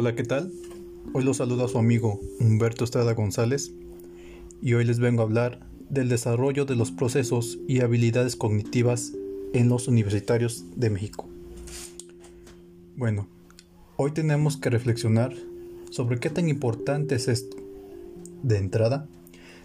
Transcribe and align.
Hola, 0.00 0.14
¿qué 0.14 0.22
tal? 0.22 0.52
Hoy 1.12 1.24
los 1.24 1.38
saluda 1.38 1.66
su 1.66 1.76
amigo 1.76 2.20
Humberto 2.38 2.84
Estrada 2.84 3.14
González 3.14 3.72
y 4.62 4.74
hoy 4.74 4.84
les 4.84 5.00
vengo 5.00 5.22
a 5.22 5.24
hablar 5.24 5.66
del 5.90 6.08
desarrollo 6.08 6.66
de 6.66 6.76
los 6.76 6.92
procesos 6.92 7.58
y 7.66 7.80
habilidades 7.80 8.36
cognitivas 8.36 9.14
en 9.54 9.68
los 9.68 9.88
universitarios 9.88 10.64
de 10.76 10.90
México. 10.90 11.26
Bueno, 12.94 13.26
hoy 13.96 14.12
tenemos 14.12 14.56
que 14.56 14.70
reflexionar 14.70 15.34
sobre 15.90 16.20
qué 16.20 16.30
tan 16.30 16.48
importante 16.48 17.16
es 17.16 17.26
esto. 17.26 17.56
De 18.44 18.56
entrada, 18.56 19.08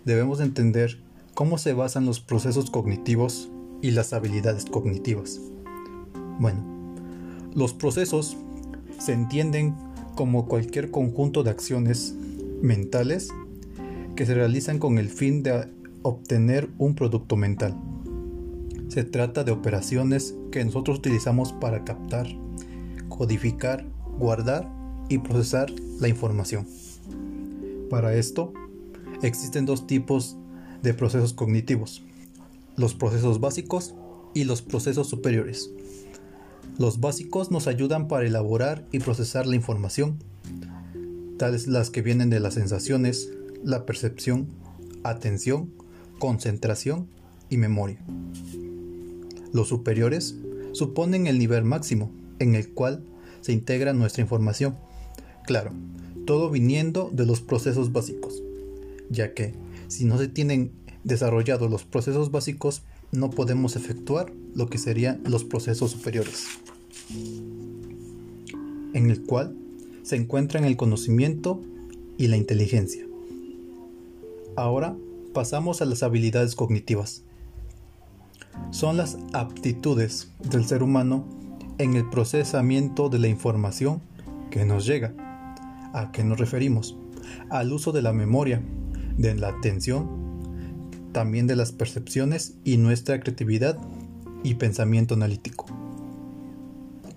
debemos 0.03 0.39
entender 0.39 0.97
cómo 1.35 1.59
se 1.59 1.73
basan 1.73 2.07
los 2.07 2.21
procesos 2.21 2.71
cognitivos 2.71 3.51
y 3.83 3.91
las 3.91 4.13
habilidades 4.13 4.65
cognitivas. 4.65 5.39
Bueno, 6.39 6.65
los 7.53 7.75
procesos 7.75 8.35
se 8.97 9.13
entienden 9.13 9.92
como 10.15 10.47
cualquier 10.47 10.91
conjunto 10.91 11.43
de 11.43 11.51
acciones 11.51 12.15
mentales 12.61 13.29
que 14.15 14.25
se 14.25 14.33
realizan 14.33 14.79
con 14.79 14.97
el 14.97 15.09
fin 15.09 15.43
de 15.43 15.67
obtener 16.03 16.69
un 16.77 16.95
producto 16.95 17.35
mental. 17.35 17.75
Se 18.89 19.03
trata 19.03 19.43
de 19.43 19.51
operaciones 19.51 20.35
que 20.51 20.63
nosotros 20.63 20.99
utilizamos 20.99 21.51
para 21.53 21.83
captar, 21.83 22.27
codificar, 23.09 23.85
guardar 24.19 24.69
y 25.09 25.17
procesar 25.17 25.71
la 25.99 26.07
información. 26.07 26.67
Para 27.89 28.15
esto, 28.15 28.53
existen 29.21 29.65
dos 29.65 29.87
tipos 29.87 30.37
de 30.83 30.93
procesos 30.93 31.33
cognitivos, 31.33 32.03
los 32.75 32.93
procesos 32.93 33.39
básicos 33.39 33.95
y 34.33 34.43
los 34.43 34.61
procesos 34.61 35.07
superiores. 35.07 35.71
Los 36.77 36.99
básicos 36.99 37.51
nos 37.51 37.67
ayudan 37.67 38.07
para 38.07 38.25
elaborar 38.25 38.87
y 38.91 38.99
procesar 38.99 39.45
la 39.45 39.55
información, 39.55 40.17
tales 41.37 41.67
las 41.67 41.91
que 41.91 42.01
vienen 42.01 42.31
de 42.31 42.39
las 42.39 42.55
sensaciones, 42.55 43.29
la 43.63 43.85
percepción, 43.85 44.47
atención, 45.03 45.71
concentración 46.17 47.07
y 47.49 47.57
memoria. 47.57 47.99
Los 49.51 49.67
superiores 49.67 50.35
suponen 50.71 51.27
el 51.27 51.37
nivel 51.37 51.63
máximo 51.63 52.11
en 52.39 52.55
el 52.55 52.73
cual 52.73 53.03
se 53.41 53.53
integra 53.53 53.93
nuestra 53.93 54.23
información. 54.23 54.75
Claro, 55.45 55.73
todo 56.25 56.49
viniendo 56.49 57.11
de 57.13 57.27
los 57.27 57.41
procesos 57.41 57.91
básicos, 57.91 58.41
ya 59.11 59.35
que 59.35 59.53
si 59.89 60.05
no 60.05 60.17
se 60.17 60.27
tienen 60.27 60.71
desarrollados 61.03 61.69
los 61.69 61.83
procesos 61.83 62.31
básicos, 62.31 62.81
no 63.11 63.29
podemos 63.29 63.75
efectuar 63.75 64.33
lo 64.55 64.69
que 64.69 64.79
serían 64.79 65.21
los 65.25 65.43
procesos 65.43 65.91
superiores, 65.91 66.47
en 68.93 69.09
el 69.09 69.21
cual 69.23 69.55
se 70.03 70.15
encuentran 70.15 70.65
el 70.65 70.77
conocimiento 70.77 71.61
y 72.17 72.27
la 72.27 72.37
inteligencia. 72.37 73.05
Ahora 74.55 74.95
pasamos 75.33 75.81
a 75.81 75.85
las 75.85 76.03
habilidades 76.03 76.55
cognitivas. 76.55 77.23
Son 78.71 78.97
las 78.97 79.17
aptitudes 79.33 80.31
del 80.51 80.65
ser 80.65 80.83
humano 80.83 81.25
en 81.79 81.95
el 81.95 82.07
procesamiento 82.09 83.09
de 83.09 83.19
la 83.19 83.27
información 83.27 84.01
que 84.51 84.65
nos 84.65 84.85
llega. 84.85 85.13
¿A 85.93 86.11
qué 86.11 86.23
nos 86.23 86.39
referimos? 86.39 86.95
Al 87.49 87.73
uso 87.73 87.91
de 87.91 88.01
la 88.01 88.13
memoria, 88.13 88.61
de 89.17 89.35
la 89.35 89.49
atención 89.49 90.23
también 91.13 91.47
de 91.47 91.55
las 91.55 91.71
percepciones 91.71 92.55
y 92.65 92.77
nuestra 92.77 93.19
creatividad 93.21 93.77
y 94.43 94.55
pensamiento 94.55 95.13
analítico. 95.13 95.82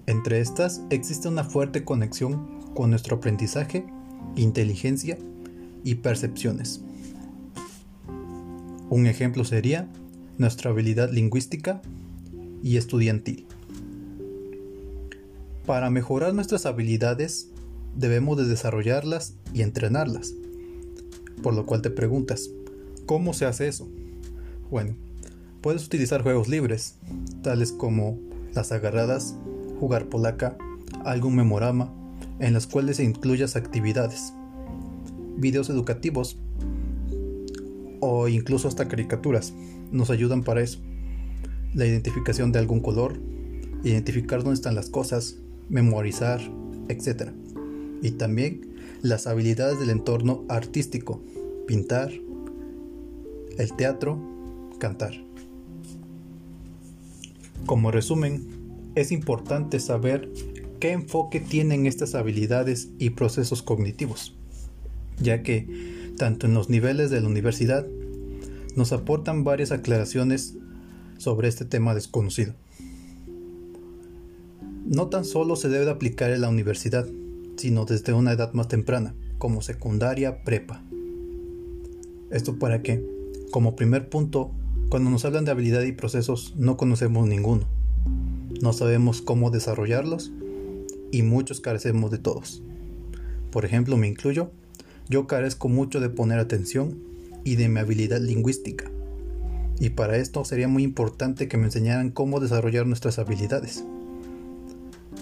Entre 0.06 0.40
estas 0.40 0.82
existe 0.90 1.28
una 1.28 1.44
fuerte 1.44 1.84
conexión 1.84 2.60
con 2.74 2.90
nuestro 2.90 3.16
aprendizaje, 3.16 3.84
inteligencia 4.36 5.18
y 5.84 5.96
percepciones. 5.96 6.80
Un 8.88 9.06
ejemplo 9.06 9.44
sería 9.44 9.88
nuestra 10.38 10.70
habilidad 10.70 11.10
lingüística 11.10 11.82
y 12.62 12.76
estudiantil. 12.76 13.46
Para 15.66 15.90
mejorar 15.90 16.34
nuestras 16.34 16.66
habilidades 16.66 17.50
debemos 17.96 18.36
de 18.36 18.44
desarrollarlas 18.44 19.34
y 19.52 19.62
entrenarlas. 19.62 20.34
Por 21.42 21.54
lo 21.54 21.66
cual 21.66 21.82
te 21.82 21.90
preguntas, 21.90 22.50
¿Cómo 23.06 23.34
se 23.34 23.46
hace 23.46 23.68
eso? 23.68 23.88
Bueno, 24.68 24.96
puedes 25.60 25.86
utilizar 25.86 26.22
juegos 26.22 26.48
libres, 26.48 26.96
tales 27.42 27.70
como 27.70 28.18
las 28.52 28.72
agarradas, 28.72 29.36
jugar 29.78 30.06
polaca, 30.06 30.56
algún 31.04 31.36
memorama, 31.36 31.92
en 32.38 32.52
las 32.52 32.66
cuales 32.66 32.96
se 32.96 33.04
incluyas 33.04 33.56
actividades, 33.56 34.32
videos 35.36 35.70
educativos 35.70 36.38
o 38.00 38.28
incluso 38.28 38.68
hasta 38.68 38.88
caricaturas. 38.88 39.52
Nos 39.92 40.10
ayudan 40.10 40.42
para 40.42 40.62
eso. 40.62 40.78
La 41.74 41.86
identificación 41.86 42.52
de 42.52 42.58
algún 42.58 42.80
color, 42.80 43.18
identificar 43.84 44.40
dónde 44.40 44.54
están 44.54 44.74
las 44.74 44.90
cosas, 44.90 45.36
memorizar, 45.68 46.40
etc. 46.88 47.30
Y 48.02 48.12
también 48.12 48.74
las 49.02 49.26
habilidades 49.26 49.78
del 49.78 49.90
entorno 49.90 50.44
artístico, 50.48 51.22
pintar, 51.66 52.12
el 53.58 53.72
teatro, 53.74 54.18
cantar. 54.78 55.14
Como 57.66 57.90
resumen, 57.90 58.55
es 58.96 59.12
importante 59.12 59.78
saber 59.78 60.30
qué 60.80 60.90
enfoque 60.92 61.38
tienen 61.38 61.86
estas 61.86 62.14
habilidades 62.14 62.88
y 62.98 63.10
procesos 63.10 63.62
cognitivos, 63.62 64.34
ya 65.20 65.42
que, 65.42 66.12
tanto 66.16 66.46
en 66.46 66.54
los 66.54 66.70
niveles 66.70 67.10
de 67.10 67.20
la 67.20 67.28
universidad, 67.28 67.86
nos 68.74 68.92
aportan 68.92 69.44
varias 69.44 69.70
aclaraciones 69.70 70.56
sobre 71.18 71.48
este 71.48 71.66
tema 71.66 71.94
desconocido. 71.94 72.54
No 74.86 75.08
tan 75.08 75.24
solo 75.24 75.56
se 75.56 75.68
debe 75.68 75.90
aplicar 75.90 76.30
en 76.30 76.40
la 76.40 76.48
universidad, 76.48 77.06
sino 77.56 77.84
desde 77.84 78.14
una 78.14 78.32
edad 78.32 78.54
más 78.54 78.68
temprana, 78.68 79.14
como 79.38 79.60
secundaria, 79.60 80.42
prepa. 80.42 80.82
¿Esto 82.30 82.58
para 82.58 82.82
qué? 82.82 83.04
Como 83.50 83.76
primer 83.76 84.08
punto, 84.08 84.52
cuando 84.88 85.10
nos 85.10 85.24
hablan 85.26 85.44
de 85.44 85.50
habilidad 85.50 85.82
y 85.82 85.92
procesos 85.92 86.54
no 86.56 86.78
conocemos 86.78 87.26
ninguno. 87.26 87.66
No 88.60 88.72
sabemos 88.72 89.22
cómo 89.22 89.50
desarrollarlos 89.50 90.32
y 91.10 91.22
muchos 91.22 91.60
carecemos 91.60 92.10
de 92.10 92.18
todos. 92.18 92.62
Por 93.50 93.64
ejemplo, 93.64 93.96
me 93.96 94.08
incluyo, 94.08 94.50
yo 95.08 95.26
carezco 95.26 95.68
mucho 95.68 96.00
de 96.00 96.08
poner 96.08 96.38
atención 96.38 96.98
y 97.44 97.56
de 97.56 97.68
mi 97.68 97.80
habilidad 97.80 98.20
lingüística. 98.20 98.90
Y 99.78 99.90
para 99.90 100.16
esto 100.16 100.44
sería 100.44 100.68
muy 100.68 100.82
importante 100.82 101.48
que 101.48 101.56
me 101.56 101.64
enseñaran 101.64 102.10
cómo 102.10 102.40
desarrollar 102.40 102.86
nuestras 102.86 103.18
habilidades. 103.18 103.84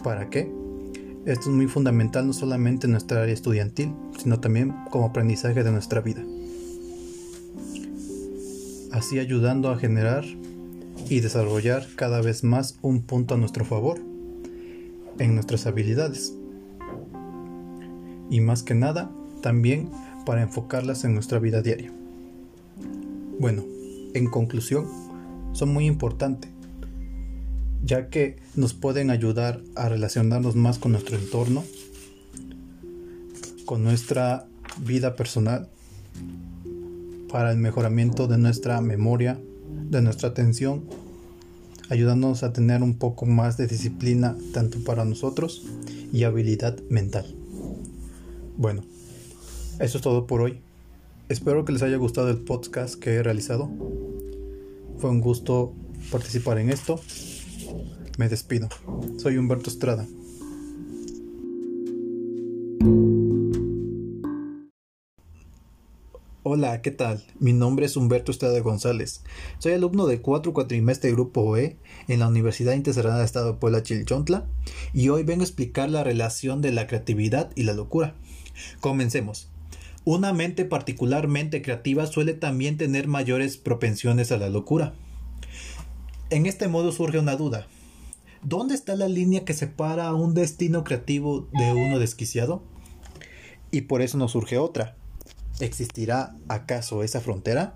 ¿Para 0.03 0.31
qué? 0.31 0.51
Esto 1.27 1.51
es 1.51 1.57
muy 1.57 1.67
fundamental 1.67 2.27
no 2.27 2.33
solamente 2.33 2.87
en 2.87 2.93
nuestra 2.93 3.23
área 3.23 3.35
estudiantil, 3.35 3.93
sino 4.23 4.41
también 4.41 4.75
como 4.91 5.07
aprendizaje 5.07 5.65
de 5.65 5.73
nuestra 5.73 6.01
vida 6.01 6.25
así 8.95 9.19
ayudando 9.19 9.71
a 9.71 9.77
generar 9.77 10.25
y 11.09 11.21
desarrollar 11.21 11.87
cada 11.97 12.21
vez 12.21 12.45
más 12.45 12.79
un 12.83 13.03
punto 13.03 13.35
a 13.35 13.39
nuestro 13.39 13.65
favor 13.65 14.01
en 15.19 15.35
nuestras 15.35 15.67
habilidades. 15.67 16.35
Y 18.31 18.41
más 18.41 18.63
que 18.63 18.75
nada, 18.75 19.11
también 19.43 19.91
para 20.25 20.43
enfocarlas 20.43 21.05
en 21.05 21.15
nuestra 21.15 21.39
vida 21.39 21.63
diaria. 21.63 21.93
Bueno, 23.39 23.65
en 24.15 24.27
conclusión, 24.29 24.87
son 25.53 25.73
muy 25.73 25.87
importantes, 25.87 26.51
ya 27.85 28.09
que 28.09 28.37
nos 28.57 28.75
pueden 28.75 29.11
ayudar 29.11 29.61
a 29.77 29.89
relacionarnos 29.89 30.57
más 30.57 30.79
con 30.79 30.93
nuestro 30.93 31.17
entorno, 31.17 31.65
con 33.65 33.85
nuestra 33.85 34.47
vida 34.81 35.17
personal 35.17 35.69
para 37.31 37.51
el 37.51 37.59
mejoramiento 37.59 38.27
de 38.27 38.39
nuestra 38.39 38.81
memoria, 38.81 39.39
de 39.91 40.03
nuestra 40.03 40.31
atención, 40.31 40.85
ayudándonos 41.89 42.43
a 42.43 42.53
tener 42.53 42.83
un 42.83 42.95
poco 42.99 43.27
más 43.27 43.57
de 43.57 43.67
disciplina 43.67 44.37
tanto 44.53 44.83
para 44.85 45.05
nosotros 45.05 45.65
y 46.13 46.25
habilidad 46.25 46.79
mental. 46.89 47.35
Bueno, 48.57 48.85
eso 49.81 49.99
es 49.99 50.03
todo 50.03 50.27
por 50.27 50.41
hoy. 50.41 50.61
Espero 51.29 51.65
que 51.65 51.73
les 51.73 51.83
haya 51.83 51.97
gustado 51.97 52.31
el 52.31 52.39
podcast 52.39 52.95
que 52.95 53.15
he 53.15 53.23
realizado. 53.23 53.71
Fue 54.99 55.11
un 55.11 55.21
gusto 55.21 55.75
participar 56.11 56.59
en 56.59 56.71
esto. 56.71 57.01
Me 58.19 58.29
despido. 58.29 58.69
Soy 59.19 59.39
Humberto 59.39 59.71
Estrada. 59.71 60.07
Hola, 66.47 66.83
¿qué 66.83 66.91
tal? 66.91 67.25
Mi 67.41 67.55
nombre 67.55 67.87
es 67.87 67.97
Humberto 67.97 68.31
Estrada 68.31 68.61
González. 68.61 69.23
Soy 69.57 69.73
alumno 69.73 70.07
del 70.07 70.21
4 70.21 70.53
cuatrimestre 70.53 71.11
Grupo 71.11 71.57
E 71.57 71.79
en 72.07 72.21
la 72.21 72.29
Universidad 72.29 72.75
Internacional 72.75 73.21
de 73.21 73.25
Estado 73.25 73.53
de 73.55 73.59
Puebla 73.59 73.83
Chilchontla 73.83 74.45
y 74.93 75.09
hoy 75.09 75.23
vengo 75.23 75.41
a 75.41 75.47
explicar 75.47 75.89
la 75.89 76.05
relación 76.05 76.61
de 76.61 76.71
la 76.71 76.87
creatividad 76.87 77.51
y 77.57 77.63
la 77.63 77.73
locura. 77.73 78.15
Comencemos. 78.81 79.49
Una 80.05 80.35
mente 80.35 80.67
particularmente 80.67 81.63
creativa 81.63 82.05
suele 82.05 82.35
también 82.35 82.77
tener 82.77 83.09
mayores 83.09 83.57
propensiones 83.57 84.31
a 84.31 84.37
la 84.37 84.51
locura. 84.51 84.93
En 86.29 86.45
este 86.45 86.69
modo 86.69 86.93
surge 86.93 87.19
una 87.19 87.37
duda. 87.37 87.69
¿Dónde 88.43 88.75
está 88.75 88.97
la 88.97 89.09
línea 89.09 89.47
que 89.47 89.55
separa 89.55 90.13
un 90.13 90.35
destino 90.35 90.85
creativo 90.85 91.49
de 91.55 91.73
uno 91.73 91.99
desquiciado? 91.99 92.63
Y 93.71 93.81
por 93.81 94.03
eso 94.03 94.19
nos 94.19 94.33
surge 94.33 94.59
otra. 94.59 94.99
¿Existirá 95.61 96.37
acaso 96.49 97.03
esa 97.03 97.21
frontera? 97.21 97.75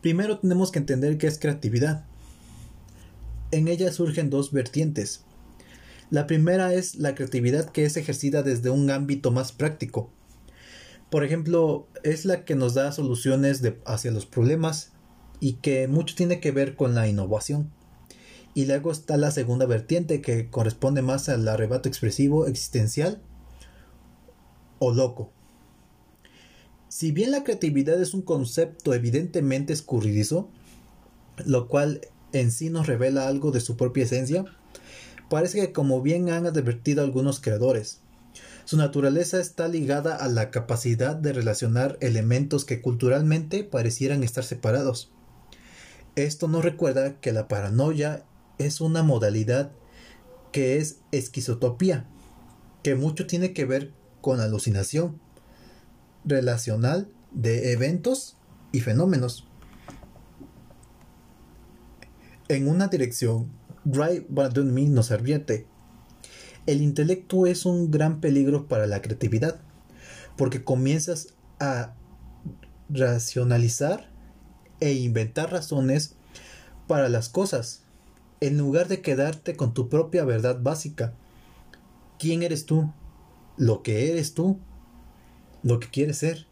Primero 0.00 0.38
tenemos 0.38 0.70
que 0.70 0.78
entender 0.78 1.18
qué 1.18 1.26
es 1.26 1.38
creatividad. 1.38 2.04
En 3.50 3.68
ella 3.68 3.92
surgen 3.92 4.30
dos 4.30 4.52
vertientes. 4.52 5.24
La 6.10 6.26
primera 6.26 6.72
es 6.72 6.94
la 6.94 7.14
creatividad 7.14 7.70
que 7.70 7.84
es 7.84 7.96
ejercida 7.98 8.42
desde 8.42 8.70
un 8.70 8.90
ámbito 8.90 9.30
más 9.30 9.52
práctico. 9.52 10.10
Por 11.10 11.24
ejemplo, 11.24 11.88
es 12.02 12.24
la 12.24 12.44
que 12.44 12.54
nos 12.54 12.74
da 12.74 12.92
soluciones 12.92 13.62
hacia 13.84 14.10
los 14.10 14.24
problemas 14.24 14.92
y 15.40 15.54
que 15.54 15.88
mucho 15.88 16.14
tiene 16.14 16.40
que 16.40 16.52
ver 16.52 16.76
con 16.76 16.94
la 16.94 17.08
innovación. 17.08 17.70
Y 18.54 18.66
luego 18.66 18.92
está 18.92 19.16
la 19.16 19.30
segunda 19.30 19.66
vertiente 19.66 20.22
que 20.22 20.48
corresponde 20.48 21.02
más 21.02 21.28
al 21.28 21.46
arrebato 21.46 21.88
expresivo 21.88 22.46
existencial 22.46 23.20
o 24.78 24.92
loco. 24.92 25.32
Si 26.98 27.12
bien 27.12 27.30
la 27.30 27.44
creatividad 27.44 28.02
es 28.02 28.12
un 28.12 28.22
concepto 28.22 28.92
evidentemente 28.92 29.72
escurridizo, 29.72 30.50
lo 31.46 31.68
cual 31.68 32.00
en 32.32 32.50
sí 32.50 32.70
nos 32.70 32.88
revela 32.88 33.28
algo 33.28 33.52
de 33.52 33.60
su 33.60 33.76
propia 33.76 34.02
esencia, 34.02 34.44
parece 35.30 35.60
que 35.60 35.72
como 35.72 36.02
bien 36.02 36.28
han 36.28 36.44
advertido 36.44 37.04
algunos 37.04 37.38
creadores, 37.38 38.00
su 38.64 38.76
naturaleza 38.76 39.40
está 39.40 39.68
ligada 39.68 40.16
a 40.16 40.26
la 40.26 40.50
capacidad 40.50 41.14
de 41.14 41.32
relacionar 41.32 41.98
elementos 42.00 42.64
que 42.64 42.82
culturalmente 42.82 43.62
parecieran 43.62 44.24
estar 44.24 44.42
separados. 44.42 45.12
Esto 46.16 46.48
nos 46.48 46.64
recuerda 46.64 47.20
que 47.20 47.30
la 47.30 47.46
paranoia 47.46 48.24
es 48.58 48.80
una 48.80 49.04
modalidad 49.04 49.70
que 50.50 50.78
es 50.78 50.98
esquizotopía, 51.12 52.08
que 52.82 52.96
mucho 52.96 53.28
tiene 53.28 53.52
que 53.52 53.66
ver 53.66 53.92
con 54.20 54.40
alucinación, 54.40 55.20
relacional 56.24 57.08
de 57.32 57.72
eventos 57.72 58.36
y 58.72 58.80
fenómenos. 58.80 59.46
En 62.48 62.68
una 62.68 62.88
dirección, 62.88 63.50
Ray 63.84 64.26
Bradbury 64.28 64.86
nos 64.86 65.10
advierte, 65.10 65.66
el 66.66 66.82
intelecto 66.82 67.46
es 67.46 67.64
un 67.64 67.90
gran 67.90 68.20
peligro 68.20 68.68
para 68.68 68.86
la 68.86 69.00
creatividad, 69.00 69.60
porque 70.36 70.64
comienzas 70.64 71.34
a 71.60 71.94
racionalizar 72.90 74.10
e 74.80 74.92
inventar 74.92 75.50
razones 75.50 76.16
para 76.86 77.08
las 77.08 77.28
cosas, 77.28 77.82
en 78.40 78.58
lugar 78.58 78.88
de 78.88 79.02
quedarte 79.02 79.56
con 79.56 79.74
tu 79.74 79.88
propia 79.88 80.24
verdad 80.24 80.60
básica. 80.62 81.14
¿Quién 82.18 82.42
eres 82.42 82.66
tú? 82.66 82.92
¿Lo 83.56 83.82
que 83.82 84.10
eres 84.10 84.34
tú? 84.34 84.60
Lo 85.62 85.80
que 85.80 85.88
quiere 85.88 86.14
ser. 86.14 86.46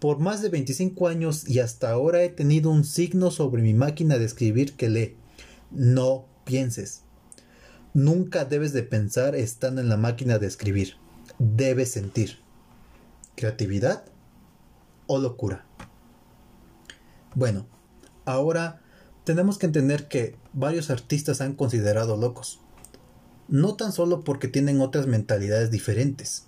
Por 0.00 0.18
más 0.18 0.42
de 0.42 0.50
25 0.50 1.08
años 1.08 1.48
y 1.48 1.60
hasta 1.60 1.90
ahora 1.90 2.22
he 2.22 2.28
tenido 2.28 2.70
un 2.70 2.84
signo 2.84 3.30
sobre 3.30 3.62
mi 3.62 3.74
máquina 3.74 4.18
de 4.18 4.24
escribir 4.24 4.76
que 4.76 4.90
lee. 4.90 5.16
No 5.70 6.26
pienses. 6.44 7.02
Nunca 7.94 8.44
debes 8.44 8.72
de 8.72 8.82
pensar 8.82 9.34
estando 9.34 9.80
en 9.80 9.88
la 9.88 9.96
máquina 9.96 10.38
de 10.38 10.46
escribir. 10.46 10.96
Debes 11.38 11.92
sentir. 11.92 12.38
¿Creatividad 13.36 14.04
o 15.06 15.18
locura? 15.18 15.64
Bueno, 17.34 17.66
ahora 18.24 18.80
tenemos 19.24 19.58
que 19.58 19.66
entender 19.66 20.06
que 20.08 20.36
varios 20.52 20.90
artistas 20.90 21.40
han 21.40 21.54
considerado 21.54 22.16
locos. 22.16 22.60
No 23.48 23.74
tan 23.74 23.92
solo 23.92 24.22
porque 24.22 24.48
tienen 24.48 24.80
otras 24.80 25.06
mentalidades 25.06 25.70
diferentes, 25.70 26.46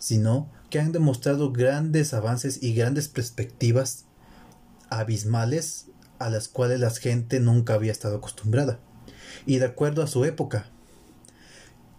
sino 0.00 0.50
que 0.70 0.80
han 0.80 0.90
demostrado 0.90 1.52
grandes 1.52 2.12
avances 2.14 2.60
y 2.62 2.74
grandes 2.74 3.06
perspectivas 3.06 4.06
abismales 4.88 5.86
a 6.18 6.30
las 6.30 6.48
cuales 6.48 6.80
la 6.80 6.90
gente 6.90 7.38
nunca 7.38 7.74
había 7.74 7.92
estado 7.92 8.16
acostumbrada, 8.16 8.80
y 9.46 9.58
de 9.58 9.66
acuerdo 9.66 10.02
a 10.02 10.08
su 10.08 10.24
época. 10.24 10.66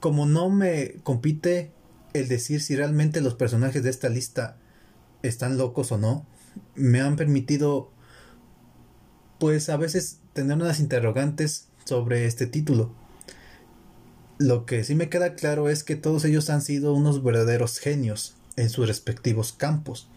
Como 0.02 0.26
no 0.26 0.50
me 0.50 0.96
compite 1.04 1.72
el 2.14 2.28
decir 2.28 2.62
si 2.62 2.76
realmente 2.76 3.22
los 3.22 3.36
personajes 3.36 3.84
de 3.84 3.90
esta 3.90 4.10
lista 4.10 4.58
están 5.22 5.58
locos 5.58 5.92
o 5.92 5.98
no, 5.98 6.26
me 6.76 7.00
han 7.02 7.16
permitido 7.16 7.92
pues 9.40 9.70
a 9.70 9.78
veces 9.78 10.20
tener 10.34 10.58
unas 10.58 10.80
interrogantes 10.80 11.68
sobre 11.86 12.26
este 12.26 12.48
título. 12.48 12.94
Lo 14.42 14.66
que 14.66 14.84
sí 14.84 14.96
me 14.96 15.08
queda 15.08 15.36
claro 15.36 15.70
es 15.70 15.84
que 15.84 15.96
todos 15.96 16.26
ellos 16.26 16.50
han 16.50 16.64
sido 16.64 16.96
unos 16.96 17.24
verdaderos 17.24 17.78
genios 17.78 18.34
en 18.56 18.72
sus 18.72 18.88
respectivos 18.88 19.54
campos. 19.54 20.08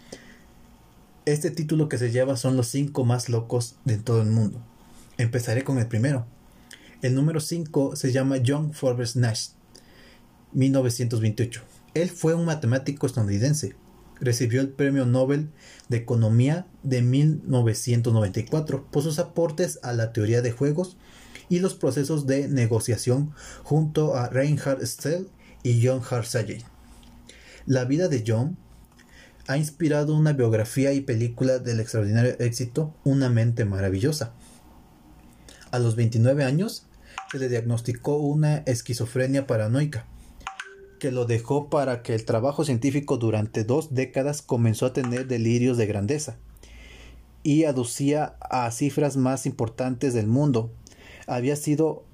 Este 1.27 1.51
título 1.51 1.91
que 1.91 1.99
se 1.99 2.11
lleva 2.11 2.39
son 2.39 2.57
los 2.57 2.69
cinco 2.69 3.05
más 3.05 3.29
locos 3.29 3.77
de 3.85 3.99
todo 3.99 4.23
el 4.23 4.31
mundo. 4.31 4.63
Empezaré 5.19 5.63
con 5.63 5.79
el 5.79 5.89
primero. 5.89 6.25
El 7.03 7.15
número 7.15 7.39
5 7.39 7.97
se 7.97 8.13
llama 8.13 8.37
John 8.45 8.73
Forbes 8.73 9.15
Nash, 9.15 9.49
1928. 10.53 11.61
Él 11.93 12.09
fue 12.09 12.33
un 12.33 12.47
matemático 12.47 13.07
estadounidense. 13.07 13.77
Recibió 14.21 14.63
el 14.63 14.71
Premio 14.71 15.05
Nobel 15.05 15.51
de 15.91 15.99
Economía 15.99 16.67
de 16.83 17.03
1994 17.03 18.87
por 18.91 19.03
sus 19.03 19.19
aportes 19.19 19.81
a 19.83 19.93
la 19.93 20.15
teoría 20.15 20.41
de 20.41 20.51
juegos 20.51 20.97
y 21.49 21.59
los 21.61 21.75
procesos 21.75 22.27
de 22.27 22.49
negociación 22.49 23.33
junto 23.63 24.17
a 24.17 24.29
Reinhard 24.29 24.85
Stell 24.87 25.29
y 25.63 25.87
John 25.87 26.03
Harsage. 26.09 26.63
La 27.67 27.85
vida 27.85 28.09
de 28.09 28.25
John 28.27 28.59
ha 29.47 29.57
inspirado 29.57 30.15
una 30.15 30.33
biografía 30.33 30.93
y 30.93 31.01
película 31.01 31.59
del 31.59 31.81
extraordinario 31.81 32.37
éxito 32.39 32.95
Una 33.05 33.29
mente 33.29 33.65
maravillosa. 33.65 34.33
A 35.71 35.79
los 35.79 35.97
29 35.97 36.45
años 36.45 36.87
se 37.31 37.39
le 37.39 37.49
diagnosticó 37.49 38.17
una 38.17 38.59
esquizofrenia 38.59 39.47
paranoica, 39.47 40.07
que 40.99 41.11
lo 41.11 41.27
dejó 41.27 41.69
para 41.69 42.03
que 42.03 42.15
el 42.15 42.25
trabajo 42.25 42.65
científico 42.65 43.17
durante 43.19 43.65
dos 43.65 43.93
décadas 43.93 44.41
comenzó 44.41 44.87
a 44.87 44.93
tener 44.93 45.27
delirios 45.27 45.77
de 45.77 45.87
grandeza 45.87 46.37
y 47.43 47.65
aducía 47.65 48.37
a 48.41 48.71
cifras 48.71 49.17
más 49.17 49.45
importantes 49.47 50.15
del 50.15 50.27
mundo, 50.27 50.73
había 51.27 51.57
sido 51.57 52.05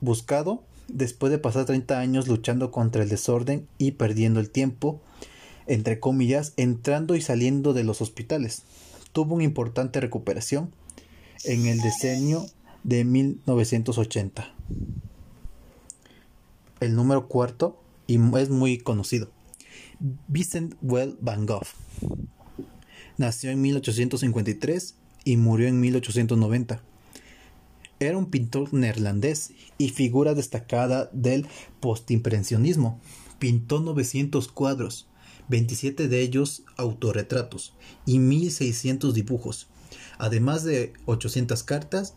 buscado 0.00 0.62
después 0.88 1.30
de 1.30 1.38
pasar 1.38 1.64
30 1.64 1.98
años 1.98 2.28
luchando 2.28 2.70
contra 2.70 3.02
el 3.02 3.08
desorden 3.08 3.66
y 3.78 3.92
perdiendo 3.92 4.40
el 4.40 4.50
tiempo, 4.50 5.00
entre 5.66 6.00
comillas, 6.00 6.52
entrando 6.56 7.14
y 7.16 7.22
saliendo 7.22 7.72
de 7.72 7.84
los 7.84 8.00
hospitales. 8.00 8.62
Tuvo 9.12 9.34
una 9.34 9.44
importante 9.44 10.00
recuperación 10.00 10.72
en 11.44 11.66
el 11.66 11.80
decenio 11.80 12.46
de 12.84 13.04
1980. 13.04 14.52
El 16.80 16.96
número 16.96 17.28
cuarto, 17.28 17.80
y 18.06 18.18
es 18.38 18.50
muy 18.50 18.78
conocido, 18.78 19.30
Vincent 20.26 20.74
Well 20.82 21.16
Van 21.20 21.46
Gogh. 21.46 21.66
Nació 23.18 23.50
en 23.50 23.60
1853 23.60 24.96
y 25.24 25.36
murió 25.36 25.68
en 25.68 25.78
1890 25.80 26.82
era 28.00 28.18
un 28.18 28.30
pintor 28.30 28.72
neerlandés 28.74 29.52
y 29.78 29.90
figura 29.90 30.34
destacada 30.34 31.10
del 31.12 31.46
postimpresionismo. 31.80 33.00
Pintó 33.38 33.80
900 33.80 34.48
cuadros, 34.48 35.08
27 35.48 36.08
de 36.08 36.20
ellos 36.20 36.62
autorretratos 36.76 37.74
y 38.06 38.18
1600 38.18 39.14
dibujos, 39.14 39.68
además 40.18 40.64
de 40.64 40.92
800 41.06 41.62
cartas, 41.62 42.14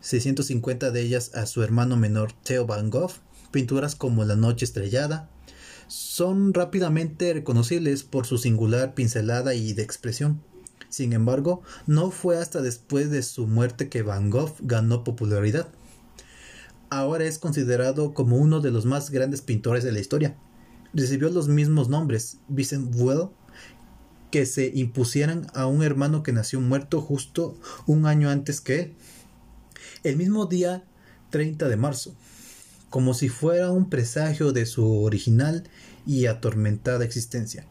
650 0.00 0.90
de 0.90 1.00
ellas 1.00 1.34
a 1.34 1.46
su 1.46 1.62
hermano 1.62 1.96
menor 1.96 2.32
Theo 2.32 2.66
Van 2.66 2.90
Gogh, 2.90 3.12
pinturas 3.50 3.94
como 3.94 4.24
La 4.24 4.36
Noche 4.36 4.64
Estrellada, 4.64 5.30
son 5.86 6.54
rápidamente 6.54 7.32
reconocibles 7.32 8.02
por 8.02 8.26
su 8.26 8.38
singular 8.38 8.94
pincelada 8.94 9.54
y 9.54 9.72
de 9.72 9.82
expresión. 9.82 10.42
Sin 10.94 11.12
embargo, 11.12 11.60
no 11.88 12.12
fue 12.12 12.38
hasta 12.38 12.62
después 12.62 13.10
de 13.10 13.24
su 13.24 13.48
muerte 13.48 13.88
que 13.88 14.02
Van 14.02 14.30
Gogh 14.30 14.54
ganó 14.60 15.02
popularidad. 15.02 15.66
Ahora 16.88 17.24
es 17.24 17.40
considerado 17.40 18.14
como 18.14 18.36
uno 18.36 18.60
de 18.60 18.70
los 18.70 18.84
más 18.84 19.10
grandes 19.10 19.42
pintores 19.42 19.82
de 19.82 19.90
la 19.90 19.98
historia. 19.98 20.36
Recibió 20.92 21.30
los 21.30 21.48
mismos 21.48 21.88
nombres, 21.88 22.38
Vincent 22.46 22.94
Well, 22.94 23.30
que 24.30 24.46
se 24.46 24.70
impusieran 24.72 25.48
a 25.52 25.66
un 25.66 25.82
hermano 25.82 26.22
que 26.22 26.32
nació 26.32 26.60
muerto 26.60 27.00
justo 27.00 27.58
un 27.88 28.06
año 28.06 28.30
antes 28.30 28.60
que 28.60 28.80
él. 28.80 28.94
El 30.04 30.16
mismo 30.16 30.46
día 30.46 30.84
30 31.30 31.68
de 31.68 31.76
marzo, 31.76 32.14
como 32.88 33.14
si 33.14 33.28
fuera 33.28 33.72
un 33.72 33.90
presagio 33.90 34.52
de 34.52 34.64
su 34.64 35.02
original 35.02 35.64
y 36.06 36.26
atormentada 36.26 37.04
existencia. 37.04 37.66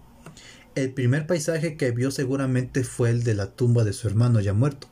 El 0.75 0.91
primer 0.91 1.27
paisaje 1.27 1.77
que 1.77 1.91
vio 1.91 2.09
seguramente 2.09 2.83
fue 2.83 3.11
el 3.11 3.23
de 3.23 3.35
la 3.35 3.51
tumba 3.51 3.83
de 3.83 3.93
su 3.93 4.07
hermano 4.07 4.39
ya 4.39 4.53
muerto. 4.53 4.87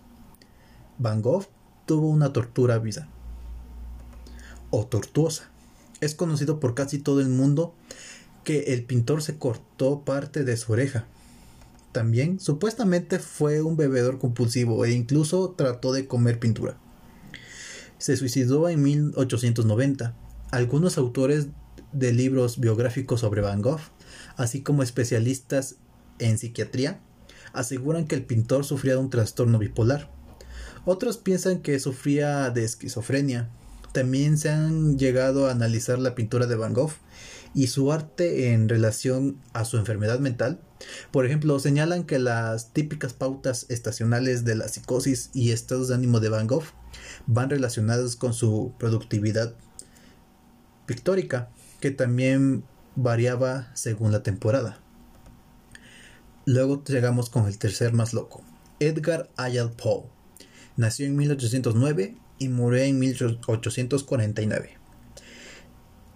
Van 1.00 1.24
Gogh 1.24 1.48
tuvo 1.88 2.08
una 2.08 2.32
tortura 2.34 2.78
vida 2.78 3.10
o 4.70 4.86
tortuosa. 4.86 5.50
Es 6.00 6.14
conocido 6.14 6.60
por 6.60 6.76
casi 6.76 7.00
todo 7.00 7.20
el 7.20 7.30
mundo 7.30 7.74
que 8.44 8.74
el 8.74 8.84
pintor 8.84 9.24
se 9.24 9.40
cortó 9.40 10.02
parte 10.06 10.44
de 10.44 10.56
su 10.56 10.72
oreja. 10.72 11.08
También 11.94 12.40
supuestamente 12.40 13.18
fue 13.18 13.64
un 13.64 13.76
bebedor 13.76 14.20
compulsivo 14.20 14.86
e 14.86 14.92
incluso 14.92 15.56
trató 15.58 15.94
de 15.94 16.06
comer 16.06 16.38
pintura. 16.38 16.78
Se 17.98 18.16
suicidó 18.18 18.70
en 18.70 18.84
1890. 18.84 20.16
Algunos 20.52 21.00
autores 21.00 21.48
de 21.92 22.14
libros 22.14 22.60
biográficos 22.60 23.22
sobre 23.22 23.42
Van 23.42 23.64
Gogh, 23.64 23.82
así 24.38 24.62
como 24.62 24.84
especialistas 24.84 25.76
en 26.20 26.38
psiquiatría, 26.38 27.00
aseguran 27.54 28.08
que 28.08 28.16
el 28.16 28.26
pintor 28.26 28.66
sufría 28.66 28.94
de 28.94 29.00
un 29.00 29.10
trastorno 29.10 29.60
bipolar. 29.60 30.10
Otros 30.86 31.18
piensan 31.18 31.62
que 31.62 31.80
sufría 31.80 32.50
de 32.50 32.64
esquizofrenia. 32.64 33.50
También 33.94 34.38
se 34.38 34.50
han 34.50 34.98
llegado 34.98 35.48
a 35.48 35.52
analizar 35.52 36.00
la 36.00 36.16
pintura 36.16 36.48
de 36.48 36.56
Van 36.56 36.74
Gogh 36.74 36.94
y 37.54 37.68
su 37.68 37.92
arte 37.92 38.54
en 38.54 38.70
relación 38.70 39.38
a 39.54 39.66
su 39.66 39.78
enfermedad 39.78 40.20
mental. 40.20 40.60
Por 41.12 41.26
ejemplo, 41.26 41.60
señalan 41.60 42.06
que 42.06 42.18
las 42.18 42.74
típicas 42.74 43.14
pautas 43.14 43.66
estacionales 43.70 44.46
de 44.46 44.56
la 44.56 44.68
psicosis 44.68 45.30
y 45.34 45.52
estados 45.52 45.90
de 45.90 45.96
ánimo 45.96 46.20
de 46.20 46.30
Van 46.30 46.48
Gogh 46.48 46.64
van 47.28 47.50
relacionadas 47.50 48.16
con 48.16 48.34
su 48.34 48.74
productividad 48.80 49.54
pictórica, 50.86 51.50
que 51.80 51.92
también 51.92 52.64
variaba 52.96 53.70
según 53.74 54.12
la 54.12 54.24
temporada. 54.24 54.80
Luego 56.46 56.84
llegamos 56.84 57.30
con 57.30 57.48
el 57.48 57.58
tercer 57.58 57.94
más 57.94 58.14
loco, 58.14 58.44
Edgar 58.80 59.30
Allan 59.38 59.72
Poe. 59.72 60.06
Nació 60.76 61.06
en 61.06 61.16
1809 61.16 62.18
y 62.40 62.50
murió 62.50 62.82
en 62.82 63.00
1849. 63.00 64.78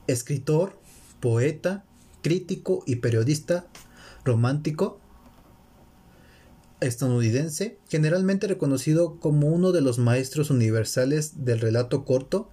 Escritor, 0.07 0.79
poeta, 1.19 1.85
crítico 2.21 2.83
y 2.87 2.97
periodista 2.97 3.67
romántico 4.23 4.99
estadounidense, 6.81 7.77
generalmente 7.87 8.47
reconocido 8.47 9.19
como 9.19 9.47
uno 9.47 9.71
de 9.71 9.81
los 9.81 9.99
maestros 9.99 10.49
universales 10.49 11.45
del 11.45 11.59
relato 11.59 12.05
corto, 12.05 12.49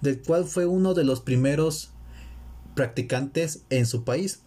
del 0.00 0.20
cual 0.20 0.44
fue 0.44 0.66
uno 0.66 0.94
de 0.94 1.04
los 1.04 1.20
primeros 1.20 1.93
practicantes 2.74 3.62
en 3.70 3.86
su 3.86 4.04
país. 4.04 4.40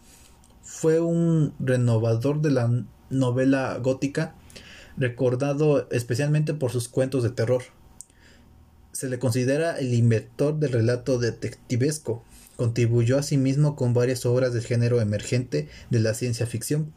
Fue 0.63 0.99
un 0.99 1.53
renovador 1.59 2.41
de 2.41 2.51
la 2.51 2.83
novela 3.09 3.77
gótica, 3.77 4.35
recordado 4.97 5.89
especialmente 5.91 6.53
por 6.53 6.71
sus 6.71 6.87
cuentos 6.89 7.23
de 7.23 7.29
terror. 7.29 7.63
Se 8.91 9.09
le 9.09 9.19
considera 9.19 9.77
el 9.77 9.93
inventor 9.93 10.59
del 10.59 10.71
relato 10.71 11.19
detectivesco, 11.19 12.23
Contribuyó 12.57 13.19
asimismo 13.19 13.75
con 13.75 13.93
varias 13.93 14.25
obras 14.25 14.51
del 14.51 14.63
género 14.63 14.99
emergente 14.99 15.69
de 15.91 15.99
la 15.99 16.15
ciencia 16.15 16.47
ficción. 16.47 16.91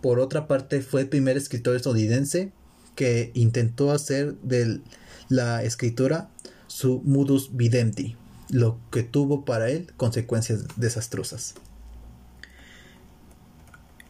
Por 0.00 0.20
otra 0.20 0.46
parte, 0.46 0.80
fue 0.80 1.00
el 1.00 1.08
primer 1.08 1.36
escritor 1.36 1.74
estadounidense 1.74 2.52
que 2.94 3.32
intentó 3.34 3.90
hacer 3.90 4.36
de 4.42 4.80
la 5.28 5.64
escritura 5.64 6.30
su 6.68 7.02
modus 7.04 7.56
vivendi, 7.56 8.16
lo 8.50 8.78
que 8.90 9.02
tuvo 9.02 9.44
para 9.44 9.68
él 9.70 9.92
consecuencias 9.96 10.64
desastrosas. 10.76 11.54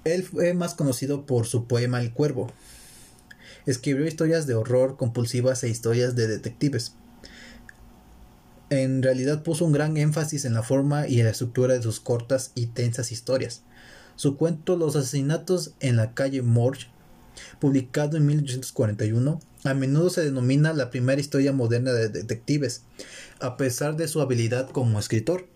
Él 0.04 0.22
fue 0.22 0.54
más 0.54 0.74
conocido 0.74 1.26
por 1.26 1.46
su 1.46 1.66
poema 1.66 2.00
El 2.00 2.12
Cuervo. 2.12 2.52
Escribió 3.66 4.06
historias 4.06 4.46
de 4.46 4.54
horror 4.54 4.96
compulsivas 4.96 5.64
e 5.64 5.68
historias 5.68 6.14
de 6.14 6.28
detectives 6.28 6.92
en 8.68 9.02
realidad 9.02 9.42
puso 9.42 9.64
un 9.64 9.72
gran 9.72 9.96
énfasis 9.96 10.44
en 10.44 10.54
la 10.54 10.62
forma 10.62 11.06
y 11.06 11.20
en 11.20 11.26
la 11.26 11.30
estructura 11.30 11.74
de 11.74 11.82
sus 11.82 12.00
cortas 12.00 12.50
y 12.54 12.66
tensas 12.66 13.12
historias. 13.12 13.62
Su 14.16 14.36
cuento 14.36 14.76
Los 14.76 14.96
asesinatos 14.96 15.74
en 15.78 15.96
la 15.96 16.14
calle 16.14 16.42
Morge, 16.42 16.88
publicado 17.60 18.16
en 18.16 18.26
1841, 18.26 19.40
a 19.66 19.74
menudo 19.74 20.10
se 20.10 20.24
denomina 20.24 20.72
la 20.72 20.90
primera 20.90 21.20
historia 21.20 21.52
moderna 21.52 21.92
de 21.92 22.08
detectives, 22.08 22.82
a 23.40 23.56
pesar 23.56 23.96
de 23.96 24.08
su 24.08 24.20
habilidad 24.20 24.70
como 24.70 24.98
escritor. 24.98 25.46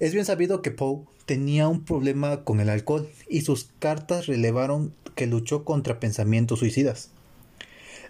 Es 0.00 0.12
bien 0.12 0.24
sabido 0.24 0.62
que 0.62 0.70
Poe 0.70 1.04
tenía 1.26 1.68
un 1.68 1.84
problema 1.84 2.44
con 2.44 2.60
el 2.60 2.68
alcohol 2.68 3.08
y 3.28 3.42
sus 3.42 3.70
cartas 3.78 4.26
relevaron 4.26 4.94
que 5.14 5.26
luchó 5.26 5.64
contra 5.64 6.00
pensamientos 6.00 6.58
suicidas. 6.58 7.10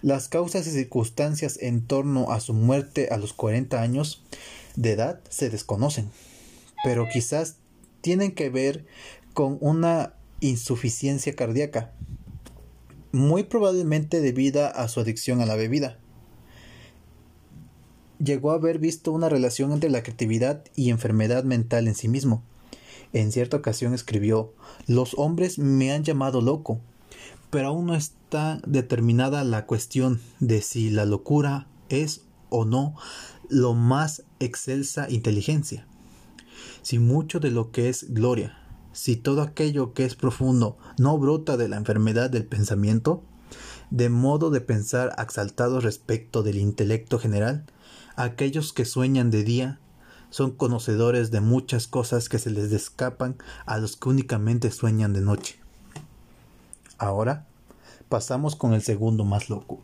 Las 0.01 0.27
causas 0.27 0.67
y 0.67 0.71
circunstancias 0.71 1.57
en 1.61 1.85
torno 1.85 2.31
a 2.31 2.39
su 2.39 2.53
muerte 2.53 3.09
a 3.11 3.17
los 3.17 3.33
40 3.33 3.81
años 3.81 4.23
de 4.75 4.91
edad 4.91 5.21
se 5.29 5.49
desconocen, 5.49 6.09
pero 6.83 7.07
quizás 7.11 7.55
tienen 8.01 8.33
que 8.33 8.49
ver 8.49 8.85
con 9.33 9.57
una 9.61 10.13
insuficiencia 10.41 11.35
cardíaca, 11.35 11.93
muy 13.13 13.43
probablemente 13.43 14.21
debida 14.21 14.67
a 14.67 14.87
su 14.89 14.99
adicción 14.99 15.39
a 15.39 15.45
la 15.45 15.55
bebida. 15.55 15.99
Llegó 18.17 18.51
a 18.51 18.55
haber 18.55 18.79
visto 18.79 19.11
una 19.11 19.29
relación 19.29 19.71
entre 19.71 19.91
la 19.91 20.01
creatividad 20.01 20.63
y 20.75 20.89
enfermedad 20.89 21.43
mental 21.43 21.87
en 21.87 21.93
sí 21.93 22.07
mismo. 22.07 22.43
En 23.13 23.31
cierta 23.31 23.57
ocasión 23.57 23.93
escribió 23.93 24.53
Los 24.87 25.13
hombres 25.17 25.59
me 25.59 25.91
han 25.91 26.03
llamado 26.03 26.41
loco, 26.41 26.79
pero 27.51 27.67
aún 27.67 27.85
no 27.85 27.95
está 27.95 28.59
determinada 28.65 29.43
la 29.43 29.67
cuestión 29.67 30.19
de 30.39 30.63
si 30.63 30.89
la 30.89 31.05
locura 31.05 31.67
es 31.89 32.21
o 32.49 32.65
no 32.65 32.95
lo 33.47 33.75
más 33.75 34.23
excelsa 34.39 35.07
inteligencia. 35.11 35.85
Si 36.81 36.97
mucho 36.97 37.39
de 37.39 37.51
lo 37.51 37.71
que 37.71 37.89
es 37.89 38.11
gloria, 38.13 38.57
si 38.93 39.15
todo 39.15 39.41
aquello 39.41 39.93
que 39.93 40.05
es 40.05 40.15
profundo 40.15 40.77
no 40.97 41.17
brota 41.17 41.57
de 41.57 41.67
la 41.67 41.77
enfermedad 41.77 42.29
del 42.29 42.45
pensamiento, 42.45 43.23
de 43.89 44.09
modo 44.09 44.49
de 44.49 44.61
pensar 44.61 45.13
exaltados 45.17 45.83
respecto 45.83 46.43
del 46.43 46.57
intelecto 46.57 47.19
general, 47.19 47.65
aquellos 48.15 48.73
que 48.73 48.85
sueñan 48.85 49.29
de 49.29 49.43
día 49.43 49.79
son 50.29 50.51
conocedores 50.51 51.29
de 51.29 51.41
muchas 51.41 51.87
cosas 51.87 52.27
que 52.29 52.39
se 52.39 52.49
les 52.49 52.71
escapan 52.71 53.35
a 53.65 53.77
los 53.77 53.97
que 53.97 54.09
únicamente 54.09 54.71
sueñan 54.71 55.13
de 55.13 55.21
noche. 55.21 55.59
Ahora 56.97 57.45
pasamos 58.09 58.55
con 58.55 58.73
el 58.73 58.81
segundo 58.81 59.25
más 59.25 59.49
loco. 59.49 59.81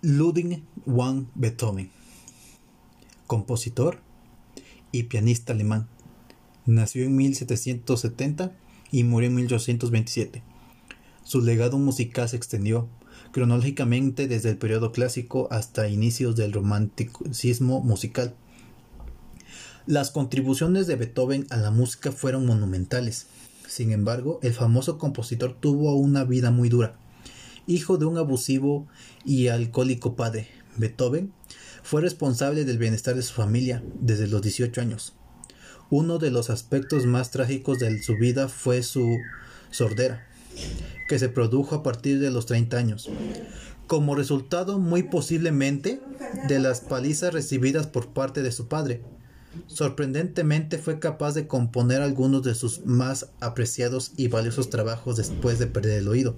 Ludwig 0.00 0.62
van 0.84 1.28
Beethoven, 1.34 1.90
compositor 3.26 3.98
y 4.92 5.04
pianista 5.04 5.52
alemán. 5.52 5.88
Nació 6.66 7.04
en 7.04 7.14
1770 7.14 8.52
y 8.90 9.04
murió 9.04 9.28
en 9.28 9.36
1827. 9.36 10.42
Su 11.22 11.40
legado 11.40 11.78
musical 11.78 12.28
se 12.28 12.36
extendió 12.36 12.88
cronológicamente 13.30 14.26
desde 14.26 14.50
el 14.50 14.58
periodo 14.58 14.90
clásico 14.90 15.46
hasta 15.52 15.88
inicios 15.88 16.34
del 16.34 16.52
romanticismo 16.52 17.80
musical. 17.82 18.34
Las 19.86 20.10
contribuciones 20.10 20.88
de 20.88 20.96
Beethoven 20.96 21.46
a 21.50 21.56
la 21.56 21.70
música 21.70 22.10
fueron 22.10 22.46
monumentales. 22.46 23.26
Sin 23.68 23.92
embargo, 23.92 24.40
el 24.42 24.52
famoso 24.52 24.98
compositor 24.98 25.56
tuvo 25.60 25.94
una 25.94 26.24
vida 26.24 26.50
muy 26.50 26.68
dura. 26.68 26.98
Hijo 27.68 27.96
de 27.96 28.06
un 28.06 28.18
abusivo 28.18 28.88
y 29.24 29.48
alcohólico 29.48 30.16
padre, 30.16 30.48
Beethoven 30.76 31.32
fue 31.84 32.02
responsable 32.02 32.64
del 32.64 32.78
bienestar 32.78 33.14
de 33.14 33.22
su 33.22 33.34
familia 33.34 33.84
desde 34.00 34.26
los 34.26 34.42
18 34.42 34.80
años. 34.80 35.14
Uno 35.90 36.18
de 36.18 36.30
los 36.32 36.50
aspectos 36.50 37.06
más 37.06 37.30
trágicos 37.30 37.78
de 37.78 38.02
su 38.02 38.16
vida 38.16 38.48
fue 38.48 38.82
su 38.82 39.18
sordera, 39.70 40.26
que 41.08 41.18
se 41.18 41.28
produjo 41.28 41.76
a 41.76 41.82
partir 41.84 42.18
de 42.18 42.30
los 42.30 42.46
30 42.46 42.76
años, 42.76 43.08
como 43.86 44.16
resultado 44.16 44.80
muy 44.80 45.04
posiblemente 45.04 46.00
de 46.48 46.58
las 46.58 46.80
palizas 46.80 47.32
recibidas 47.32 47.86
por 47.86 48.08
parte 48.08 48.42
de 48.42 48.50
su 48.50 48.66
padre. 48.66 49.02
Sorprendentemente 49.68 50.78
fue 50.78 50.98
capaz 50.98 51.34
de 51.34 51.46
componer 51.46 52.02
algunos 52.02 52.42
de 52.42 52.54
sus 52.54 52.84
más 52.84 53.30
apreciados 53.40 54.12
y 54.16 54.28
valiosos 54.28 54.70
trabajos 54.70 55.16
después 55.16 55.58
de 55.58 55.66
perder 55.68 56.00
el 56.00 56.08
oído. 56.08 56.36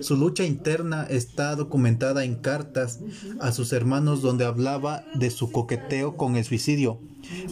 Su 0.00 0.16
lucha 0.16 0.44
interna 0.44 1.06
está 1.08 1.56
documentada 1.56 2.24
en 2.24 2.36
cartas 2.36 3.00
a 3.40 3.52
sus 3.52 3.72
hermanos 3.72 4.22
donde 4.22 4.44
hablaba 4.44 5.04
de 5.14 5.30
su 5.30 5.50
coqueteo 5.50 6.16
con 6.16 6.36
el 6.36 6.44
suicidio. 6.44 6.98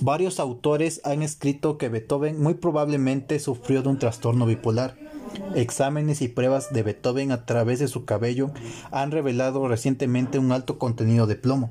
Varios 0.00 0.40
autores 0.40 1.00
han 1.04 1.22
escrito 1.22 1.78
que 1.78 1.88
Beethoven 1.88 2.40
muy 2.40 2.54
probablemente 2.54 3.38
sufrió 3.38 3.82
de 3.82 3.90
un 3.90 3.98
trastorno 3.98 4.46
bipolar. 4.46 4.96
Exámenes 5.54 6.22
y 6.22 6.28
pruebas 6.28 6.72
de 6.72 6.82
Beethoven 6.82 7.32
a 7.32 7.44
través 7.44 7.78
de 7.78 7.88
su 7.88 8.04
cabello 8.04 8.50
han 8.90 9.10
revelado 9.10 9.68
recientemente 9.68 10.38
un 10.38 10.52
alto 10.52 10.78
contenido 10.78 11.26
de 11.26 11.36
plomo. 11.36 11.70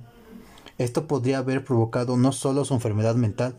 Esto 0.77 1.07
podría 1.07 1.39
haber 1.39 1.63
provocado 1.63 2.17
no 2.17 2.31
solo 2.31 2.63
su 2.65 2.73
enfermedad 2.75 3.15
mental, 3.15 3.55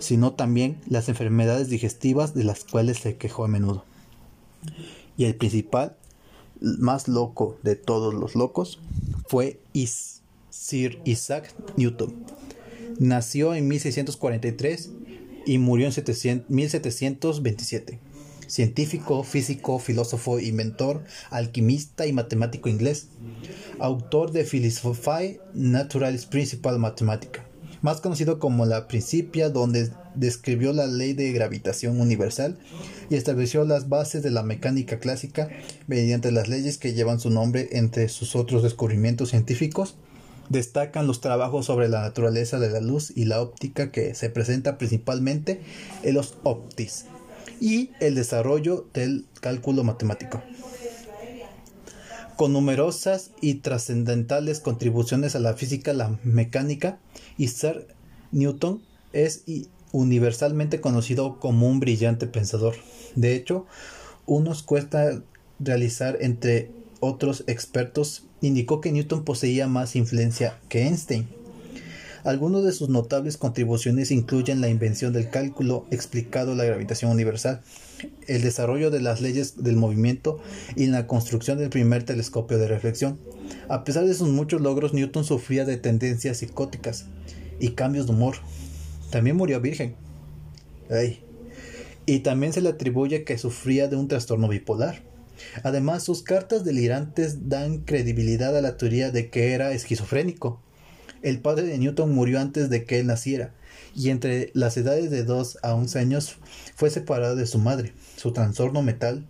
sino 0.00 0.32
también 0.32 0.80
las 0.88 1.08
enfermedades 1.08 1.68
digestivas 1.68 2.34
de 2.34 2.44
las 2.44 2.64
cuales 2.64 2.98
se 2.98 3.16
quejó 3.16 3.44
a 3.44 3.48
menudo. 3.48 3.84
Y 5.16 5.24
el 5.24 5.36
principal, 5.36 5.96
más 6.60 7.08
loco 7.08 7.58
de 7.62 7.76
todos 7.76 8.14
los 8.14 8.34
locos, 8.34 8.80
fue 9.26 9.60
Sir 10.50 11.00
Isaac 11.04 11.54
Newton. 11.76 12.14
Nació 12.98 13.54
en 13.54 13.68
1643 13.68 14.90
y 15.46 15.58
murió 15.58 15.88
en 15.88 16.44
1727. 16.48 17.98
Científico, 18.46 19.24
físico, 19.24 19.78
filósofo, 19.78 20.40
inventor, 20.40 21.04
alquimista 21.30 22.06
y 22.06 22.12
matemático 22.12 22.68
inglés. 22.68 23.08
Autor 23.78 24.32
de 24.32 24.44
Philosophiae 24.44 25.40
Naturalis 25.54 26.26
Principal 26.26 26.78
Mathematica 26.78 27.47
más 27.82 28.00
conocido 28.00 28.38
como 28.38 28.66
la 28.66 28.88
Principia, 28.88 29.50
donde 29.50 29.90
describió 30.14 30.72
la 30.72 30.86
ley 30.86 31.12
de 31.12 31.32
gravitación 31.32 32.00
universal 32.00 32.58
y 33.10 33.16
estableció 33.16 33.64
las 33.64 33.88
bases 33.88 34.22
de 34.22 34.30
la 34.30 34.42
mecánica 34.42 34.98
clásica 34.98 35.48
mediante 35.86 36.32
las 36.32 36.48
leyes 36.48 36.78
que 36.78 36.94
llevan 36.94 37.20
su 37.20 37.30
nombre 37.30 37.68
entre 37.72 38.08
sus 38.08 38.36
otros 38.36 38.62
descubrimientos 38.62 39.30
científicos. 39.30 39.96
Destacan 40.48 41.06
los 41.06 41.20
trabajos 41.20 41.66
sobre 41.66 41.88
la 41.88 42.00
naturaleza 42.00 42.58
de 42.58 42.70
la 42.70 42.80
luz 42.80 43.12
y 43.14 43.26
la 43.26 43.42
óptica 43.42 43.90
que 43.90 44.14
se 44.14 44.30
presenta 44.30 44.78
principalmente 44.78 45.60
en 46.02 46.14
los 46.14 46.38
optis 46.42 47.04
y 47.60 47.90
el 48.00 48.14
desarrollo 48.14 48.86
del 48.94 49.26
cálculo 49.40 49.84
matemático 49.84 50.42
con 52.38 52.52
numerosas 52.52 53.32
y 53.40 53.54
trascendentales 53.54 54.60
contribuciones 54.60 55.34
a 55.34 55.40
la 55.40 55.54
física, 55.54 55.92
la 55.92 56.20
mecánica, 56.22 57.00
Isaac 57.36 57.84
Newton 58.30 58.80
es 59.12 59.42
universalmente 59.90 60.80
conocido 60.80 61.40
como 61.40 61.66
un 61.66 61.80
brillante 61.80 62.28
pensador. 62.28 62.76
De 63.16 63.34
hecho, 63.34 63.66
unos 64.24 64.62
cuesta 64.62 65.20
realizar 65.58 66.16
entre 66.20 66.70
otros 67.00 67.42
expertos 67.48 68.22
indicó 68.40 68.80
que 68.80 68.92
Newton 68.92 69.24
poseía 69.24 69.66
más 69.66 69.96
influencia 69.96 70.60
que 70.68 70.82
Einstein. 70.82 71.26
Algunas 72.28 72.62
de 72.62 72.72
sus 72.72 72.90
notables 72.90 73.38
contribuciones 73.38 74.10
incluyen 74.10 74.60
la 74.60 74.68
invención 74.68 75.14
del 75.14 75.30
cálculo 75.30 75.86
explicado 75.90 76.54
la 76.54 76.64
gravitación 76.64 77.10
universal, 77.10 77.62
el 78.26 78.42
desarrollo 78.42 78.90
de 78.90 79.00
las 79.00 79.22
leyes 79.22 79.64
del 79.64 79.76
movimiento 79.76 80.38
y 80.76 80.88
la 80.88 81.06
construcción 81.06 81.56
del 81.56 81.70
primer 81.70 82.02
telescopio 82.02 82.58
de 82.58 82.68
reflexión. 82.68 83.18
A 83.70 83.82
pesar 83.82 84.04
de 84.04 84.12
sus 84.12 84.28
muchos 84.28 84.60
logros, 84.60 84.92
Newton 84.92 85.24
sufría 85.24 85.64
de 85.64 85.78
tendencias 85.78 86.36
psicóticas 86.36 87.06
y 87.60 87.70
cambios 87.70 88.04
de 88.04 88.12
humor. 88.12 88.36
También 89.08 89.36
murió 89.36 89.62
virgen. 89.62 89.96
Y 92.04 92.18
también 92.18 92.52
se 92.52 92.60
le 92.60 92.68
atribuye 92.68 93.24
que 93.24 93.38
sufría 93.38 93.88
de 93.88 93.96
un 93.96 94.06
trastorno 94.06 94.48
bipolar. 94.48 95.00
Además, 95.62 96.02
sus 96.02 96.22
cartas 96.22 96.62
delirantes 96.62 97.48
dan 97.48 97.78
credibilidad 97.78 98.54
a 98.54 98.60
la 98.60 98.76
teoría 98.76 99.10
de 99.10 99.30
que 99.30 99.54
era 99.54 99.72
esquizofrénico. 99.72 100.60
El 101.22 101.40
padre 101.40 101.64
de 101.64 101.78
Newton 101.78 102.14
murió 102.14 102.40
antes 102.40 102.70
de 102.70 102.84
que 102.84 103.00
él 103.00 103.06
naciera, 103.06 103.52
y 103.94 104.10
entre 104.10 104.50
las 104.54 104.76
edades 104.76 105.10
de 105.10 105.24
2 105.24 105.58
a 105.62 105.74
11 105.74 105.98
años 105.98 106.36
fue 106.76 106.90
separado 106.90 107.36
de 107.36 107.46
su 107.46 107.58
madre. 107.58 107.92
Su 108.16 108.32
trastorno 108.32 108.82
mental 108.82 109.26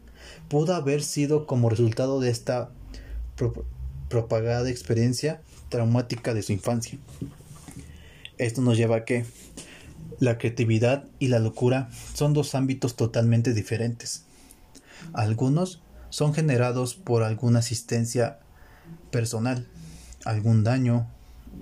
pudo 0.49 0.75
haber 0.75 1.02
sido 1.02 1.47
como 1.47 1.71
resultado 1.71 2.21
de 2.21 2.30
esta 2.30 2.71
propagada 4.09 4.68
experiencia 4.68 5.40
traumática 5.68 6.34
de 6.34 6.43
su 6.43 6.52
infancia. 6.52 6.99
Esto 8.39 8.60
nos 8.60 8.76
lleva 8.76 8.97
a 8.97 9.04
que 9.04 9.25
la 10.21 10.39
creatividad 10.39 11.04
y 11.19 11.28
la 11.28 11.39
locura 11.39 11.91
son 12.15 12.32
dos 12.32 12.54
ámbitos 12.54 12.97
totalmente 12.97 13.54
diferentes. 13.54 14.25
Algunos 15.13 15.80
son 16.10 16.34
generados 16.34 16.95
por 16.95 17.23
alguna 17.23 17.60
asistencia 17.60 18.39
personal, 19.10 19.67
algún 20.25 20.65
daño, 20.65 21.06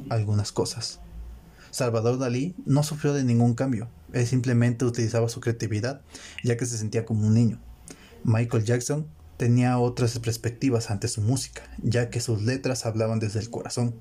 algunas 0.08 0.52
cosas. 0.52 1.00
Salvador 1.70 2.18
Dalí 2.18 2.54
no 2.64 2.82
sufrió 2.82 3.12
de 3.12 3.24
ningún 3.24 3.54
cambio, 3.54 3.88
él 4.12 4.26
simplemente 4.26 4.84
utilizaba 4.84 5.28
su 5.28 5.40
creatividad 5.40 6.00
ya 6.42 6.56
que 6.56 6.66
se 6.66 6.78
sentía 6.78 7.04
como 7.04 7.26
un 7.26 7.34
niño. 7.34 7.58
Michael 8.24 8.64
Jackson 8.64 9.06
tenía 9.36 9.78
otras 9.78 10.18
perspectivas 10.18 10.90
ante 10.90 11.08
su 11.08 11.20
música, 11.20 11.62
ya 11.82 12.08
que 12.08 12.20
sus 12.20 12.42
letras 12.42 12.86
hablaban 12.86 13.18
desde 13.18 13.40
el 13.40 13.50
corazón 13.50 13.94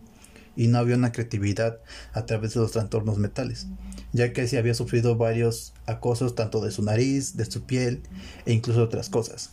y 0.56 0.68
no 0.68 0.78
había 0.78 0.96
una 0.96 1.12
creatividad 1.12 1.80
a 2.14 2.26
través 2.26 2.54
de 2.54 2.62
los 2.62 2.72
trastornos 2.72 3.18
mentales, 3.18 3.68
ya 4.14 4.32
que 4.32 4.48
se 4.48 4.58
había 4.58 4.74
sufrido 4.74 5.18
varios 5.18 5.74
acosos 5.86 6.36
tanto 6.36 6.62
de 6.62 6.72
su 6.72 6.82
nariz, 6.82 7.36
de 7.36 7.46
su 7.46 7.64
piel 7.64 8.04
e 8.46 8.54
incluso 8.54 8.82
otras 8.82 9.10
cosas. 9.10 9.52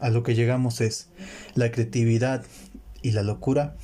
A 0.00 0.10
lo 0.10 0.22
que 0.22 0.34
llegamos 0.34 0.80
es 0.80 1.08
la 1.54 1.70
creatividad 1.70 2.44
y 3.02 3.12
la 3.12 3.22
locura. 3.22 3.76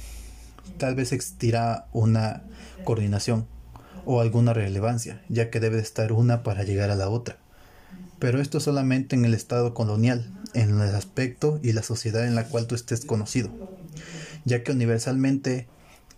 Tal 0.79 0.95
vez 0.95 1.13
existirá 1.13 1.87
una 1.93 2.45
coordinación, 2.85 3.47
o 4.05 4.21
alguna 4.21 4.55
relevancia, 4.55 5.23
ya 5.29 5.51
que 5.51 5.61
debe 5.61 5.79
estar 5.79 6.13
una 6.13 6.43
para 6.43 6.63
llegar 6.63 6.91
a 6.91 6.97
la 6.97 7.11
otra. 7.11 7.37
Pero 8.19 8.41
esto 8.41 8.59
solamente 8.59 9.15
en 9.15 9.27
el 9.27 9.35
estado 9.35 9.75
colonial, 9.75 10.33
en 10.55 10.81
el 10.81 10.95
aspecto 10.95 11.61
y 11.63 11.73
la 11.73 11.83
sociedad 11.83 12.27
en 12.27 12.35
la 12.35 12.45
cual 12.45 12.67
tú 12.67 12.75
estés 12.75 13.05
conocido, 13.05 13.51
ya 14.45 14.63
que 14.63 14.73
universalmente 14.73 15.69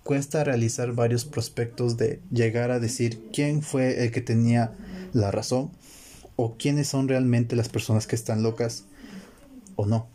cuesta 0.05 0.45
realizar 0.45 0.93
varios 0.93 1.25
prospectos 1.25 1.97
de 1.97 2.21
llegar 2.31 2.71
a 2.71 2.79
decir 2.79 3.23
quién 3.33 3.63
fue 3.63 4.05
el 4.05 4.13
que 4.13 4.21
tenía 4.21 4.73
la 5.13 5.31
razón 5.31 5.73
o 6.37 6.57
quiénes 6.57 6.87
son 6.89 7.09
realmente 7.09 7.57
las 7.57 7.69
personas 7.69 8.07
que 8.07 8.17
están 8.17 8.43
locas 8.43 8.85
o 9.77 9.85
no. 9.85 10.07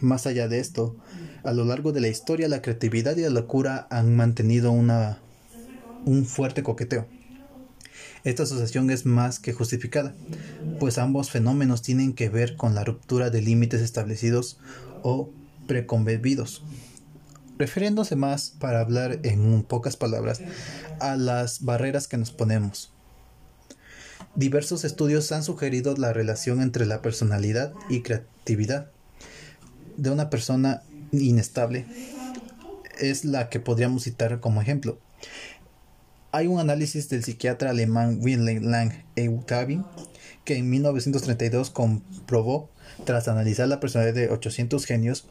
Más 0.00 0.26
allá 0.26 0.48
de 0.48 0.58
esto, 0.58 0.96
a 1.44 1.52
lo 1.52 1.64
largo 1.64 1.92
de 1.92 2.00
la 2.00 2.08
historia 2.08 2.48
la 2.48 2.62
creatividad 2.62 3.16
y 3.16 3.22
la 3.22 3.30
locura 3.30 3.86
han 3.90 4.16
mantenido 4.16 4.72
una 4.72 5.18
un 6.04 6.24
fuerte 6.26 6.62
coqueteo. 6.62 7.06
Esta 8.24 8.44
asociación 8.44 8.90
es 8.90 9.04
más 9.04 9.38
que 9.38 9.52
justificada, 9.52 10.14
pues 10.80 10.98
ambos 10.98 11.30
fenómenos 11.30 11.82
tienen 11.82 12.14
que 12.14 12.28
ver 12.28 12.56
con 12.56 12.74
la 12.74 12.84
ruptura 12.84 13.30
de 13.30 13.42
límites 13.42 13.82
establecidos 13.82 14.58
o 15.02 15.30
preconcebidos, 15.66 16.62
refiriéndose 17.58 18.16
más, 18.16 18.50
para 18.58 18.80
hablar 18.80 19.20
en 19.22 19.62
pocas 19.62 19.96
palabras, 19.96 20.40
a 21.00 21.16
las 21.16 21.64
barreras 21.64 22.08
que 22.08 22.16
nos 22.16 22.32
ponemos. 22.32 22.92
Diversos 24.34 24.84
estudios 24.84 25.30
han 25.30 25.44
sugerido 25.44 25.94
la 25.96 26.12
relación 26.12 26.60
entre 26.60 26.86
la 26.86 27.02
personalidad 27.02 27.72
y 27.88 28.00
creatividad 28.00 28.90
de 29.96 30.10
una 30.10 30.28
persona 30.30 30.82
inestable 31.20 31.86
es 32.98 33.24
la 33.24 33.48
que 33.48 33.60
podríamos 33.60 34.04
citar 34.04 34.40
como 34.40 34.62
ejemplo. 34.62 34.98
Hay 36.32 36.46
un 36.46 36.58
análisis 36.58 37.08
del 37.08 37.22
psiquiatra 37.22 37.70
alemán 37.70 38.18
Wilhelm 38.20 38.64
Lang 38.64 38.92
Eutabi 39.16 39.82
que 40.44 40.56
en 40.56 40.68
1932 40.68 41.70
comprobó, 41.70 42.70
tras 43.04 43.28
analizar 43.28 43.66
la 43.66 43.80
personalidad 43.80 44.14
de 44.14 44.28
800 44.30 44.84
genios, 44.84 45.26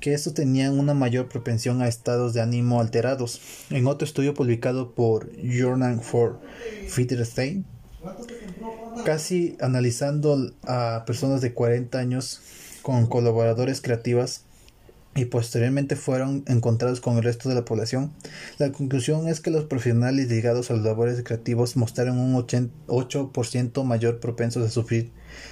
que 0.00 0.12
estos 0.14 0.34
tenían 0.34 0.78
una 0.78 0.94
mayor 0.94 1.28
propensión 1.28 1.82
a 1.82 1.88
estados 1.88 2.34
de 2.34 2.40
ánimo 2.40 2.80
alterados. 2.80 3.40
En 3.70 3.86
otro 3.86 4.04
estudio 4.04 4.34
publicado 4.34 4.94
por 4.94 5.30
Journal 5.36 6.00
for 6.00 6.40
Wittgenstein, 6.96 7.64
casi 9.04 9.56
analizando 9.60 10.52
a 10.62 11.04
personas 11.06 11.40
de 11.40 11.54
40 11.54 11.98
años 11.98 12.40
con 12.82 13.06
colaboradores 13.06 13.80
creativas, 13.80 14.44
y 15.14 15.24
posteriormente 15.24 15.96
fueron 15.96 16.44
encontrados 16.46 17.00
con 17.00 17.16
el 17.16 17.24
resto 17.24 17.48
de 17.48 17.56
la 17.56 17.64
población. 17.64 18.12
La 18.58 18.70
conclusión 18.70 19.28
es 19.28 19.40
que 19.40 19.50
los 19.50 19.64
profesionales 19.64 20.28
ligados 20.28 20.70
a 20.70 20.74
los 20.74 20.84
labores 20.84 21.22
creativos 21.24 21.76
mostraron 21.76 22.18
un 22.18 22.34
8% 22.34 23.84
mayor 23.84 24.20
propensos 24.20 24.64
a 24.64 24.70
sufrir 24.70 25.10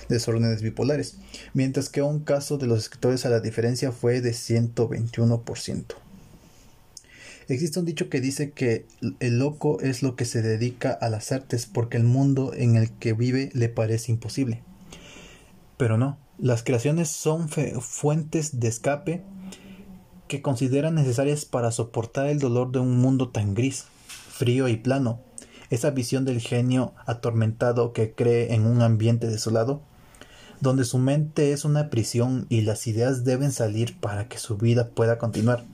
desórdenes 0.08 0.62
bipolares, 0.62 1.16
mientras 1.54 1.88
que 1.88 2.02
un 2.02 2.20
caso 2.20 2.56
de 2.56 2.66
los 2.66 2.78
escritores 2.78 3.26
a 3.26 3.30
la 3.30 3.40
diferencia 3.40 3.90
fue 3.90 4.20
de 4.20 4.30
121%. 4.30 5.84
Existe 7.48 7.78
un 7.78 7.86
dicho 7.86 8.10
que 8.10 8.20
dice 8.20 8.50
que 8.50 8.84
el 9.20 9.38
loco 9.38 9.80
es 9.80 10.02
lo 10.02 10.16
que 10.16 10.26
se 10.26 10.42
dedica 10.42 10.90
a 10.92 11.08
las 11.08 11.32
artes 11.32 11.64
porque 11.64 11.96
el 11.96 12.04
mundo 12.04 12.52
en 12.54 12.76
el 12.76 12.90
que 12.90 13.14
vive 13.14 13.48
le 13.54 13.70
parece 13.70 14.12
imposible. 14.12 14.62
Pero 15.78 15.96
no, 15.96 16.18
Las 16.38 16.62
creaciones 16.62 17.08
son 17.08 17.48
fuentes 17.48 18.60
de 18.60 18.68
escape 18.68 19.24
que 20.28 20.42
consideran 20.42 20.94
necesarias 20.94 21.44
para 21.44 21.72
soportar 21.72 22.28
el 22.28 22.38
dolor 22.38 22.70
de 22.70 22.78
un 22.78 22.98
mundo 22.98 23.30
tan 23.30 23.54
gris, 23.54 23.86
frío 24.06 24.68
y 24.68 24.76
plano. 24.76 25.20
Esa 25.70 25.90
visión 25.90 26.24
del 26.24 26.40
genio 26.40 26.94
atormentado 27.06 27.92
que 27.92 28.12
cree 28.12 28.54
en 28.54 28.64
un 28.64 28.80
ambiente 28.82 29.26
desolado, 29.26 29.82
donde 30.60 30.84
su 30.84 30.98
mente 30.98 31.52
es 31.52 31.64
una 31.64 31.90
prisión 31.90 32.46
y 32.48 32.62
las 32.62 32.86
ideas 32.86 33.24
deben 33.24 33.52
salir 33.52 33.98
para 33.98 34.28
que 34.28 34.38
su 34.38 34.56
vida 34.56 34.90
pueda 34.90 35.18
continuar. 35.18 35.64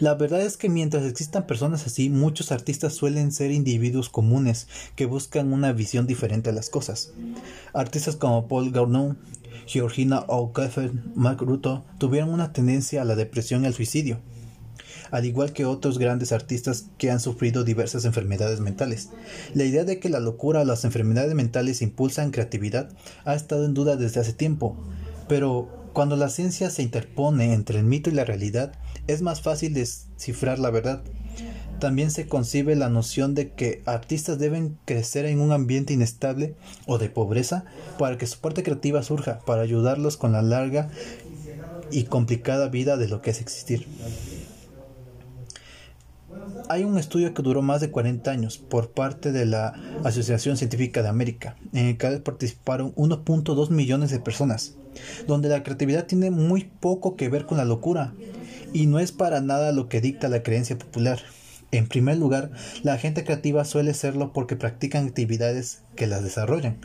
La 0.00 0.14
verdad 0.14 0.42
es 0.42 0.56
que 0.56 0.68
mientras 0.68 1.04
existan 1.04 1.46
personas 1.46 1.86
así, 1.86 2.10
muchos 2.10 2.52
artistas 2.52 2.94
suelen 2.94 3.32
ser 3.32 3.50
individuos 3.50 4.08
comunes 4.08 4.68
que 4.96 5.06
buscan 5.06 5.52
una 5.52 5.72
visión 5.72 6.06
diferente 6.06 6.50
a 6.50 6.52
las 6.52 6.70
cosas. 6.70 7.12
Artistas 7.72 8.16
como 8.16 8.48
Paul 8.48 8.70
Gauguin, 8.70 9.16
Georgina 9.72 10.26
O'Keeffe, 10.28 10.90
Mark 11.14 11.40
Ruto 11.40 11.82
tuvieron 11.96 12.28
una 12.28 12.52
tendencia 12.52 13.00
a 13.00 13.06
la 13.06 13.14
depresión 13.14 13.64
y 13.64 13.66
al 13.66 13.72
suicidio, 13.72 14.20
al 15.10 15.24
igual 15.24 15.54
que 15.54 15.64
otros 15.64 15.98
grandes 15.98 16.32
artistas 16.32 16.90
que 16.98 17.10
han 17.10 17.20
sufrido 17.20 17.64
diversas 17.64 18.04
enfermedades 18.04 18.60
mentales. 18.60 19.08
La 19.54 19.64
idea 19.64 19.84
de 19.84 19.98
que 19.98 20.10
la 20.10 20.20
locura 20.20 20.60
o 20.60 20.64
las 20.66 20.84
enfermedades 20.84 21.34
mentales 21.34 21.80
impulsan 21.80 22.32
creatividad 22.32 22.90
ha 23.24 23.34
estado 23.34 23.64
en 23.64 23.72
duda 23.72 23.96
desde 23.96 24.20
hace 24.20 24.34
tiempo, 24.34 24.76
pero 25.26 25.88
cuando 25.94 26.16
la 26.16 26.28
ciencia 26.28 26.68
se 26.68 26.82
interpone 26.82 27.54
entre 27.54 27.78
el 27.78 27.84
mito 27.84 28.10
y 28.10 28.12
la 28.12 28.26
realidad, 28.26 28.74
es 29.06 29.22
más 29.22 29.40
fácil 29.40 29.72
descifrar 29.72 30.58
la 30.58 30.68
verdad. 30.68 31.02
También 31.82 32.12
se 32.12 32.28
concibe 32.28 32.76
la 32.76 32.88
noción 32.88 33.34
de 33.34 33.50
que 33.54 33.82
artistas 33.86 34.38
deben 34.38 34.78
crecer 34.84 35.24
en 35.24 35.40
un 35.40 35.50
ambiente 35.50 35.92
inestable 35.92 36.54
o 36.86 36.96
de 36.96 37.08
pobreza 37.08 37.64
para 37.98 38.16
que 38.18 38.28
su 38.28 38.38
parte 38.38 38.62
creativa 38.62 39.02
surja, 39.02 39.40
para 39.40 39.62
ayudarlos 39.62 40.16
con 40.16 40.30
la 40.30 40.42
larga 40.42 40.90
y 41.90 42.04
complicada 42.04 42.68
vida 42.68 42.96
de 42.96 43.08
lo 43.08 43.20
que 43.20 43.30
es 43.30 43.40
existir. 43.40 43.88
Hay 46.68 46.84
un 46.84 46.98
estudio 46.98 47.34
que 47.34 47.42
duró 47.42 47.62
más 47.62 47.80
de 47.80 47.90
40 47.90 48.30
años 48.30 48.58
por 48.58 48.92
parte 48.92 49.32
de 49.32 49.44
la 49.44 49.74
Asociación 50.04 50.56
Científica 50.56 51.02
de 51.02 51.08
América, 51.08 51.56
en 51.72 51.86
el 51.86 51.98
que 51.98 52.06
participaron 52.20 52.94
1.2 52.94 53.70
millones 53.70 54.12
de 54.12 54.20
personas 54.20 54.76
donde 55.26 55.48
la 55.48 55.64
creatividad 55.64 56.06
tiene 56.06 56.30
muy 56.30 56.70
poco 56.78 57.16
que 57.16 57.28
ver 57.28 57.44
con 57.44 57.58
la 57.58 57.64
locura 57.64 58.12
y 58.72 58.86
no 58.86 59.00
es 59.00 59.10
para 59.10 59.40
nada 59.40 59.72
lo 59.72 59.88
que 59.88 60.00
dicta 60.00 60.28
la 60.28 60.44
creencia 60.44 60.78
popular. 60.78 61.18
En 61.72 61.88
primer 61.88 62.18
lugar, 62.18 62.50
la 62.82 62.98
gente 62.98 63.24
creativa 63.24 63.64
suele 63.64 63.94
serlo 63.94 64.34
porque 64.34 64.56
practican 64.56 65.06
actividades 65.06 65.80
que 65.96 66.06
las 66.06 66.22
desarrollan. 66.22 66.76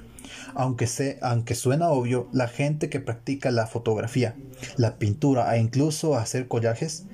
Aunque, 0.56 0.88
se, 0.88 1.20
aunque 1.22 1.56
suena 1.56 1.90
obvio, 1.90 2.30
la 2.32 2.48
gente 2.48 2.90
que 2.90 3.02
practica 3.02 3.52
la 3.52 3.68
fotografía, 3.68 4.36
la 4.78 4.98
pintura 4.98 5.56
e 5.56 5.60
incluso 5.60 6.16
hacer 6.16 6.48
collajes 6.48 7.06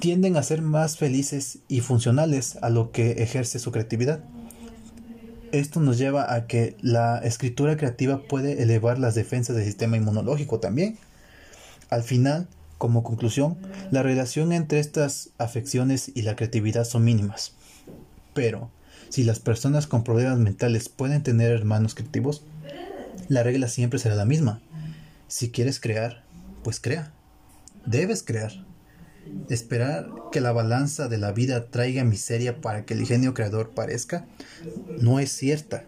tienden 0.00 0.36
a 0.36 0.42
ser 0.42 0.60
más 0.60 0.98
felices 0.98 1.60
y 1.68 1.80
funcionales 1.80 2.58
a 2.62 2.68
lo 2.68 2.90
que 2.90 3.22
ejerce 3.22 3.58
su 3.58 3.72
creatividad. 3.72 4.22
Esto 5.52 5.80
nos 5.80 5.98
lleva 5.98 6.32
a 6.32 6.46
que 6.46 6.76
la 6.80 7.18
escritura 7.18 7.76
creativa 7.76 8.22
puede 8.22 8.62
elevar 8.62 8.98
las 8.98 9.14
defensas 9.14 9.56
del 9.56 9.64
sistema 9.64 9.96
inmunológico 9.96 10.60
también. 10.60 10.98
Al 11.88 12.02
final, 12.02 12.48
como 12.80 13.02
conclusión, 13.02 13.58
la 13.90 14.02
relación 14.02 14.52
entre 14.52 14.80
estas 14.80 15.32
afecciones 15.36 16.10
y 16.14 16.22
la 16.22 16.34
creatividad 16.34 16.84
son 16.84 17.04
mínimas. 17.04 17.52
Pero, 18.32 18.70
si 19.10 19.22
las 19.22 19.38
personas 19.38 19.86
con 19.86 20.02
problemas 20.02 20.38
mentales 20.38 20.88
pueden 20.88 21.22
tener 21.22 21.52
hermanos 21.52 21.94
creativos, 21.94 22.42
la 23.28 23.42
regla 23.42 23.68
siempre 23.68 23.98
será 23.98 24.14
la 24.14 24.24
misma. 24.24 24.62
Si 25.28 25.50
quieres 25.50 25.78
crear, 25.78 26.24
pues 26.64 26.80
crea. 26.80 27.12
Debes 27.84 28.22
crear. 28.22 28.64
Esperar 29.50 30.08
que 30.32 30.40
la 30.40 30.52
balanza 30.52 31.06
de 31.06 31.18
la 31.18 31.32
vida 31.32 31.66
traiga 31.66 32.02
miseria 32.02 32.62
para 32.62 32.86
que 32.86 32.94
el 32.94 33.06
genio 33.06 33.34
creador 33.34 33.72
parezca 33.74 34.24
no 35.02 35.20
es 35.20 35.30
cierta. 35.30 35.84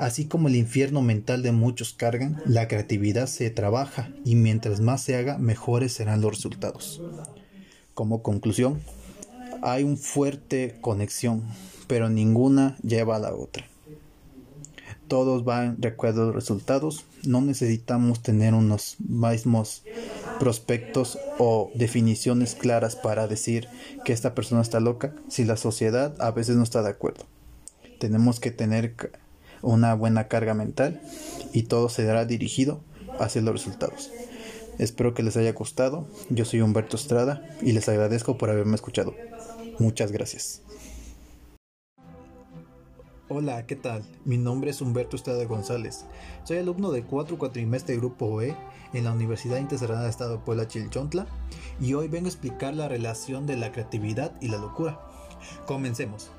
Así 0.00 0.24
como 0.24 0.48
el 0.48 0.56
infierno 0.56 1.02
mental 1.02 1.42
de 1.42 1.52
muchos 1.52 1.92
cargan, 1.92 2.42
la 2.46 2.66
creatividad 2.66 3.26
se 3.26 3.50
trabaja 3.50 4.10
y 4.24 4.34
mientras 4.34 4.80
más 4.80 5.02
se 5.02 5.14
haga, 5.14 5.38
mejores 5.38 5.92
serán 5.92 6.22
los 6.22 6.32
resultados. 6.32 7.00
Como 7.94 8.22
conclusión, 8.22 8.80
hay 9.62 9.84
una 9.84 9.96
fuerte 9.96 10.78
conexión, 10.80 11.44
pero 11.86 12.08
ninguna 12.08 12.76
lleva 12.82 13.16
a 13.16 13.20
la 13.20 13.34
otra 13.34 13.70
todos 15.10 15.44
van 15.44 15.74
de 15.80 15.88
acuerdo 15.88 16.22
a 16.22 16.26
los 16.26 16.34
resultados. 16.36 17.04
No 17.26 17.40
necesitamos 17.40 18.22
tener 18.22 18.54
unos 18.54 18.96
mismos 19.00 19.82
prospectos 20.38 21.18
o 21.38 21.70
definiciones 21.74 22.54
claras 22.54 22.94
para 22.94 23.26
decir 23.26 23.66
que 24.04 24.12
esta 24.12 24.36
persona 24.36 24.62
está 24.62 24.78
loca 24.78 25.12
si 25.28 25.44
la 25.44 25.56
sociedad 25.56 26.14
a 26.20 26.30
veces 26.30 26.54
no 26.54 26.62
está 26.62 26.82
de 26.84 26.90
acuerdo. 26.90 27.24
Tenemos 27.98 28.38
que 28.38 28.52
tener 28.52 28.94
una 29.62 29.94
buena 29.94 30.28
carga 30.28 30.54
mental 30.54 31.00
y 31.52 31.64
todo 31.64 31.88
será 31.88 32.24
dirigido 32.24 32.80
hacia 33.18 33.42
los 33.42 33.52
resultados. 33.52 34.10
Espero 34.78 35.12
que 35.12 35.22
les 35.22 35.36
haya 35.36 35.52
gustado. 35.52 36.06
Yo 36.30 36.44
soy 36.44 36.62
Humberto 36.62 36.96
Estrada 36.96 37.46
y 37.60 37.72
les 37.72 37.88
agradezco 37.88 38.38
por 38.38 38.50
haberme 38.50 38.74
escuchado. 38.74 39.14
Muchas 39.78 40.10
gracias. 40.12 40.62
Hola, 43.28 43.64
¿qué 43.66 43.76
tal? 43.76 44.02
Mi 44.24 44.38
nombre 44.38 44.70
es 44.70 44.80
Humberto 44.80 45.14
Estrada 45.14 45.44
González. 45.44 46.04
Soy 46.44 46.58
alumno 46.58 46.90
del 46.90 47.04
4 47.04 47.38
cuatrimestre 47.38 47.96
Grupo 47.96 48.42
E 48.42 48.56
en 48.92 49.04
la 49.04 49.12
Universidad 49.12 49.58
Intercerrada 49.58 50.02
de 50.02 50.10
Estado 50.10 50.32
de 50.32 50.44
Puebla 50.44 50.66
Chilchontla 50.66 51.26
y 51.80 51.94
hoy 51.94 52.08
vengo 52.08 52.26
a 52.26 52.30
explicar 52.30 52.74
la 52.74 52.88
relación 52.88 53.46
de 53.46 53.56
la 53.56 53.70
creatividad 53.70 54.32
y 54.40 54.48
la 54.48 54.58
locura. 54.58 55.00
Comencemos. 55.66 56.30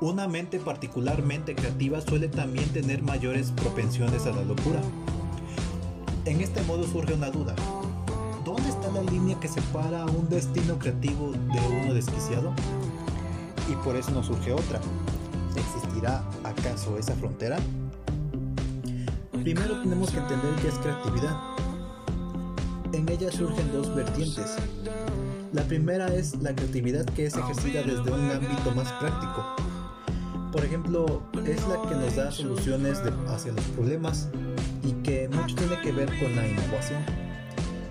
Una 0.00 0.26
mente 0.26 0.58
particularmente 0.58 1.54
creativa 1.54 2.00
suele 2.00 2.28
también 2.28 2.66
tener 2.70 3.02
mayores 3.02 3.50
propensiones 3.50 4.24
a 4.24 4.30
la 4.30 4.42
locura. 4.42 4.80
En 6.24 6.40
este 6.40 6.62
modo 6.62 6.84
surge 6.84 7.12
una 7.12 7.30
duda. 7.30 7.54
¿Dónde 8.42 8.70
está 8.70 8.90
la 8.90 9.02
línea 9.02 9.38
que 9.38 9.48
separa 9.48 10.06
un 10.06 10.26
destino 10.30 10.78
creativo 10.78 11.32
de 11.32 11.82
uno 11.82 11.92
desquiciado? 11.92 12.54
Y 13.70 13.74
por 13.84 13.94
eso 13.94 14.10
nos 14.12 14.26
surge 14.26 14.52
otra 14.52 14.80
¿Existirá 15.54 16.24
acaso 16.44 16.96
esa 16.96 17.14
frontera? 17.16 17.58
Primero 19.32 19.82
tenemos 19.82 20.10
que 20.10 20.18
entender 20.18 20.54
qué 20.62 20.68
es 20.68 20.74
creatividad. 20.76 21.36
En 22.92 23.08
ella 23.08 23.30
surgen 23.30 23.70
dos 23.72 23.94
vertientes. 23.94 24.56
La 25.52 25.62
primera 25.64 26.14
es 26.14 26.40
la 26.40 26.54
creatividad 26.54 27.04
que 27.04 27.26
es 27.26 27.34
ejercida 27.36 27.82
desde 27.82 28.10
un 28.10 28.30
ámbito 28.30 28.74
más 28.74 28.90
práctico. 28.94 29.44
Por 30.52 30.64
ejemplo, 30.64 31.22
es 31.46 31.66
la 31.68 31.80
que 31.88 31.94
nos 31.94 32.16
da 32.16 32.32
soluciones 32.32 32.98
hacia 33.28 33.52
los 33.52 33.64
problemas 33.66 34.28
y 34.82 34.92
que 35.02 35.28
mucho 35.28 35.54
tiene 35.54 35.80
que 35.80 35.92
ver 35.92 36.08
con 36.18 36.34
la 36.34 36.46
innovación. 36.46 37.02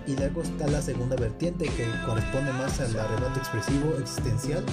Y 0.06 0.14
luego 0.14 0.42
está 0.42 0.66
la 0.66 0.82
segunda 0.82 1.16
vertiente 1.16 1.66
que 1.66 1.86
corresponde 2.04 2.52
más 2.52 2.78
al 2.80 2.98
arrebato 2.98 3.38
expresivo 3.38 3.94
existencial 3.98 4.64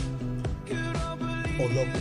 o 1.59 1.63
loco. 1.63 1.97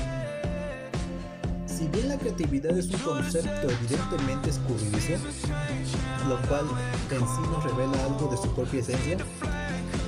Si 1.66 1.87
bien 1.88 2.09
la 2.09 2.18
creatividad 2.18 2.77
es 2.77 2.87
un 2.90 3.01
concepto 3.01 3.68
evidentemente 3.70 4.51
escurridizo, 4.51 5.22
lo 6.29 6.37
cual 6.49 6.64
en 7.11 7.20
sí 7.20 7.51
nos 7.53 7.62
revela 7.62 8.05
algo 8.05 8.29
de 8.29 8.37
su 8.38 8.53
propia 8.55 8.81
esencia, 8.81 9.18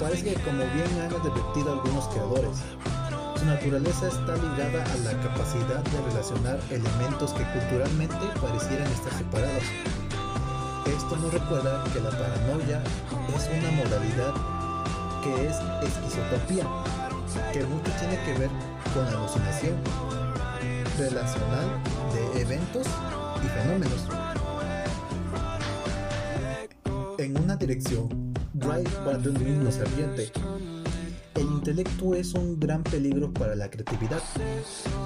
parece 0.00 0.34
que 0.34 0.42
como 0.42 0.58
bien 0.58 0.88
han 1.02 1.12
advertido 1.14 1.72
algunos 1.72 2.08
creadores, 2.08 2.58
su 3.38 3.44
naturaleza 3.44 4.08
está 4.08 4.36
ligada 4.36 4.82
a 4.82 4.96
la 4.98 5.12
capacidad 5.22 5.82
de 5.84 6.00
relacionar 6.08 6.58
elementos 6.70 7.32
que 7.32 7.44
culturalmente 7.44 8.16
parecieran 8.40 8.90
estar 8.90 9.12
separados. 9.12 9.62
Esto 10.86 11.16
nos 11.16 11.32
recuerda 11.32 11.84
que 11.92 12.00
la 12.00 12.10
paranoia 12.10 12.82
es 13.36 13.48
una 13.58 13.70
modalidad 13.70 14.34
que 15.22 15.46
es 15.46 15.56
esquizotopía, 15.88 16.66
que 17.52 17.64
mucho 17.64 17.92
tiene 17.98 18.18
que 18.24 18.38
ver 18.40 18.50
con 18.92 19.06
alucinación 19.06 19.76
relacional 20.98 21.66
de 22.12 22.40
eventos 22.40 22.86
y 23.44 23.48
fenómenos. 23.48 24.06
En 27.18 27.38
una 27.38 27.56
dirección, 27.56 28.34
Drive 28.54 28.90
Button 29.04 29.64
nos 29.64 29.78
advierte. 29.78 30.32
El 30.34 30.47
intelecto 31.58 32.14
es 32.14 32.34
un 32.34 32.58
gran 32.58 32.82
peligro 32.82 33.32
para 33.32 33.54
la 33.54 33.68
creatividad 33.68 34.22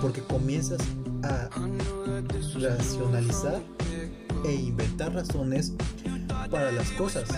porque 0.01 0.21
comienzas 0.21 0.81
a 1.23 1.49
racionalizar 2.61 3.61
e 4.45 4.53
inventar 4.53 5.15
razones 5.15 5.73
para 6.51 6.71
las 6.73 6.91
cosas 6.93 7.29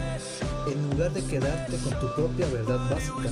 en 0.66 0.90
lugar 0.90 1.12
de 1.12 1.22
quedarte 1.24 1.76
con 1.78 2.00
tu 2.00 2.14
propia 2.14 2.46
verdad 2.48 2.90
básica. 2.90 3.30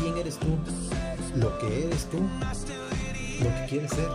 ¿Quién 0.00 0.16
eres 0.16 0.38
tú? 0.38 0.56
¿Lo 1.36 1.58
que 1.58 1.84
eres 1.86 2.06
tú? 2.06 2.18
lo 3.42 3.50
que 3.54 3.66
quieres 3.68 3.90
ser. 3.90 4.08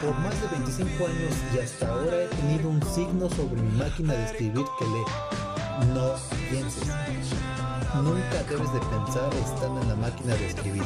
Por 0.00 0.18
más 0.18 0.40
de 0.40 0.48
25 0.48 1.06
años 1.06 1.34
y 1.54 1.58
hasta 1.58 1.88
ahora 1.88 2.24
he 2.24 2.26
tenido 2.28 2.68
un 2.68 2.82
signo 2.82 3.28
sobre 3.30 3.60
mi 3.60 3.78
máquina 3.78 4.14
de 4.14 4.24
escribir 4.24 4.64
que 4.78 4.84
lee. 4.86 5.94
No 5.94 6.14
pienses. 6.50 7.53
Nunca 8.02 8.42
debes 8.50 8.72
de 8.72 8.80
pensar 8.80 9.32
estando 9.34 9.80
en 9.80 9.88
la 9.88 9.94
máquina 9.94 10.34
de 10.34 10.48
escribir. 10.48 10.82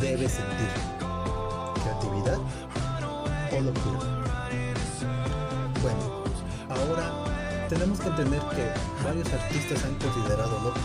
Debes 0.00 0.32
sentir. 0.32 0.70
Creatividad 1.82 2.38
o 3.50 3.60
locura. 3.60 3.98
Bueno, 5.82 6.24
ahora 6.70 7.66
tenemos 7.68 7.98
que 7.98 8.08
entender 8.08 8.40
que 8.54 8.72
varios 9.04 9.32
artistas 9.32 9.84
han 9.84 9.94
considerado 9.96 10.60
locos. 10.60 10.82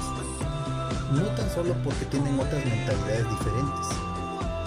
No 1.12 1.22
tan 1.36 1.50
solo 1.52 1.76
porque 1.84 2.06
tienen 2.06 2.40
otras 2.40 2.66
mentalidades 2.66 3.30
diferentes, 3.30 3.88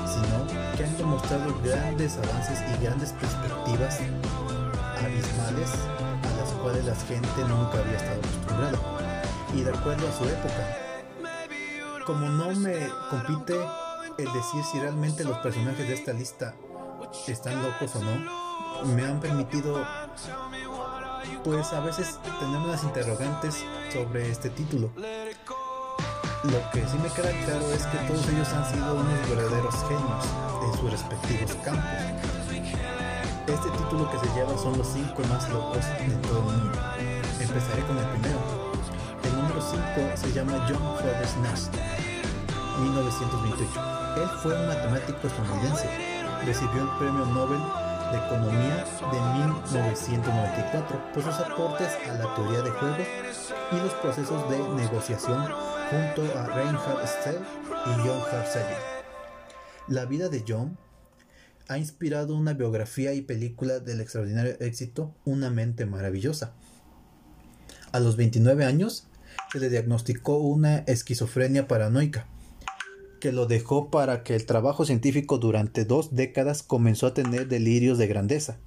sino 0.07 0.77
que 0.77 0.85
han 0.85 0.97
demostrado 0.97 1.59
grandes 1.65 2.17
avances 2.17 2.61
y 2.61 2.85
grandes 2.85 3.13
perspectivas 3.13 3.99
abismales 5.03 5.71
a 6.23 6.41
las 6.41 6.51
cuales 6.63 6.85
la 6.85 6.95
gente 6.95 7.41
nunca 7.49 7.79
había 7.81 7.97
estado 7.97 8.21
acostumbrada 8.21 9.06
y 9.57 9.63
de 9.63 9.71
acuerdo 9.71 10.07
a 10.07 10.13
su 10.13 10.25
época. 10.25 10.77
Como 12.05 12.29
no 12.29 12.51
me 12.53 12.89
compite 13.11 13.55
el 14.19 14.33
decir 14.33 14.63
si 14.71 14.79
realmente 14.79 15.25
los 15.25 15.39
personajes 15.39 15.89
de 15.89 15.95
esta 15.95 16.13
lista 16.13 16.55
están 17.27 17.63
locos 17.63 17.97
o 17.97 18.01
no, 18.01 18.85
me 18.95 19.05
han 19.05 19.19
permitido 19.19 19.85
pues 21.43 21.73
a 21.73 21.81
veces 21.81 22.19
tener 22.39 22.59
unas 22.59 22.85
interrogantes 22.85 23.65
sobre 23.93 24.31
este 24.31 24.51
título. 24.51 24.91
Lo 26.45 26.71
que 26.71 26.87
sí 26.87 26.99
me 27.03 27.09
queda 27.09 27.31
claro 27.45 27.73
es 27.73 27.87
que 27.87 27.99
todos 28.07 28.29
ellos 28.29 28.49
han 28.53 28.73
sido 28.73 28.95
unos 28.95 29.29
verdaderos 29.29 29.75
genios 29.89 30.25
en 30.65 30.79
sus 30.79 30.91
respectivos 30.91 31.55
campos. 31.65 32.37
Este 33.47 33.71
título 33.71 34.11
que 34.11 34.19
se 34.19 34.35
lleva 34.35 34.59
son 34.59 34.77
los 34.77 34.87
cinco 34.89 35.23
más 35.29 35.49
locos 35.51 35.85
de 35.99 36.17
todo 36.29 36.39
el 36.39 36.45
mundo. 36.45 36.79
Empezaré 37.41 37.83
con 37.87 37.99
el 37.99 38.05
primero, 38.11 38.56
5 39.71 39.83
se 40.15 40.33
llama 40.33 40.65
John 40.69 40.79
Forbes 40.79 41.37
Nast, 41.43 41.75
1928. 42.79 43.97
Él 44.17 44.29
fue 44.41 44.55
un 44.55 44.67
matemático 44.69 45.27
estadounidense. 45.27 45.89
Recibió 46.45 46.83
el 46.83 46.99
Premio 46.99 47.27
Nobel 47.27 47.59
de 48.13 48.19
Economía 48.27 48.85
de 49.11 49.21
1994 49.43 51.13
por 51.13 51.23
sus 51.23 51.35
aportes 51.35 51.89
a 52.09 52.15
la 52.15 52.33
teoría 52.37 52.63
de 52.63 52.71
juegos 52.71 53.07
y 53.73 53.77
los 53.77 53.93
procesos 53.95 54.49
de 54.49 54.59
negociación 54.81 55.49
junto 55.91 56.39
a 56.39 56.47
Reinhard 56.47 57.05
Stell 57.05 57.41
y 57.87 58.07
John 58.07 58.23
Harsager. 58.31 58.79
La 59.89 60.05
vida 60.05 60.29
de 60.29 60.45
John 60.47 60.79
ha 61.67 61.79
inspirado 61.79 62.37
una 62.37 62.55
biografía 62.55 63.15
y 63.15 63.23
película 63.23 63.81
del 63.81 64.01
extraordinario 64.01 64.57
éxito 64.61 65.17
Una 65.25 65.51
mente 65.51 65.87
maravillosa. 65.87 66.53
A 67.91 67.99
los 67.99 68.17
29 68.17 68.65
años 68.65 69.09
se 69.53 69.61
le 69.61 69.69
diagnosticó 69.71 70.39
una 70.39 70.79
esquizofrenia 70.79 71.69
paranoica, 71.69 72.27
que 73.21 73.33
lo 73.33 73.47
dejó 73.47 73.91
para 73.91 74.23
que 74.23 74.35
el 74.35 74.47
trabajo 74.47 74.85
científico 74.85 75.39
durante 75.39 75.85
dos 75.85 76.15
décadas 76.15 76.63
comenzó 76.63 77.07
a 77.07 77.15
tener 77.15 77.49
delirios 77.49 77.99
de 77.99 78.07
grandeza 78.07 78.59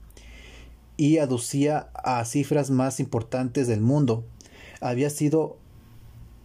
y 0.97 1.19
aducía 1.19 1.89
a 1.93 2.25
cifras 2.25 2.71
más 2.71 2.99
importantes 2.99 3.67
del 3.67 3.79
mundo. 3.79 4.25
Había 4.81 5.09
sido 5.09 5.57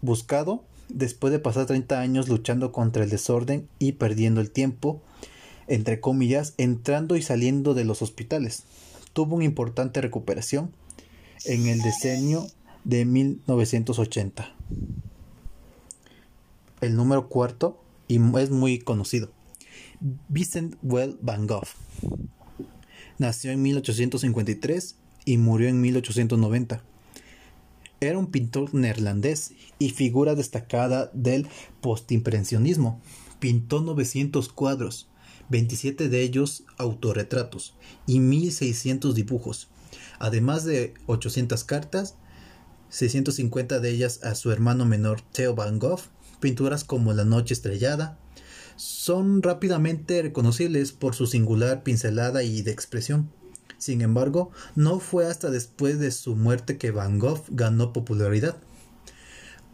buscado 0.01 0.63
después 0.89 1.33
de 1.33 1.41
pasar 1.41 1.67
30 1.67 1.99
años 2.01 2.29
luchando 2.29 2.71
contra 2.71 3.03
el 3.03 3.11
desorden 3.11 3.69
y 3.81 3.93
perdiendo 3.93 4.41
el 4.41 4.53
tiempo, 4.53 5.03
entre 5.67 5.99
comillas, 5.99 6.55
entrando 6.57 7.17
y 7.17 7.23
saliendo 7.23 7.75
de 7.75 7.85
los 7.85 8.01
hospitales. 8.01 8.63
Tuvo 9.13 9.35
una 9.35 9.45
importante 9.45 10.01
recuperación 10.01 10.71
en 11.47 11.67
el 11.67 11.81
diseño 11.81 12.47
de 12.85 13.05
1980. 13.05 14.55
El 16.81 16.97
número 16.97 17.29
cuarto, 17.29 17.83
y 18.09 18.21
es 18.39 18.51
muy 18.51 18.79
conocido, 18.79 19.31
Vincent 20.29 20.77
Well 20.83 21.19
Van 21.23 21.47
Gogh. 21.47 21.67
Nació 23.19 23.53
en 23.53 23.63
1853 23.63 24.97
y 25.25 25.39
murió 25.39 25.69
en 25.69 25.81
1890. 25.81 26.83
Era 28.01 28.19
un 28.19 28.27
pintor 28.27 28.75
neerlandés 28.75 29.53
y 29.79 29.91
figura 29.91 30.35
destacada 30.35 31.11
del 31.15 31.49
postimpresionismo. 31.81 33.01
Pintó 33.39 33.81
900 33.81 34.51
cuadros, 34.51 35.09
27 35.49 36.09
de 36.09 36.23
ellos 36.23 36.65
autorretratos 36.77 37.75
y 38.07 38.21
1600 38.21 39.15
dibujos, 39.15 39.69
además 40.19 40.65
de 40.65 40.95
800 41.07 41.65
cartas 41.65 42.17
650 42.95 43.81
de 43.81 43.91
ellas 43.91 44.21
a 44.23 44.37
su 44.37 44.53
hermano 44.53 44.87
menor 44.87 45.21
Theo 45.33 45.57
Van 45.57 45.81
Gogh, 45.81 45.99
pinturas 46.39 46.85
como 46.85 47.13
La 47.13 47.25
Noche 47.25 47.53
Estrellada, 47.53 48.21
son 48.77 49.43
rápidamente 49.43 50.23
reconocibles 50.23 50.93
por 50.93 51.17
su 51.17 51.27
singular 51.27 51.83
pincelada 51.83 52.45
y 52.45 52.63
de 52.63 52.71
expresión. 52.71 53.33
Sin 53.79 54.01
embargo, 54.01 54.53
no 54.77 55.01
fue 55.01 55.27
hasta 55.27 55.51
después 55.51 55.99
de 55.99 56.13
su 56.13 56.37
muerte 56.37 56.79
que 56.79 56.93
Van 56.93 57.19
Gogh 57.19 57.43
ganó 57.49 57.93
popularidad. 57.93 58.59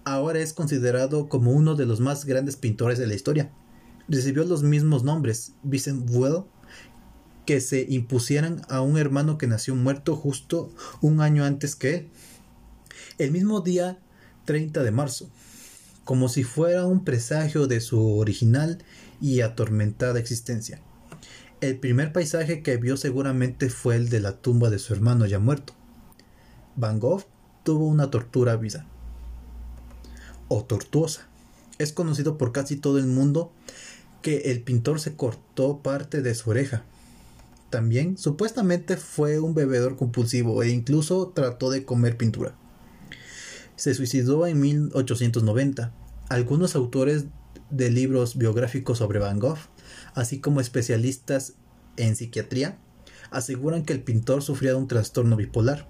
Ahora 0.05 0.39
es 0.39 0.55
considerado 0.55 1.29
como 1.29 1.51
uno 1.53 1.75
de 1.75 1.85
los 1.85 2.01
más 2.01 2.25
grandes 2.25 2.57
pintores 2.57 2.99
de 2.99 3.07
la 3.07 3.15
historia. 3.15 3.53
Recibió 4.09 4.45
los 4.45 4.63
mismos 4.63 5.05
nombres, 5.05 5.53
Vincent 5.63 6.09
Well, 6.09 6.45
que 7.45 7.61
se 7.61 7.85
impusieran 7.87 8.63
a 8.71 8.81
un 8.81 8.97
hermano 8.97 9.37
que 9.37 9.47
nació 9.47 9.75
muerto 9.75 10.17
justo 10.17 10.73
un 11.03 11.21
año 11.21 11.45
antes 11.45 11.77
que 11.77 11.95
él 11.95 12.11
el 13.21 13.33
mismo 13.33 13.61
día 13.61 13.99
30 14.47 14.83
de 14.83 14.91
marzo, 14.93 15.29
como 16.05 16.31
si 16.31 16.43
fuera 16.43 16.87
un 16.87 17.05
presagio 17.05 17.67
de 17.67 17.83
su 17.83 18.17
original 18.17 18.83
y 19.21 19.43
atormentada 19.43 20.19
existencia. 20.19 20.81
El 21.61 21.79
primer 21.79 22.15
paisaje 22.15 22.63
que 22.63 22.79
vio 22.79 22.97
seguramente 22.97 23.69
fue 23.69 23.97
el 23.97 24.09
de 24.09 24.21
la 24.21 24.39
tumba 24.39 24.71
de 24.71 24.79
su 24.79 24.95
hermano 24.95 25.27
ya 25.27 25.39
muerto. 25.39 25.75
Van 26.77 26.99
Gogh 26.99 27.27
tuvo 27.63 27.87
una 27.89 28.11
tortura 28.11 28.57
vida 28.57 28.87
o 30.49 30.65
tortuosa. 30.65 31.29
Es 31.77 31.93
conocido 31.93 32.39
por 32.39 32.53
casi 32.53 32.77
todo 32.77 32.97
el 32.97 33.07
mundo 33.07 33.53
que 34.23 34.51
el 34.51 34.63
pintor 34.63 34.99
se 34.99 35.15
cortó 35.15 35.83
parte 35.83 36.23
de 36.23 36.35
su 36.35 36.49
oreja. 36.49 36.85
También 37.69 38.17
supuestamente 38.17 38.97
fue 38.97 39.41
un 39.41 39.53
bebedor 39.53 39.99
compulsivo 39.99 40.63
e 40.63 40.71
incluso 40.71 41.29
trató 41.35 41.71
de 41.71 41.85
comer 41.85 42.17
pintura 42.17 42.55
se 43.81 43.95
suicidó 43.95 44.47
en 44.47 44.61
1890. 44.61 45.95
Algunos 46.29 46.75
autores 46.75 47.25
de 47.71 47.91
libros 47.91 48.37
biográficos 48.37 48.99
sobre 48.99 49.21
Van 49.21 49.39
Gogh, 49.39 49.57
así 50.15 50.39
como 50.39 50.61
especialistas 50.61 51.55
en 51.97 52.15
psiquiatría, 52.15 52.77
aseguran 53.31 53.87
que 53.87 53.95
el 53.95 54.03
pintor 54.03 54.43
sufría 54.43 54.73
de 54.73 54.77
un 54.77 54.87
trastorno 54.87 55.35
bipolar. 55.35 55.89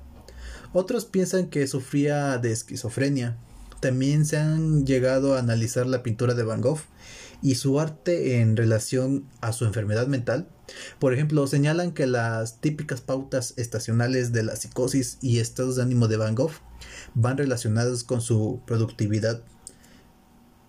Otros 0.72 1.04
piensan 1.04 1.50
que 1.50 1.66
sufría 1.66 2.38
de 2.38 2.52
esquizofrenia. 2.52 3.38
También 3.80 4.24
se 4.24 4.36
han 4.36 4.86
llegado 4.86 5.34
a 5.34 5.40
analizar 5.40 5.88
la 5.88 6.04
pintura 6.04 6.34
de 6.34 6.44
Van 6.44 6.60
Gogh 6.60 6.82
y 7.42 7.54
su 7.56 7.80
arte 7.80 8.40
en 8.40 8.56
relación 8.56 9.28
a 9.40 9.52
su 9.52 9.64
enfermedad 9.64 10.06
mental. 10.06 10.48
Por 10.98 11.12
ejemplo, 11.14 11.46
señalan 11.46 11.92
que 11.92 12.06
las 12.06 12.60
típicas 12.60 13.00
pautas 13.00 13.54
estacionales 13.56 14.32
de 14.32 14.42
la 14.42 14.56
psicosis 14.56 15.18
y 15.20 15.38
estados 15.38 15.76
de 15.76 15.82
ánimo 15.82 16.08
de 16.08 16.16
Van 16.16 16.34
Gogh 16.34 16.52
van 17.14 17.38
relacionados 17.38 18.04
con 18.04 18.20
su 18.20 18.60
productividad 18.66 19.42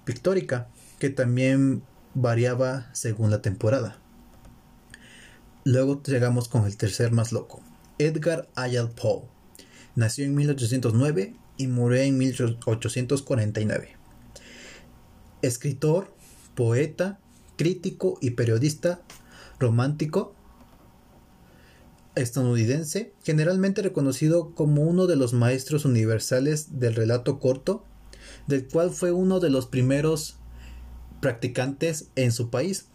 pictórica, 0.05 0.69
que 0.99 1.10
también 1.10 1.84
variaba 2.13 2.89
según 2.93 3.31
la 3.31 3.41
temporada. 3.41 3.99
Luego 5.63 6.01
llegamos 6.03 6.47
con 6.47 6.65
el 6.65 6.75
tercer 6.77 7.12
más 7.12 7.31
loco, 7.31 7.62
Edgar 7.99 8.49
Allan 8.55 8.89
Poe. 8.89 9.23
Nació 9.95 10.25
en 10.25 10.34
1809 10.36 11.36
y 11.57 11.67
murió 11.67 12.01
en 12.01 12.17
1849. 12.17 13.95
Escritor, 15.41 16.15
poeta, 16.62 17.17
crítico 17.56 18.19
y 18.21 18.32
periodista 18.32 19.02
romántico 19.60 20.36
estadounidense, 22.13 23.13
generalmente 23.24 23.82
reconocido 23.82 24.54
como 24.54 24.84
uno 24.84 25.08
de 25.08 25.15
los 25.15 25.34
maestros 25.34 25.86
universales 25.86 26.80
del 26.80 26.93
relato 26.93 27.39
corto, 27.39 27.84
del 28.45 28.67
cual 28.67 28.91
fue 28.91 29.12
uno 29.12 29.39
de 29.39 29.50
los 29.50 29.65
primeros 29.65 30.38
practicantes 31.19 32.10
en 32.15 32.32
su 32.32 32.52
país. 32.52 32.86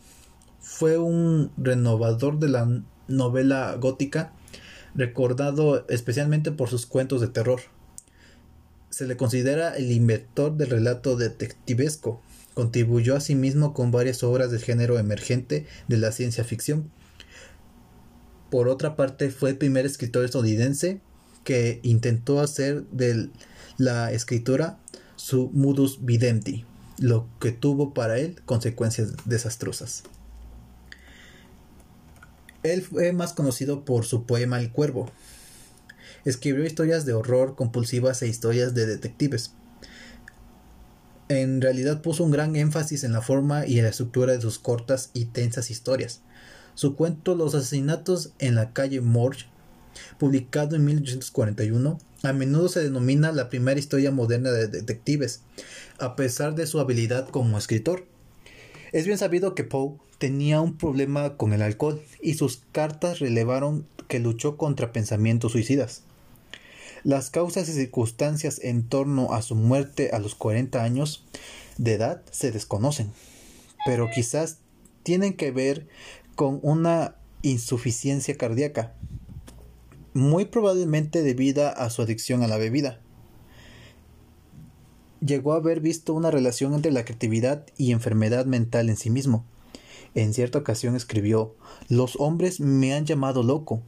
Fue 0.61 0.96
un 0.96 1.50
renovador 1.57 2.38
de 2.38 2.48
la 2.50 2.83
novela 3.09 3.74
gótica, 3.81 4.33
recordado 4.94 5.85
especialmente 5.88 6.52
por 6.52 6.68
sus 6.68 6.87
cuentos 6.87 7.20
de 7.20 7.26
terror. 7.26 7.62
Se 8.90 9.09
le 9.09 9.16
considera 9.16 9.76
el 9.76 9.90
inventor 9.90 10.57
del 10.57 10.70
relato 10.70 11.16
detectivesco. 11.16 12.22
Contribuyó 12.56 13.14
asimismo 13.14 13.72
con 13.72 13.92
varias 13.92 14.24
obras 14.24 14.50
del 14.50 14.60
género 14.60 14.98
emergente 14.98 15.66
de 15.86 15.96
la 15.98 16.10
ciencia 16.10 16.42
ficción 16.42 16.90
por 18.50 18.68
otra 18.68 18.96
parte, 18.96 19.30
fue 19.30 19.50
el 19.50 19.58
primer 19.58 19.86
escritor 19.86 20.24
estadounidense 20.24 21.00
que 21.44 21.80
intentó 21.82 22.40
hacer 22.40 22.84
de 22.86 23.28
la 23.76 24.12
escritura 24.12 24.78
su 25.16 25.50
modus 25.52 26.04
vivendi, 26.04 26.64
lo 26.98 27.28
que 27.40 27.52
tuvo 27.52 27.92
para 27.92 28.18
él 28.18 28.40
consecuencias 28.44 29.12
desastrosas. 29.24 30.04
Él 32.62 32.82
fue 32.82 33.12
más 33.12 33.32
conocido 33.32 33.84
por 33.84 34.04
su 34.04 34.26
poema 34.26 34.58
El 34.58 34.72
Cuervo. 34.72 35.10
Escribió 36.24 36.64
historias 36.64 37.04
de 37.04 37.12
horror 37.12 37.54
compulsivas 37.54 38.22
e 38.22 38.28
historias 38.28 38.74
de 38.74 38.86
detectives. 38.86 39.52
En 41.28 41.60
realidad 41.60 42.02
puso 42.02 42.22
un 42.22 42.30
gran 42.30 42.54
énfasis 42.54 43.02
en 43.02 43.12
la 43.12 43.20
forma 43.20 43.66
y 43.66 43.78
en 43.78 43.84
la 43.84 43.90
estructura 43.90 44.32
de 44.32 44.40
sus 44.40 44.60
cortas 44.60 45.10
y 45.12 45.24
tensas 45.24 45.70
historias. 45.70 46.20
Su 46.74 46.94
cuento 46.94 47.34
Los 47.34 47.54
asesinatos 47.54 48.32
en 48.38 48.54
la 48.54 48.72
calle 48.72 49.00
Morge, 49.00 49.46
publicado 50.18 50.76
en 50.76 50.84
1841, 50.84 51.98
a 52.22 52.32
menudo 52.32 52.68
se 52.68 52.82
denomina 52.82 53.32
la 53.32 53.48
primera 53.48 53.80
historia 53.80 54.10
moderna 54.12 54.52
de 54.52 54.68
detectives, 54.68 55.42
a 55.98 56.14
pesar 56.14 56.54
de 56.54 56.66
su 56.66 56.78
habilidad 56.78 57.28
como 57.28 57.58
escritor. 57.58 58.06
Es 58.92 59.06
bien 59.06 59.18
sabido 59.18 59.54
que 59.54 59.64
Poe 59.64 59.96
tenía 60.18 60.60
un 60.60 60.78
problema 60.78 61.36
con 61.36 61.52
el 61.52 61.62
alcohol 61.62 62.00
y 62.22 62.34
sus 62.34 62.62
cartas 62.72 63.18
relevaron 63.18 63.86
que 64.06 64.20
luchó 64.20 64.56
contra 64.56 64.92
pensamientos 64.92 65.52
suicidas. 65.52 66.05
Las 67.06 67.30
causas 67.30 67.68
y 67.68 67.72
circunstancias 67.72 68.60
en 68.64 68.88
torno 68.88 69.32
a 69.32 69.40
su 69.40 69.54
muerte 69.54 70.10
a 70.12 70.18
los 70.18 70.34
40 70.34 70.82
años 70.82 71.24
de 71.78 71.94
edad 71.94 72.22
se 72.32 72.50
desconocen, 72.50 73.12
pero 73.84 74.08
quizás 74.12 74.58
tienen 75.04 75.34
que 75.34 75.52
ver 75.52 75.86
con 76.34 76.58
una 76.62 77.14
insuficiencia 77.42 78.36
cardíaca, 78.36 78.94
muy 80.14 80.46
probablemente 80.46 81.22
debida 81.22 81.70
a 81.70 81.90
su 81.90 82.02
adicción 82.02 82.42
a 82.42 82.48
la 82.48 82.56
bebida 82.56 82.98
llegó 85.20 85.52
a 85.52 85.56
haber 85.56 85.80
visto 85.80 86.12
una 86.14 86.30
relación 86.30 86.74
entre 86.74 86.92
la 86.92 87.04
creatividad 87.04 87.66
y 87.76 87.92
enfermedad 87.92 88.46
mental 88.46 88.88
en 88.88 88.96
sí 88.96 89.10
mismo. 89.10 89.44
En 90.14 90.32
cierta 90.32 90.58
ocasión 90.58 90.96
escribió 90.96 91.54
Los 91.88 92.16
hombres 92.18 92.60
me 92.60 92.94
han 92.94 93.06
llamado 93.06 93.42
loco, 93.42 93.82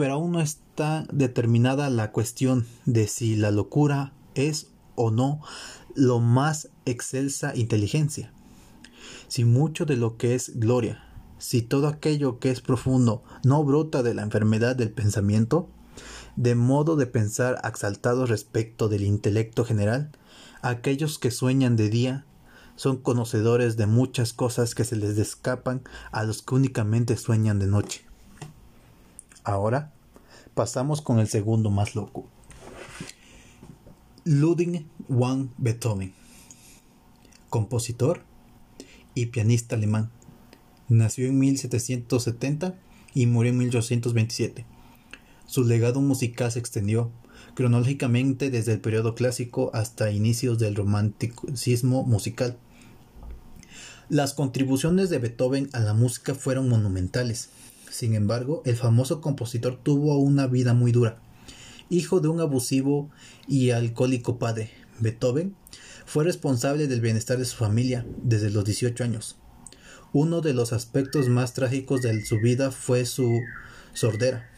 pero 0.00 0.14
aún 0.14 0.32
no 0.32 0.40
está 0.40 1.04
determinada 1.12 1.90
la 1.90 2.10
cuestión 2.10 2.66
de 2.86 3.06
si 3.06 3.36
la 3.36 3.50
locura 3.50 4.14
es 4.34 4.68
o 4.94 5.10
no 5.10 5.42
lo 5.94 6.20
más 6.20 6.70
excelsa 6.86 7.54
inteligencia. 7.54 8.32
Si 9.28 9.44
mucho 9.44 9.84
de 9.84 9.98
lo 9.98 10.16
que 10.16 10.34
es 10.34 10.58
gloria, 10.58 11.04
si 11.36 11.60
todo 11.60 11.86
aquello 11.86 12.38
que 12.38 12.50
es 12.50 12.62
profundo 12.62 13.22
no 13.44 13.62
brota 13.62 14.02
de 14.02 14.14
la 14.14 14.22
enfermedad 14.22 14.74
del 14.74 14.90
pensamiento, 14.90 15.68
de 16.34 16.54
modo 16.54 16.96
de 16.96 17.04
pensar 17.04 17.60
exaltado 17.62 18.24
respecto 18.24 18.88
del 18.88 19.02
intelecto 19.02 19.66
general, 19.66 20.12
Aquellos 20.62 21.18
que 21.18 21.30
sueñan 21.30 21.76
de 21.76 21.90
día 21.90 22.24
son 22.74 22.96
conocedores 22.96 23.76
de 23.76 23.84
muchas 23.84 24.32
cosas 24.32 24.74
que 24.74 24.84
se 24.84 24.96
les 24.96 25.18
escapan 25.18 25.82
a 26.10 26.24
los 26.24 26.40
que 26.40 26.54
únicamente 26.54 27.18
sueñan 27.18 27.58
de 27.58 27.66
noche. 27.66 28.09
Ahora 29.44 29.92
pasamos 30.54 31.02
con 31.02 31.18
el 31.18 31.28
segundo 31.28 31.70
más 31.70 31.94
loco. 31.94 32.26
Ludwig 34.24 34.86
van 35.08 35.50
Beethoven, 35.56 36.12
compositor 37.48 38.22
y 39.14 39.26
pianista 39.26 39.76
alemán. 39.76 40.10
Nació 40.88 41.26
en 41.26 41.38
1770 41.38 42.74
y 43.14 43.26
murió 43.26 43.52
en 43.52 43.58
1827. 43.58 44.66
Su 45.46 45.64
legado 45.64 46.00
musical 46.00 46.52
se 46.52 46.58
extendió 46.58 47.10
cronológicamente 47.54 48.50
desde 48.50 48.72
el 48.72 48.80
periodo 48.80 49.14
clásico 49.14 49.70
hasta 49.74 50.10
inicios 50.10 50.58
del 50.58 50.76
romanticismo 50.76 52.04
musical. 52.04 52.58
Las 54.08 54.34
contribuciones 54.34 55.10
de 55.10 55.18
Beethoven 55.18 55.70
a 55.72 55.80
la 55.80 55.94
música 55.94 56.34
fueron 56.34 56.68
monumentales. 56.68 57.50
Sin 57.90 58.14
embargo, 58.14 58.62
el 58.64 58.76
famoso 58.76 59.20
compositor 59.20 59.78
tuvo 59.82 60.16
una 60.18 60.46
vida 60.46 60.74
muy 60.74 60.92
dura. 60.92 61.20
Hijo 61.88 62.20
de 62.20 62.28
un 62.28 62.40
abusivo 62.40 63.10
y 63.48 63.70
alcohólico 63.70 64.38
padre, 64.38 64.70
Beethoven 65.00 65.56
fue 66.06 66.24
responsable 66.24 66.86
del 66.86 67.00
bienestar 67.00 67.38
de 67.38 67.44
su 67.44 67.56
familia 67.56 68.06
desde 68.22 68.50
los 68.50 68.64
18 68.64 69.02
años. 69.02 69.36
Uno 70.12 70.40
de 70.40 70.54
los 70.54 70.72
aspectos 70.72 71.28
más 71.28 71.52
trágicos 71.52 72.02
de 72.02 72.24
su 72.24 72.38
vida 72.38 72.70
fue 72.70 73.04
su 73.04 73.40
sordera 73.92 74.48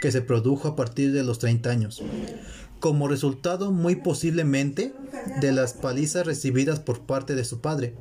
que 0.00 0.12
se 0.12 0.22
produjo 0.22 0.68
a 0.68 0.76
partir 0.76 1.12
de 1.12 1.24
los 1.24 1.38
30 1.38 1.70
años, 1.70 2.02
como 2.78 3.08
resultado 3.08 3.72
muy 3.72 3.96
posiblemente 3.96 4.94
de 5.40 5.52
las 5.52 5.74
palizas 5.74 6.26
recibidas 6.26 6.80
por 6.80 7.00
parte 7.02 7.34
de 7.34 7.44
su 7.44 7.60
padre. 7.60 7.94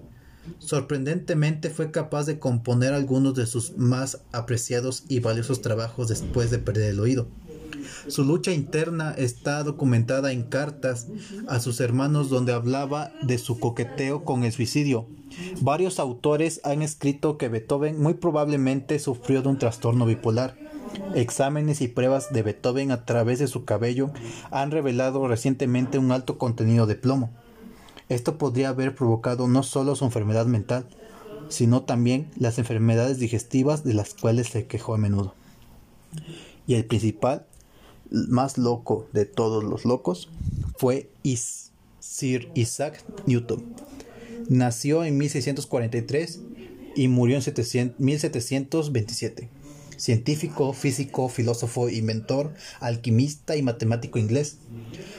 Sorprendentemente 0.57 1.69
fue 1.69 1.91
capaz 1.91 2.25
de 2.25 2.39
componer 2.39 2.93
algunos 2.93 3.35
de 3.35 3.45
sus 3.45 3.77
más 3.77 4.21
apreciados 4.31 5.03
y 5.07 5.19
valiosos 5.19 5.61
trabajos 5.61 6.07
después 6.07 6.51
de 6.51 6.59
perder 6.59 6.91
el 6.91 6.99
oído. 6.99 7.27
Su 8.07 8.23
lucha 8.23 8.51
interna 8.51 9.13
está 9.17 9.63
documentada 9.63 10.31
en 10.31 10.43
cartas 10.43 11.07
a 11.47 11.59
sus 11.59 11.79
hermanos 11.79 12.29
donde 12.29 12.53
hablaba 12.53 13.11
de 13.21 13.37
su 13.37 13.59
coqueteo 13.59 14.23
con 14.23 14.43
el 14.43 14.51
suicidio. 14.51 15.07
Varios 15.61 15.99
autores 15.99 16.59
han 16.63 16.81
escrito 16.81 17.37
que 17.37 17.49
Beethoven 17.49 18.01
muy 18.01 18.15
probablemente 18.15 18.99
sufrió 18.99 19.41
de 19.41 19.49
un 19.49 19.59
trastorno 19.59 20.05
bipolar 20.05 20.55
Exámenes 21.13 21.81
y 21.81 21.87
pruebas 21.87 22.31
de 22.31 22.43
Beethoven 22.43 22.91
a 22.91 23.05
través 23.05 23.39
de 23.39 23.47
su 23.47 23.65
cabello 23.65 24.11
han 24.51 24.71
revelado 24.71 25.27
recientemente 25.27 25.97
un 25.97 26.11
alto 26.11 26.37
contenido 26.37 26.85
de 26.87 26.95
plomo. 26.95 27.31
Esto 28.09 28.37
podría 28.37 28.69
haber 28.69 28.95
provocado 28.95 29.47
no 29.47 29.63
solo 29.63 29.95
su 29.95 30.03
enfermedad 30.05 30.47
mental, 30.47 30.87
sino 31.49 31.83
también 31.83 32.27
las 32.37 32.59
enfermedades 32.59 33.19
digestivas 33.19 33.83
de 33.83 33.93
las 33.93 34.13
cuales 34.13 34.47
se 34.47 34.65
quejó 34.65 34.95
a 34.95 34.97
menudo. 34.97 35.35
Y 36.67 36.73
el 36.75 36.85
principal, 36.85 37.45
más 38.09 38.57
loco 38.57 39.07
de 39.13 39.25
todos 39.25 39.63
los 39.63 39.85
locos, 39.85 40.29
fue 40.77 41.09
Sir 41.99 42.49
Isaac 42.55 43.03
Newton. 43.25 43.63
Nació 44.49 45.03
en 45.03 45.17
1643 45.17 46.39
y 46.95 47.07
murió 47.07 47.37
en 47.37 47.43
1727 47.97 49.49
científico, 49.99 50.73
físico, 50.73 51.29
filósofo, 51.29 51.89
inventor, 51.89 52.53
alquimista 52.79 53.55
y 53.55 53.61
matemático 53.61 54.17
inglés, 54.17 54.57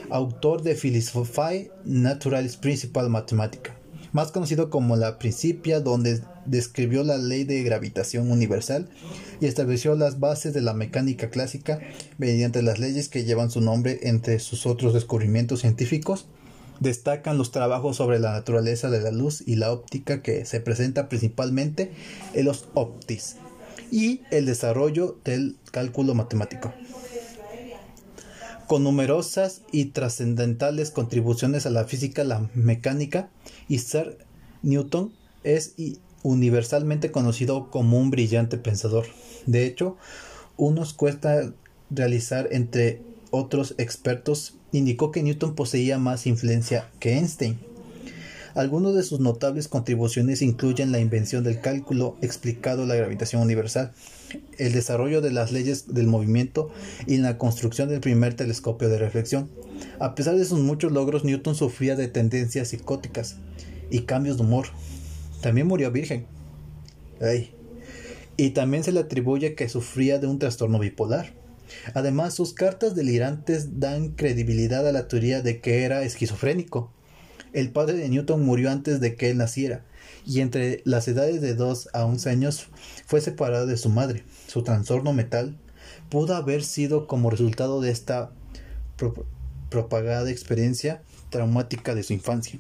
autor 0.09 0.63
de 0.63 0.75
Philosophiae 0.75 1.71
Naturalis 1.85 2.57
Principal 2.57 3.11
Mathematica, 3.11 3.77
más 4.13 4.33
conocido 4.33 4.71
como 4.71 4.97
la 4.97 5.19
Principia, 5.19 5.81
donde 5.81 6.23
describió 6.47 7.05
la 7.05 7.19
ley 7.19 7.45
de 7.45 7.63
gravitación 7.63 8.31
universal 8.31 8.89
y 9.41 9.47
estableció 9.47 9.95
las 9.95 10.19
bases 10.19 10.55
de 10.55 10.63
la 10.63 10.73
mecánica 10.73 11.31
clásica 11.31 11.79
mediante 12.19 12.63
las 12.63 12.79
leyes 12.79 13.09
que 13.09 13.25
llevan 13.25 13.51
su 13.51 13.61
nombre. 13.61 14.01
Entre 14.03 14.39
sus 14.39 14.67
otros 14.67 14.95
descubrimientos 14.95 15.61
científicos 15.61 16.27
destacan 16.81 17.37
los 17.39 17.53
trabajos 17.53 17.97
sobre 17.97 18.19
la 18.19 18.33
naturaleza 18.33 18.91
de 18.91 19.01
la 19.01 19.11
luz 19.11 19.45
y 19.47 19.57
la 19.57 19.71
óptica 19.71 20.23
que 20.23 20.45
se 20.47 20.61
presenta 20.61 21.09
principalmente 21.09 21.93
en 22.35 22.47
los 22.47 22.69
optis, 22.75 23.37
y 23.91 24.23
el 24.31 24.47
desarrollo 24.47 25.19
del 25.25 25.57
cálculo 25.71 26.15
matemático. 26.15 26.73
Con 28.67 28.85
numerosas 28.85 29.63
y 29.73 29.87
trascendentales 29.87 30.91
contribuciones 30.91 31.67
a 31.67 31.71
la 31.71 31.85
física, 31.85 32.23
la 32.23 32.49
mecánica, 32.55 33.29
Isaac 33.69 34.17
Newton 34.63 35.13
es 35.43 35.75
universalmente 36.23 37.11
conocido 37.11 37.71
como 37.71 37.99
un 37.99 38.11
brillante 38.11 38.59
pensador. 38.59 39.07
De 39.47 39.67
hecho, 39.67 39.97
unos 40.57 40.93
cuesta 40.93 41.53
realizar 41.91 42.49
entre 42.53 43.03
otros 43.31 43.75
expertos 43.79 44.55
indicó 44.73 45.11
que 45.11 45.23
Newton 45.23 45.55
poseía 45.55 45.99
más 45.99 46.27
influencia 46.27 46.91
que 47.01 47.15
Einstein 47.15 47.59
algunas 48.55 48.95
de 48.95 49.03
sus 49.03 49.21
notables 49.21 49.69
contribuciones 49.69 50.43
incluyen 50.43 50.93
la 50.93 50.99
invención 50.99 51.45
del 51.45 51.61
cálculo 51.61 52.17
explicado 52.21 52.87
la 52.87 52.95
gravitación 52.95 53.43
universal, 53.43 53.93
el 54.59 54.73
desarrollo 54.73 55.21
de 55.21 55.33
las 55.33 55.53
leyes 55.53 55.93
del 55.95 56.07
movimiento 56.07 56.71
y 57.07 57.19
la 57.19 57.39
construcción 57.39 57.89
del 57.89 58.01
primer 58.01 58.35
telescopio 58.35 58.89
de 58.89 58.99
reflexión. 58.99 59.51
A 59.99 60.15
pesar 60.15 60.37
de 60.37 60.45
sus 60.45 60.59
muchos 60.59 60.93
logros, 60.93 61.25
Newton 61.25 61.55
sufría 61.55 61.97
de 61.97 62.09
tendencias 62.09 62.69
psicóticas 62.69 63.37
y 63.91 64.01
cambios 64.01 64.37
de 64.37 64.45
humor. 64.45 64.67
También 65.41 65.67
murió 65.67 65.91
virgen. 65.91 66.27
Y 68.37 68.51
también 68.51 68.85
se 68.85 68.93
le 68.93 69.01
atribuye 69.01 69.55
que 69.55 69.69
sufría 69.69 70.19
de 70.19 70.27
un 70.27 70.39
trastorno 70.39 70.79
bipolar. 70.79 71.33
Además, 71.95 72.35
sus 72.35 72.53
cartas 72.53 72.95
delirantes 72.95 73.79
dan 73.81 74.11
credibilidad 74.11 74.87
a 74.87 74.93
la 74.93 75.09
teoría 75.09 75.41
de 75.43 75.61
que 75.61 75.85
era 75.85 76.03
esquizofrénico. 76.03 76.93
El 77.53 77.71
padre 77.71 77.97
de 77.97 78.09
Newton 78.09 78.45
murió 78.45 78.71
antes 78.71 79.01
de 79.01 79.17
que 79.17 79.31
él 79.31 79.39
naciera, 79.39 79.85
y 80.27 80.41
entre 80.41 80.83
las 80.85 81.09
edades 81.09 81.41
de 81.41 81.55
2 81.55 81.91
a 81.93 82.05
11 82.05 82.31
años 82.31 82.69
fue 83.07 83.21
separado 83.21 83.67
de 83.67 83.77
su 83.77 83.89
madre. 83.89 84.25
Su 84.47 84.63
trastorno 84.63 85.13
mental 85.13 85.57
pudo 86.09 86.35
haber 86.37 86.63
sido 86.63 87.07
como 87.07 87.31
resultado 87.31 87.81
de 87.81 87.91
esta 87.91 88.31
propagada 89.71 90.31
experiencia 90.31 91.03
traumática 91.31 91.95
de 91.95 92.03
su 92.03 92.13
infancia. 92.13 92.59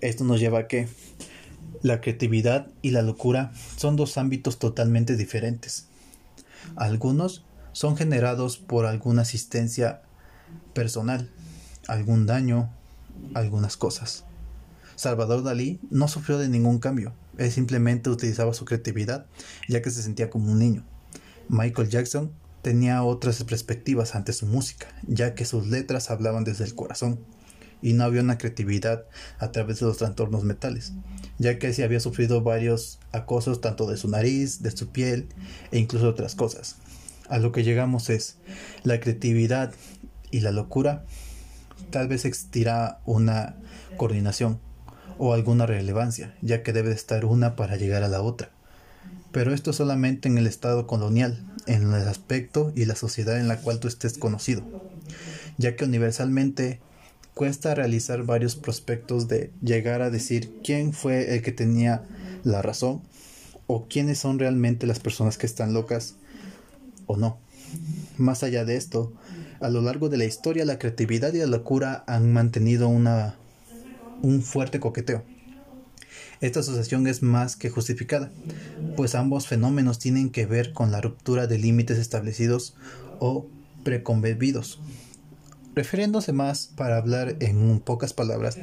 Esto 0.00 0.24
nos 0.24 0.40
lleva 0.40 0.60
a 0.60 0.68
que 0.68 0.88
la 1.82 2.00
creatividad 2.00 2.68
y 2.80 2.90
la 2.90 3.02
locura 3.02 3.52
son 3.76 3.96
dos 3.96 4.16
ámbitos 4.16 4.58
totalmente 4.58 5.16
diferentes. 5.16 5.88
Algunos 6.76 7.44
son 7.72 7.96
generados 7.96 8.58
por 8.58 8.86
alguna 8.86 9.22
asistencia 9.22 10.02
personal, 10.74 11.30
algún 11.88 12.26
daño, 12.26 12.70
algunas 13.34 13.76
cosas. 13.76 14.24
Salvador 14.96 15.42
Dalí 15.42 15.80
no 15.90 16.08
sufrió 16.08 16.38
de 16.38 16.48
ningún 16.48 16.78
cambio, 16.78 17.14
él 17.38 17.50
simplemente 17.50 18.10
utilizaba 18.10 18.52
su 18.52 18.64
creatividad 18.64 19.26
ya 19.68 19.82
que 19.82 19.90
se 19.90 20.02
sentía 20.02 20.30
como 20.30 20.52
un 20.52 20.58
niño. 20.58 20.84
Michael 21.48 21.88
Jackson 21.88 22.32
tenía 22.62 23.02
otras 23.02 23.42
perspectivas 23.44 24.14
ante 24.14 24.32
su 24.32 24.46
música, 24.46 24.86
ya 25.06 25.34
que 25.34 25.44
sus 25.44 25.66
letras 25.66 26.10
hablaban 26.10 26.44
desde 26.44 26.64
el 26.64 26.74
corazón 26.74 27.18
y 27.82 27.94
no 27.94 28.04
había 28.04 28.22
una 28.22 28.38
creatividad 28.38 29.04
a 29.38 29.50
través 29.50 29.80
de 29.80 29.86
los 29.86 29.98
trastornos 29.98 30.44
mentales, 30.44 30.92
ya 31.38 31.58
que 31.58 31.72
se 31.72 31.82
había 31.82 31.98
sufrido 31.98 32.42
varios 32.42 33.00
acosos 33.10 33.60
tanto 33.60 33.86
de 33.86 33.96
su 33.96 34.08
nariz, 34.08 34.62
de 34.62 34.70
su 34.70 34.88
piel 34.90 35.28
e 35.72 35.78
incluso 35.78 36.08
otras 36.08 36.36
cosas. 36.36 36.76
A 37.28 37.38
lo 37.38 37.50
que 37.50 37.64
llegamos 37.64 38.08
es 38.08 38.36
la 38.84 39.00
creatividad 39.00 39.74
y 40.30 40.40
la 40.40 40.52
locura. 40.52 41.04
Tal 41.92 42.08
vez 42.08 42.24
existirá 42.24 43.00
una 43.04 43.54
coordinación 43.98 44.58
o 45.18 45.34
alguna 45.34 45.66
relevancia, 45.66 46.34
ya 46.40 46.62
que 46.62 46.72
debe 46.72 46.90
estar 46.90 47.26
una 47.26 47.54
para 47.54 47.76
llegar 47.76 48.02
a 48.02 48.08
la 48.08 48.22
otra. 48.22 48.50
Pero 49.30 49.52
esto 49.52 49.74
solamente 49.74 50.26
en 50.26 50.38
el 50.38 50.46
estado 50.46 50.86
colonial, 50.86 51.44
en 51.66 51.92
el 51.92 52.08
aspecto 52.08 52.72
y 52.74 52.86
la 52.86 52.96
sociedad 52.96 53.38
en 53.38 53.46
la 53.46 53.58
cual 53.58 53.78
tú 53.78 53.88
estés 53.88 54.16
conocido, 54.16 54.62
ya 55.58 55.76
que 55.76 55.84
universalmente 55.84 56.80
cuesta 57.34 57.74
realizar 57.74 58.22
varios 58.22 58.56
prospectos 58.56 59.28
de 59.28 59.52
llegar 59.60 60.00
a 60.00 60.08
decir 60.08 60.60
quién 60.64 60.94
fue 60.94 61.34
el 61.34 61.42
que 61.42 61.52
tenía 61.52 62.04
la 62.42 62.62
razón 62.62 63.02
o 63.66 63.86
quiénes 63.86 64.18
son 64.18 64.38
realmente 64.38 64.86
las 64.86 64.98
personas 64.98 65.36
que 65.36 65.46
están 65.46 65.74
locas 65.74 66.14
o 67.04 67.18
no. 67.18 67.38
Más 68.16 68.42
allá 68.42 68.64
de 68.64 68.76
esto, 68.76 69.12
a 69.62 69.70
lo 69.70 69.80
largo 69.80 70.08
de 70.08 70.16
la 70.16 70.24
historia 70.24 70.64
la 70.64 70.78
creatividad 70.78 71.32
y 71.32 71.38
la 71.38 71.46
locura 71.46 72.04
han 72.06 72.32
mantenido 72.32 72.88
una, 72.88 73.36
un 74.22 74.42
fuerte 74.42 74.80
coqueteo. 74.80 75.22
Esta 76.40 76.60
asociación 76.60 77.06
es 77.06 77.22
más 77.22 77.54
que 77.56 77.70
justificada, 77.70 78.30
pues 78.96 79.14
ambos 79.14 79.46
fenómenos 79.46 79.98
tienen 79.98 80.30
que 80.30 80.44
ver 80.44 80.72
con 80.72 80.90
la 80.90 81.00
ruptura 81.00 81.46
de 81.46 81.58
límites 81.58 81.98
establecidos 81.98 82.74
o 83.20 83.46
preconcebidos 83.84 84.80
refiriéndose 85.74 86.32
más, 86.32 86.70
para 86.76 86.96
hablar 86.96 87.36
en 87.40 87.80
pocas 87.80 88.12
palabras, 88.12 88.58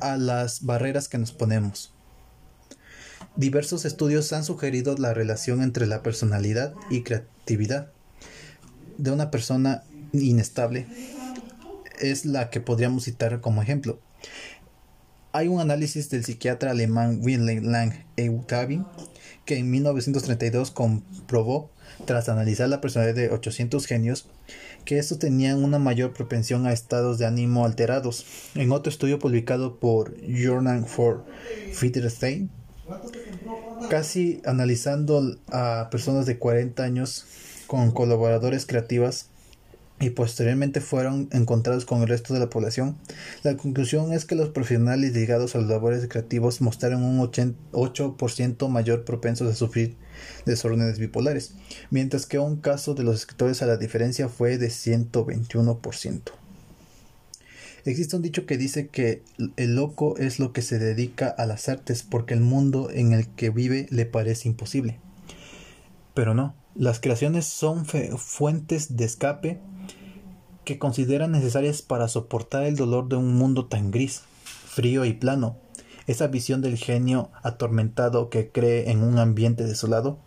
a 0.00 0.16
las 0.16 0.64
barreras 0.64 1.08
que 1.08 1.18
nos 1.18 1.32
ponemos. 1.32 1.92
Diversos 3.36 3.84
estudios 3.84 4.32
han 4.32 4.44
sugerido 4.44 4.96
la 4.96 5.12
relación 5.12 5.62
entre 5.62 5.86
la 5.86 6.02
personalidad 6.02 6.72
y 6.90 7.02
creatividad 7.02 7.90
de 8.96 9.10
una 9.10 9.30
persona 9.30 9.82
inestable. 10.12 10.86
Es 12.00 12.26
la 12.26 12.50
que 12.50 12.60
podríamos 12.60 13.04
citar 13.04 13.40
como 13.40 13.62
ejemplo. 13.62 13.98
Hay 15.32 15.48
un 15.48 15.60
análisis 15.60 16.08
del 16.10 16.24
psiquiatra 16.24 16.70
alemán 16.70 17.20
Wilhelm 17.22 17.64
Lang 17.66 17.92
Eutabi 18.16 18.82
que 19.46 19.56
en 19.56 19.70
1932 19.70 20.72
comprobó, 20.72 21.70
tras 22.04 22.28
analizar 22.28 22.68
la 22.68 22.80
personalidad 22.80 23.14
de 23.14 23.30
800 23.30 23.86
genios, 23.86 24.26
que 24.84 24.98
estos 24.98 25.18
tenían 25.18 25.64
una 25.64 25.78
mayor 25.78 26.12
propensión 26.12 26.66
a 26.66 26.72
estados 26.72 27.18
de 27.18 27.26
ánimo 27.26 27.64
alterados. 27.64 28.26
En 28.54 28.72
otro 28.72 28.90
estudio 28.90 29.18
publicado 29.18 29.78
por 29.78 30.16
Journal 30.20 30.84
for 30.84 31.24
Wittgenstein, 31.80 32.50
casi 33.88 34.42
analizando 34.44 35.38
a 35.48 35.88
personas 35.90 36.26
de 36.26 36.38
40 36.38 36.82
años 36.82 37.24
con 37.66 37.92
colaboradores 37.92 38.66
creativas, 38.66 39.28
y 39.98 40.10
posteriormente 40.10 40.80
fueron 40.80 41.28
encontrados 41.32 41.86
con 41.86 42.02
el 42.02 42.08
resto 42.08 42.34
de 42.34 42.40
la 42.40 42.50
población. 42.50 42.96
La 43.42 43.56
conclusión 43.56 44.12
es 44.12 44.24
que 44.24 44.34
los 44.34 44.50
profesionales 44.50 45.14
ligados 45.14 45.54
a 45.54 45.58
los 45.58 45.68
labores 45.68 46.06
creativos 46.08 46.60
mostraron 46.60 47.02
un 47.02 47.18
8% 47.18 48.68
mayor 48.68 49.04
propensos 49.04 49.50
a 49.50 49.54
sufrir 49.54 49.96
desórdenes 50.44 50.98
bipolares, 50.98 51.54
mientras 51.90 52.26
que 52.26 52.38
un 52.38 52.56
caso 52.56 52.94
de 52.94 53.04
los 53.04 53.16
escritores 53.16 53.62
a 53.62 53.66
la 53.66 53.76
diferencia 53.76 54.28
fue 54.28 54.58
de 54.58 54.68
121%. 54.68 56.22
Existe 57.86 58.16
un 58.16 58.22
dicho 58.22 58.46
que 58.46 58.58
dice 58.58 58.88
que 58.88 59.22
el 59.56 59.76
loco 59.76 60.16
es 60.18 60.40
lo 60.40 60.52
que 60.52 60.60
se 60.60 60.80
dedica 60.80 61.28
a 61.28 61.46
las 61.46 61.68
artes 61.68 62.02
porque 62.02 62.34
el 62.34 62.40
mundo 62.40 62.90
en 62.90 63.12
el 63.12 63.28
que 63.28 63.50
vive 63.50 63.86
le 63.90 64.06
parece 64.06 64.48
imposible. 64.48 64.98
Pero 66.12 66.34
no, 66.34 66.56
las 66.74 66.98
creaciones 66.98 67.46
son 67.46 67.86
fuentes 67.86 68.96
de 68.96 69.04
escape 69.04 69.60
que 70.66 70.80
consideran 70.80 71.30
necesarias 71.30 71.80
para 71.80 72.08
soportar 72.08 72.64
el 72.64 72.74
dolor 72.74 73.08
de 73.08 73.14
un 73.14 73.36
mundo 73.36 73.66
tan 73.66 73.92
gris, 73.92 74.22
frío 74.44 75.04
y 75.04 75.12
plano. 75.12 75.56
Esa 76.08 76.26
visión 76.26 76.60
del 76.60 76.76
genio 76.76 77.30
atormentado 77.44 78.30
que 78.30 78.50
cree 78.50 78.90
en 78.90 79.04
un 79.04 79.18
ambiente 79.18 79.64
desolado, 79.64 80.18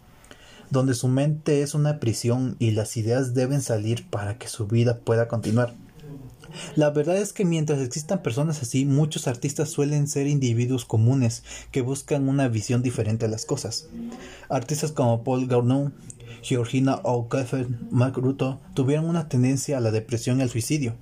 donde 0.70 0.94
su 0.94 1.10
mente 1.10 1.62
es 1.62 1.74
una 1.74 2.00
prisión 2.00 2.56
y 2.58 2.72
las 2.72 2.96
ideas 2.96 3.34
deben 3.34 3.62
salir 3.62 4.10
para 4.10 4.38
que 4.38 4.48
su 4.48 4.66
vida 4.66 5.00
pueda 5.00 5.28
continuar. 5.28 5.76
La 6.78 6.90
verdad 6.90 7.18
es 7.18 7.34
que 7.34 7.44
mientras 7.44 7.80
existan 7.80 8.24
personas 8.24 8.62
así, 8.62 8.86
muchos 8.86 9.28
artistas 9.28 9.70
suelen 9.70 10.08
ser 10.08 10.26
individuos 10.26 10.86
comunes 10.86 11.44
que 11.72 11.82
buscan 11.82 12.30
una 12.30 12.48
visión 12.48 12.82
diferente 12.82 13.26
a 13.26 13.30
las 13.30 13.46
cosas. 13.46 13.88
Artistas 14.48 14.94
como 14.94 15.24
Paul 15.24 15.48
Gauguin, 15.48 15.94
Georgina 16.42 16.96
O'Keeffe, 17.04 17.68
Mark 17.92 18.16
Ruto 18.18 18.60
tuvieron 18.74 19.06
una 19.06 19.30
tendencia 19.30 19.78
a 19.78 19.82
la 19.82 19.92
depresión 19.92 20.40
y 20.40 20.44
al 20.44 20.50
suicidio, 20.50 20.96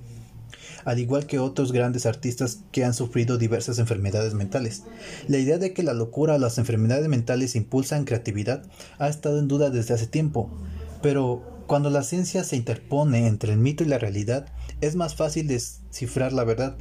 al 0.85 0.99
igual 0.99 1.25
que 1.25 1.39
otros 1.39 1.71
grandes 1.71 2.05
artistas 2.05 2.59
que 2.71 2.83
han 2.83 2.93
sufrido 2.93 3.37
diversas 3.37 3.79
enfermedades 3.79 4.33
mentales. 4.33 4.83
La 5.27 5.37
idea 5.37 5.57
de 5.57 5.73
que 5.73 5.83
la 5.83 5.93
locura 5.93 6.35
o 6.35 6.39
las 6.39 6.57
enfermedades 6.57 7.07
mentales 7.07 7.55
impulsan 7.55 8.05
creatividad 8.05 8.63
ha 8.99 9.07
estado 9.07 9.39
en 9.39 9.47
duda 9.47 9.69
desde 9.69 9.93
hace 9.93 10.07
tiempo, 10.07 10.49
pero 11.01 11.63
cuando 11.67 11.89
la 11.89 12.03
ciencia 12.03 12.43
se 12.43 12.55
interpone 12.55 13.27
entre 13.27 13.51
el 13.51 13.59
mito 13.59 13.83
y 13.83 13.87
la 13.87 13.97
realidad, 13.97 14.47
es 14.79 14.95
más 14.95 15.15
fácil 15.15 15.47
descifrar 15.47 16.31
la 16.31 16.45
verdad. 16.45 16.77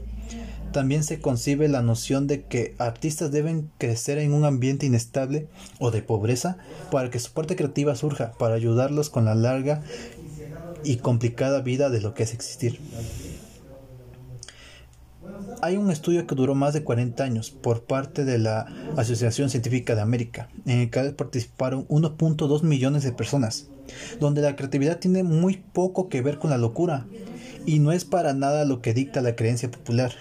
También 0.72 1.04
se 1.04 1.20
concibe 1.20 1.68
la 1.68 1.82
noción 1.82 2.26
de 2.26 2.42
que 2.44 2.74
artistas 2.78 3.30
deben 3.30 3.70
crecer 3.78 4.18
en 4.18 4.32
un 4.32 4.44
ambiente 4.44 4.86
inestable 4.86 5.48
o 5.78 5.90
de 5.90 6.02
pobreza 6.02 6.58
para 6.90 7.10
que 7.10 7.18
su 7.18 7.32
parte 7.32 7.56
creativa 7.56 7.94
surja, 7.94 8.32
para 8.32 8.54
ayudarlos 8.54 9.08
con 9.08 9.24
la 9.24 9.34
larga 9.34 9.82
y 10.84 10.96
complicada 10.96 11.60
vida 11.60 11.90
de 11.90 12.00
lo 12.00 12.14
que 12.14 12.24
es 12.24 12.34
existir. 12.34 12.80
Hay 15.62 15.76
un 15.76 15.90
estudio 15.90 16.26
que 16.26 16.34
duró 16.34 16.54
más 16.54 16.74
de 16.74 16.84
40 16.84 17.24
años 17.24 17.50
por 17.50 17.84
parte 17.84 18.24
de 18.24 18.38
la 18.38 18.66
Asociación 18.96 19.50
Científica 19.50 19.94
de 19.94 20.02
América, 20.02 20.48
en 20.66 20.80
el 20.80 20.90
que 20.90 21.00
participaron 21.12 21.88
1.2 21.88 22.62
millones 22.62 23.02
de 23.02 23.12
personas, 23.12 23.68
donde 24.20 24.42
la 24.42 24.56
creatividad 24.56 24.98
tiene 24.98 25.22
muy 25.22 25.56
poco 25.56 26.08
que 26.08 26.22
ver 26.22 26.38
con 26.38 26.50
la 26.50 26.58
locura 26.58 27.06
y 27.64 27.78
no 27.78 27.92
es 27.92 28.04
para 28.04 28.34
nada 28.34 28.64
lo 28.64 28.80
que 28.80 28.94
dicta 28.94 29.22
la 29.22 29.34
creencia 29.34 29.70
popular. 29.70 30.12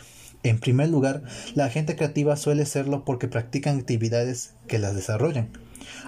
En 0.46 0.60
primer 0.60 0.90
lugar, 0.90 1.24
la 1.56 1.72
gente 1.72 1.96
creativa 1.96 2.36
suele 2.36 2.68
serlo 2.68 3.04
porque 3.04 3.28
practican 3.28 3.80
actividades 3.80 4.54
que 4.68 4.78
las 4.78 4.94
desarrollan. 4.94 5.50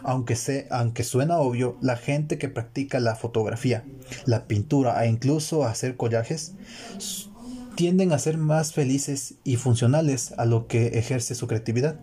Aunque, 0.04 0.36
se, 0.36 0.68
aunque 0.70 1.04
suena 1.04 1.40
obvio, 1.40 1.76
la 1.82 1.98
gente 1.98 2.38
que 2.38 2.48
practica 2.48 3.00
la 3.00 3.16
fotografía, 3.16 3.84
la 4.26 4.46
pintura 4.46 5.04
e 5.04 5.10
incluso 5.10 5.66
hacer 5.66 5.98
collajes 5.98 6.54
tienden 7.74 8.12
a 8.12 8.20
ser 8.20 8.38
más 8.38 8.74
felices 8.74 9.34
y 9.44 9.56
funcionales 9.56 10.36
a 10.38 10.46
lo 10.46 10.68
que 10.68 11.00
ejerce 11.00 11.34
su 11.34 11.48
creatividad. 11.48 12.00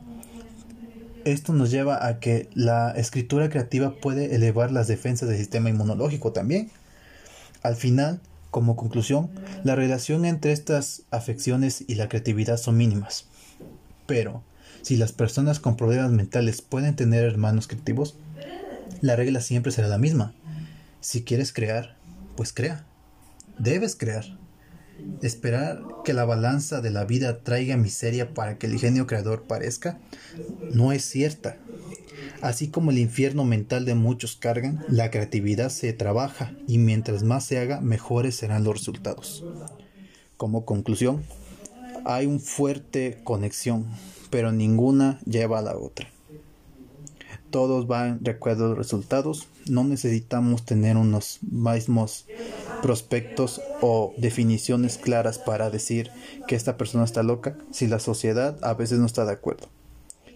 Esto 1.24 1.52
nos 1.52 1.70
lleva 1.70 2.04
a 2.04 2.18
que 2.18 2.48
la 2.52 2.90
escritura 2.96 3.48
creativa 3.48 3.94
puede 3.94 4.34
elevar 4.34 4.72
las 4.72 4.88
defensas 4.88 5.28
del 5.28 5.38
sistema 5.38 5.70
inmunológico 5.70 6.32
también. 6.32 6.72
Al 7.62 7.76
final, 7.76 8.20
como 8.54 8.76
conclusión, 8.76 9.30
la 9.64 9.74
relación 9.74 10.24
entre 10.24 10.52
estas 10.52 11.02
afecciones 11.10 11.82
y 11.88 11.96
la 11.96 12.08
creatividad 12.08 12.56
son 12.56 12.76
mínimas. 12.76 13.26
Pero, 14.06 14.44
si 14.80 14.96
las 14.96 15.10
personas 15.10 15.58
con 15.58 15.76
problemas 15.76 16.12
mentales 16.12 16.62
pueden 16.62 16.94
tener 16.94 17.24
hermanos 17.24 17.66
creativos, 17.66 18.16
la 19.00 19.16
regla 19.16 19.40
siempre 19.40 19.72
será 19.72 19.88
la 19.88 19.98
misma. 19.98 20.34
Si 21.00 21.24
quieres 21.24 21.52
crear, 21.52 21.96
pues 22.36 22.52
crea. 22.52 22.84
Debes 23.58 23.96
crear. 23.96 24.24
Esperar 25.20 25.82
que 26.04 26.12
la 26.12 26.24
balanza 26.24 26.80
de 26.80 26.90
la 26.90 27.04
vida 27.04 27.40
traiga 27.40 27.76
miseria 27.76 28.34
para 28.34 28.56
que 28.56 28.68
el 28.68 28.78
genio 28.78 29.08
creador 29.08 29.48
parezca 29.48 29.98
no 30.72 30.92
es 30.92 31.04
cierta. 31.04 31.56
Así 32.40 32.68
como 32.68 32.90
el 32.90 32.98
infierno 32.98 33.44
mental 33.44 33.84
de 33.84 33.94
muchos 33.94 34.36
cargan, 34.36 34.84
la 34.88 35.10
creatividad 35.10 35.70
se 35.70 35.92
trabaja 35.92 36.52
y 36.66 36.78
mientras 36.78 37.22
más 37.22 37.44
se 37.44 37.58
haga, 37.58 37.80
mejores 37.80 38.36
serán 38.36 38.64
los 38.64 38.74
resultados. 38.74 39.44
Como 40.36 40.64
conclusión, 40.64 41.22
hay 42.04 42.26
una 42.26 42.38
fuerte 42.38 43.20
conexión, 43.24 43.86
pero 44.30 44.52
ninguna 44.52 45.20
lleva 45.24 45.58
a 45.58 45.62
la 45.62 45.76
otra. 45.76 46.08
Todos 47.50 47.86
van 47.86 48.18
de 48.20 48.32
acuerdo 48.32 48.64
a 48.64 48.68
los 48.70 48.78
resultados. 48.78 49.46
No 49.70 49.84
necesitamos 49.84 50.64
tener 50.64 50.96
unos 50.96 51.38
mismos 51.42 52.26
prospectos 52.82 53.60
o 53.80 54.12
definiciones 54.18 54.98
claras 54.98 55.38
para 55.38 55.70
decir 55.70 56.10
que 56.48 56.56
esta 56.56 56.76
persona 56.76 57.04
está 57.04 57.22
loca 57.22 57.56
si 57.70 57.86
la 57.86 58.00
sociedad 58.00 58.58
a 58.62 58.74
veces 58.74 58.98
no 58.98 59.06
está 59.06 59.24
de 59.24 59.32
acuerdo. 59.32 59.68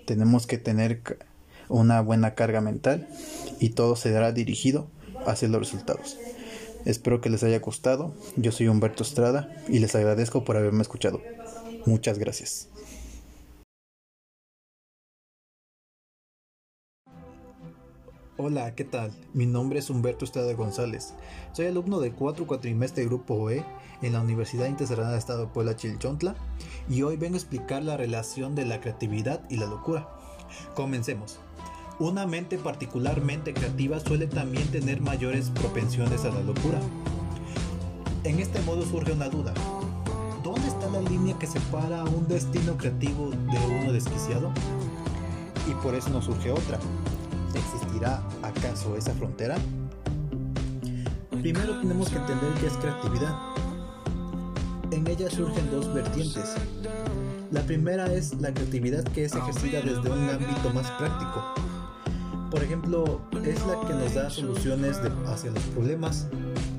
Tenemos 0.07 0.47
que 0.47 0.59
tener 0.59 1.03
una 1.69 2.01
buena 2.01 2.35
carga 2.35 2.61
mental 2.61 3.09
y 3.61 3.71
todo 3.71 3.97
será 3.97 4.33
dirigido 4.33 4.89
hacia 5.27 5.49
los 5.49 5.61
resultados. 5.61 6.19
Espero 6.85 7.21
que 7.21 7.31
les 7.31 7.43
haya 7.43 7.59
gustado. 7.59 8.15
Yo 8.37 8.53
soy 8.53 8.69
Humberto 8.69 9.03
Estrada 9.03 9.53
y 9.69 9.79
les 9.79 9.95
agradezco 9.95 10.45
por 10.45 10.57
haberme 10.57 10.83
escuchado. 10.83 11.21
Muchas 11.87 12.19
gracias. 12.19 12.69
Hola, 18.41 18.77
¿qué 18.77 18.85
tal? 18.85 19.11
Mi 19.35 19.47
nombre 19.47 19.81
es 19.81 19.91
Humberto 19.91 20.25
Estrada 20.25 20.53
González. 20.53 21.13
Soy 21.53 21.67
alumno 21.67 21.99
del 21.99 22.13
4 22.13 22.47
cuatrimestre 22.47 23.05
Grupo 23.05 23.51
E 23.51 23.65
en 24.01 24.13
la 24.13 24.21
Universidad 24.21 24.67
Internacional 24.67 25.11
de 25.11 25.19
Estado 25.19 25.47
de 25.47 25.53
Puebla 25.53 25.75
Chilchontla 25.75 26.37
y 26.89 27.03
hoy 27.03 27.17
vengo 27.17 27.35
a 27.35 27.39
explicar 27.39 27.83
la 27.83 27.97
relación 27.97 28.55
de 28.55 28.65
la 28.65 28.81
creatividad 28.81 29.43
y 29.51 29.57
la 29.57 29.67
locura. 29.67 30.09
Comencemos. 30.77 31.41
Una 32.01 32.29
mente 32.29 32.59
particularmente 32.59 33.53
creativa 33.53 33.99
suele 33.99 34.29
también 34.29 34.69
tener 34.69 35.01
mayores 35.01 35.51
propensiones 35.51 36.25
a 36.25 36.29
la 36.29 36.41
locura. 36.43 36.79
En 38.23 38.39
este 38.39 38.61
modo 38.61 38.87
surge 38.87 39.13
una 39.13 39.29
duda. 39.29 39.53
¿Dónde 40.45 40.69
está 40.69 40.89
la 40.91 41.01
línea 41.01 41.37
que 41.41 41.49
separa 41.49 42.05
un 42.05 42.29
destino 42.29 42.77
creativo 42.77 43.31
de 43.31 43.81
uno 43.81 43.93
desquiciado? 43.93 44.53
Y 45.69 45.73
por 45.83 45.97
eso 45.97 46.11
nos 46.11 46.27
surge 46.27 46.53
otra. 46.53 46.79
¿Existirá 47.53 48.23
acaso 48.43 48.95
esa 48.95 49.13
frontera? 49.15 49.57
Primero 51.31 51.81
tenemos 51.81 52.11
que 52.11 52.17
entender 52.19 52.53
qué 52.61 52.67
es 52.69 52.75
creatividad. 52.75 53.37
En 54.93 55.05
ella 55.09 55.29
surgen 55.29 55.69
dos 55.73 55.93
vertientes. 55.93 56.55
La 57.51 57.63
primera 57.63 58.13
es 58.13 58.35
la 58.41 58.55
creatividad 58.55 59.03
que 59.03 59.25
es 59.25 59.35
ejercida 59.35 59.81
desde 59.81 60.11
un 60.11 60.29
ámbito 60.29 60.71
más 60.73 60.91
práctico, 60.93 61.55
por 62.51 62.63
ejemplo, 62.63 63.21
es 63.45 63.65
la 63.67 63.87
que 63.87 63.95
nos 63.95 64.15
da 64.15 64.31
soluciones 64.31 64.99
hacia 65.27 65.51
los 65.51 65.63
problemas 65.65 66.27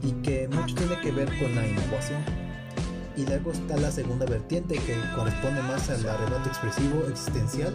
y 0.02 0.12
que 0.24 0.48
mucho 0.48 0.76
tiene 0.76 1.00
que 1.02 1.12
ver 1.12 1.28
con 1.40 1.54
la 1.56 1.68
innovación. 1.68 2.24
Y 3.16 3.26
luego 3.26 3.52
está 3.52 3.78
la 3.78 3.92
segunda 3.92 4.26
vertiente 4.26 4.76
que 4.76 4.96
corresponde 5.16 5.62
más 5.64 5.90
al 5.90 6.08
arrebato 6.08 6.50
expresivo 6.50 7.04
existencial 7.10 7.74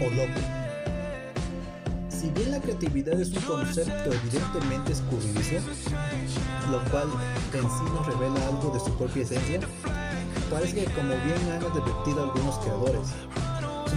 o 0.00 0.04
loco. 0.04 0.40
Si 2.08 2.30
bien 2.30 2.50
la 2.50 2.60
creatividad 2.60 3.18
es 3.20 3.30
un 3.32 3.42
concepto 3.42 4.12
evidentemente 4.12 4.92
escurridizo, 4.92 5.64
lo 6.70 6.80
cual 6.90 7.08
en 7.54 7.62
sí 7.62 7.84
nos 7.94 8.06
revela 8.06 8.46
algo 8.48 8.70
de 8.74 8.80
su 8.80 8.92
propia 8.98 9.22
esencia, 9.22 9.60
parece 10.50 10.84
que 10.84 10.92
como 10.92 11.14
bien 11.24 11.52
han 11.52 11.62
advertido 11.62 12.24
algunos 12.24 12.58
creadores, 12.58 13.08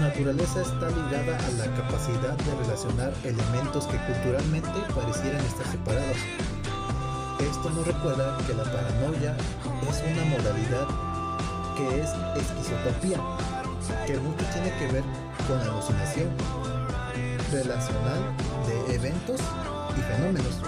naturaleza 0.02 0.62
está 0.62 0.90
ligada 0.90 1.38
a 1.38 1.52
la 1.52 1.66
capacidad 1.76 2.36
de 2.36 2.56
relacionar 2.64 3.14
elementos 3.24 3.86
que 3.86 3.98
culturalmente 3.98 4.70
parecieran 4.96 5.46
estar 5.46 5.68
separados. 5.68 6.18
Esto 7.40 7.70
nos 7.70 7.86
recuerda 7.86 8.38
que 8.48 8.54
la 8.56 8.64
paranoia 8.64 9.38
es 9.88 10.04
una 10.12 10.26
modalidad 10.26 10.88
que 11.78 12.02
es 12.02 12.10
esquizotopía, 12.44 13.20
que 14.08 14.18
mucho 14.18 14.44
tiene 14.54 14.74
que 14.80 14.92
ver 14.92 15.04
con 15.48 15.60
alucinación 15.60 16.30
relacional 17.52 18.36
de 18.66 18.96
eventos 18.96 19.40
y 19.98 20.02
fenómenos. 20.02 20.62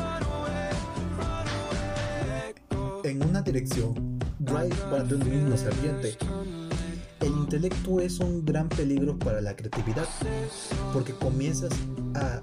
En 3.04 3.24
una 3.24 3.42
dirección, 3.42 4.20
Drive 4.38 4.76
Button 4.92 5.50
nos 5.50 5.64
advierte 5.64 6.18
el 6.20 6.43
intelecto 7.54 8.00
es 8.00 8.20
un 8.20 8.44
gran 8.44 8.68
peligro 8.68 9.16
para 9.20 9.40
la 9.40 9.56
creatividad, 9.56 10.08
porque 10.92 11.14
comienzas 11.14 11.72
a 12.16 12.42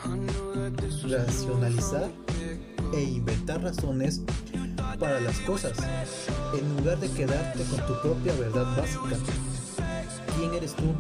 racionalizar 1.09 2.09
e 2.95 3.03
inventar 3.03 3.61
razones 3.61 4.23
para 5.01 5.21
las 5.21 5.37
cosas, 5.41 5.77
en 6.57 6.77
lugar 6.77 7.01
de 7.01 7.09
quedarte 7.11 7.65
con 7.65 7.87
tu 7.89 8.01
propia 8.03 8.33
verdad 8.35 8.77
básica. 8.77 9.19
¿Quién 10.37 10.55
eres 10.55 10.77
tú? 10.77 10.95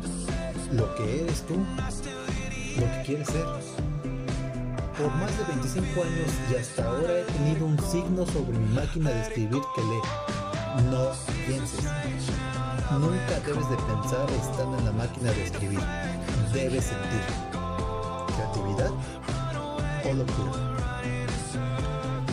Lo 0.72 0.92
que 0.96 1.20
eres 1.20 1.42
tú, 1.42 1.54
lo 1.54 2.86
que 2.86 3.02
quieres 3.06 3.28
ser. 3.28 3.44
Por 4.98 5.14
más 5.14 5.38
de 5.38 5.44
25 5.44 6.02
años 6.02 6.30
y 6.50 6.56
hasta 6.56 6.84
ahora 6.84 7.20
he 7.20 7.22
tenido 7.22 7.64
un 7.64 7.78
signo 7.78 8.26
sobre 8.26 8.58
mi 8.58 8.74
máquina 8.74 9.10
de 9.10 9.20
escribir 9.20 9.62
que 9.76 9.82
lee. 9.82 10.90
No 10.90 11.10
pienses. 11.46 12.59
Nunca 12.98 13.38
debes 13.46 13.70
de 13.70 13.76
pensar 13.76 14.28
estando 14.30 14.76
en 14.76 14.84
la 14.84 14.90
máquina 14.92 15.30
de 15.30 15.44
escribir. 15.44 15.80
Debes 16.52 16.86
sentir 16.86 17.22
creatividad 18.34 18.90
o 18.90 20.12
locura. 20.12 20.52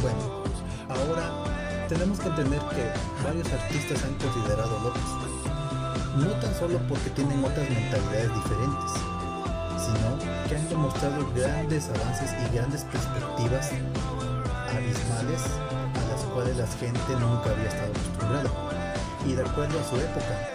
Bueno, 0.02 0.44
ahora 0.90 1.88
tenemos 1.88 2.20
que 2.20 2.28
entender 2.30 2.60
que 2.60 2.92
varios 3.24 3.54
artistas 3.54 4.04
han 4.04 4.16
considerado 4.16 4.80
locos. 4.80 5.02
No 6.18 6.32
tan 6.42 6.54
solo 6.56 6.80
porque 6.90 7.12
tienen 7.12 7.44
otras 7.46 7.70
mentalidades 7.70 8.34
diferentes, 8.34 8.92
sino 9.78 10.50
que 10.50 10.56
han 10.56 10.70
demostrado 10.70 11.32
grandes 11.36 11.88
avances 11.90 12.32
y 12.34 12.56
grandes 12.56 12.84
perspectivas 12.86 13.70
abismales 14.74 15.44
a 15.94 16.12
las 16.12 16.22
cuales 16.34 16.58
la 16.58 16.68
gente 16.68 17.14
nunca 17.20 17.52
había 17.52 17.68
estado 17.68 17.92
acostumbrada 17.92 18.77
y 19.26 19.34
de 19.34 19.42
acuerdo 19.42 19.80
a 19.80 19.84
su 19.84 19.96
época. 19.96 20.50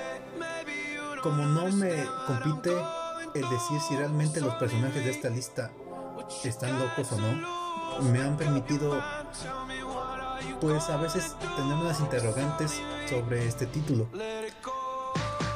Como 1.23 1.47
no 1.47 1.69
me 1.69 2.05
compite 2.27 2.77
el 3.35 3.49
decir 3.49 3.81
si 3.81 3.97
realmente 3.97 4.41
los 4.41 4.55
personajes 4.55 5.05
de 5.05 5.11
esta 5.11 5.31
lista 5.31 5.71
están 6.45 6.79
locos 6.79 7.13
o 7.13 7.21
no, 7.21 8.03
me 8.03 8.21
han 8.21 8.37
permitido 8.37 9.01
pues 10.61 10.89
a 10.91 10.97
veces 10.97 11.37
tener 11.57 11.75
unas 11.75 12.01
interrogantes 12.01 12.81
sobre 13.09 13.47
este 13.47 13.67
título. 13.67 14.09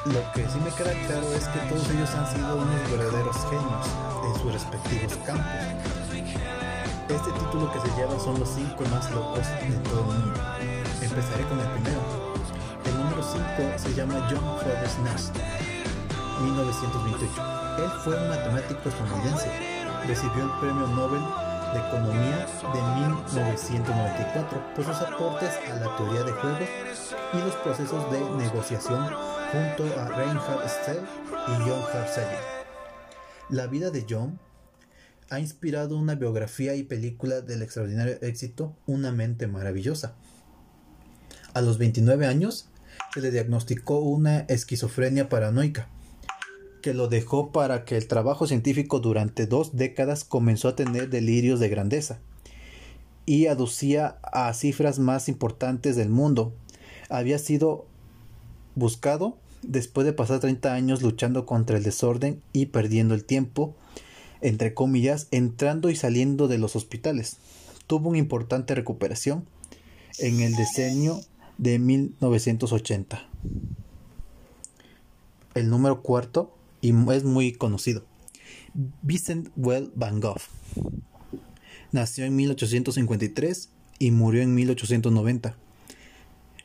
Lo 0.05 0.31
que 0.33 0.47
sí 0.47 0.59
me 0.63 0.71
queda 0.71 0.93
claro 1.07 1.33
es 1.33 1.47
que 1.49 1.59
todos 1.67 1.89
ellos 1.89 2.09
han 2.15 2.33
sido 2.33 2.55
unos 2.55 2.91
verdaderos 2.91 3.35
genios 3.49 3.87
en 4.25 4.41
sus 4.41 4.53
respectivos 4.53 5.17
campos. 5.25 5.45
Este 7.09 7.31
título 7.31 7.71
que 7.71 7.79
se 7.79 7.95
lleva 7.95 8.19
son 8.19 8.39
los 8.39 8.49
cinco 8.49 8.83
más 8.89 9.11
locos 9.11 9.45
de 9.47 9.77
todo 9.89 9.99
el 9.99 10.05
mundo. 10.05 10.39
Empezaré 11.01 11.43
con 11.45 11.59
el 11.59 11.67
primero. 11.67 12.16
5 13.57 13.79
se 13.79 13.93
llama 13.95 14.27
John 14.29 14.43
Forbes 14.59 14.99
Nast, 15.03 15.35
1928. 16.43 17.41
Él 17.79 17.89
fue 18.03 18.15
un 18.15 18.29
matemático 18.29 18.89
estadounidense. 18.89 19.49
Recibió 20.05 20.43
el 20.43 20.51
Premio 20.59 20.87
Nobel 20.87 21.21
de 21.73 21.79
Economía 21.79 22.45
de 22.71 22.81
1994 23.01 24.73
por 24.75 24.85
sus 24.85 24.95
aportes 24.97 25.49
a 25.71 25.75
la 25.75 25.97
teoría 25.97 26.23
de 26.23 26.31
juegos 26.33 26.69
y 27.33 27.37
los 27.37 27.55
procesos 27.55 28.11
de 28.11 28.19
negociación 28.37 29.09
junto 29.51 29.99
a 29.99 30.07
Reinhard 30.09 30.69
Stell 30.69 31.01
y 31.47 31.69
John 31.69 31.81
Hart 31.91 32.09
La 33.49 33.65
vida 33.65 33.89
de 33.89 34.05
John 34.07 34.39
ha 35.31 35.39
inspirado 35.39 35.97
una 35.97 36.13
biografía 36.13 36.75
y 36.75 36.83
película 36.83 37.41
del 37.41 37.63
extraordinario 37.63 38.19
éxito 38.21 38.77
Una 38.85 39.11
mente 39.11 39.47
maravillosa. 39.47 40.13
A 41.55 41.61
los 41.61 41.79
29 41.79 42.27
años 42.27 42.69
se 43.13 43.21
le 43.21 43.31
diagnosticó 43.31 43.99
una 43.99 44.39
esquizofrenia 44.41 45.29
paranoica, 45.29 45.87
que 46.81 46.93
lo 46.93 47.07
dejó 47.07 47.51
para 47.51 47.85
que 47.85 47.97
el 47.97 48.07
trabajo 48.07 48.47
científico 48.47 48.99
durante 48.99 49.47
dos 49.47 49.75
décadas 49.75 50.23
comenzó 50.23 50.69
a 50.69 50.75
tener 50.75 51.09
delirios 51.09 51.59
de 51.59 51.69
grandeza 51.69 52.19
y 53.25 53.47
aducía 53.47 54.17
a 54.23 54.53
cifras 54.53 54.99
más 54.99 55.27
importantes 55.27 55.95
del 55.95 56.09
mundo. 56.09 56.53
Había 57.09 57.37
sido 57.39 57.85
buscado 58.75 59.37
después 59.63 60.05
de 60.05 60.13
pasar 60.13 60.39
30 60.39 60.73
años 60.73 61.01
luchando 61.01 61.45
contra 61.45 61.77
el 61.77 61.83
desorden 61.83 62.41
y 62.53 62.67
perdiendo 62.67 63.13
el 63.13 63.25
tiempo, 63.25 63.75
entre 64.41 64.73
comillas, 64.73 65.27
entrando 65.31 65.89
y 65.89 65.95
saliendo 65.95 66.47
de 66.47 66.57
los 66.57 66.75
hospitales. 66.75 67.37
Tuvo 67.85 68.09
una 68.09 68.17
importante 68.17 68.75
recuperación 68.75 69.45
en 70.19 70.39
el 70.39 70.55
diseño 70.55 71.19
de 71.57 71.79
1980. 71.79 73.27
El 75.55 75.69
número 75.69 76.01
cuarto, 76.01 76.55
y 76.81 76.93
es 77.11 77.23
muy 77.23 77.51
conocido, 77.53 78.05
Vincent 79.01 79.49
Well 79.55 79.91
Van 79.95 80.19
Gogh. 80.19 80.41
Nació 81.91 82.25
en 82.25 82.35
1853 82.35 83.69
y 83.97 84.11
murió 84.11 84.41
en 84.41 84.53
1890. 84.53 85.57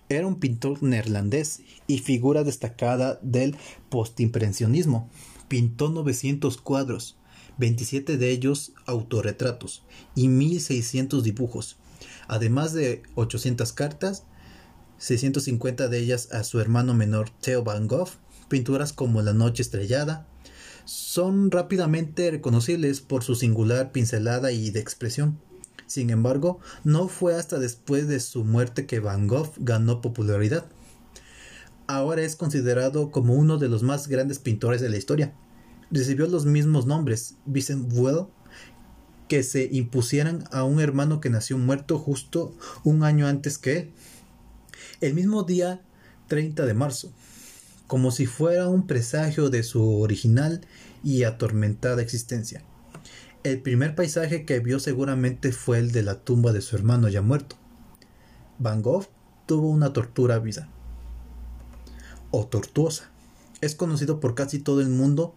Era 0.08 0.26
un 0.26 0.38
pintor 0.38 0.82
neerlandés 0.82 1.62
y 1.86 1.98
figura 1.98 2.44
destacada 2.44 3.18
del 3.22 3.56
postimpresionismo. 3.88 5.08
Pintó 5.48 5.88
900 5.88 6.58
cuadros, 6.58 7.16
27 7.56 8.18
de 8.18 8.30
ellos 8.30 8.72
autorretratos 8.84 9.82
y 10.14 10.28
1600 10.28 11.24
dibujos, 11.24 11.76
además 12.28 12.72
de 12.72 13.02
800 13.14 13.72
cartas, 13.72 14.24
650 15.02 15.88
de 15.88 15.98
ellas 15.98 16.28
a 16.30 16.44
su 16.44 16.60
hermano 16.60 16.94
menor 16.94 17.28
Theo 17.40 17.64
Van 17.64 17.88
Gogh, 17.88 18.10
pinturas 18.48 18.92
como 18.92 19.20
La 19.20 19.32
Noche 19.32 19.62
Estrellada, 19.62 20.28
son 20.84 21.50
rápidamente 21.50 22.30
reconocibles 22.30 23.00
por 23.00 23.24
su 23.24 23.34
singular 23.34 23.90
pincelada 23.90 24.52
y 24.52 24.70
de 24.70 24.78
expresión. 24.78 25.40
Sin 25.88 26.10
embargo, 26.10 26.60
no 26.84 27.08
fue 27.08 27.34
hasta 27.34 27.58
después 27.58 28.06
de 28.06 28.20
su 28.20 28.44
muerte 28.44 28.86
que 28.86 29.00
Van 29.00 29.26
Gogh 29.26 29.52
ganó 29.58 30.00
popularidad. 30.00 30.66
Ahora 31.88 32.22
es 32.22 32.36
considerado 32.36 33.10
como 33.10 33.34
uno 33.34 33.58
de 33.58 33.68
los 33.68 33.82
más 33.82 34.06
grandes 34.06 34.38
pintores 34.38 34.80
de 34.80 34.88
la 34.88 34.98
historia. 34.98 35.34
Recibió 35.90 36.28
los 36.28 36.46
mismos 36.46 36.86
nombres, 36.86 37.34
Vincent 37.44 37.92
Well, 37.92 38.26
que 39.28 39.42
se 39.42 39.68
impusieran 39.72 40.44
a 40.52 40.62
un 40.62 40.78
hermano 40.78 41.20
que 41.20 41.28
nació 41.28 41.58
muerto 41.58 41.98
justo 41.98 42.56
un 42.84 43.02
año 43.02 43.26
antes 43.26 43.58
que 43.58 43.78
él. 43.78 43.92
El 45.00 45.14
mismo 45.14 45.42
día 45.42 45.80
30 46.28 46.66
de 46.66 46.74
marzo, 46.74 47.12
como 47.86 48.10
si 48.10 48.26
fuera 48.26 48.68
un 48.68 48.86
presagio 48.86 49.50
de 49.50 49.62
su 49.62 50.00
original 50.00 50.62
y 51.04 51.24
atormentada 51.24 52.02
existencia. 52.02 52.62
El 53.44 53.60
primer 53.60 53.94
paisaje 53.94 54.44
que 54.44 54.60
vio 54.60 54.78
seguramente 54.78 55.52
fue 55.52 55.78
el 55.78 55.92
de 55.92 56.02
la 56.02 56.20
tumba 56.20 56.52
de 56.52 56.60
su 56.60 56.76
hermano 56.76 57.08
ya 57.08 57.22
muerto. 57.22 57.56
Van 58.58 58.82
Gogh 58.82 59.08
tuvo 59.46 59.68
una 59.68 59.92
tortura 59.92 60.38
vida 60.38 60.68
o 62.30 62.46
tortuosa. 62.46 63.10
Es 63.60 63.74
conocido 63.74 64.20
por 64.20 64.34
casi 64.34 64.58
todo 64.58 64.80
el 64.80 64.88
mundo 64.88 65.34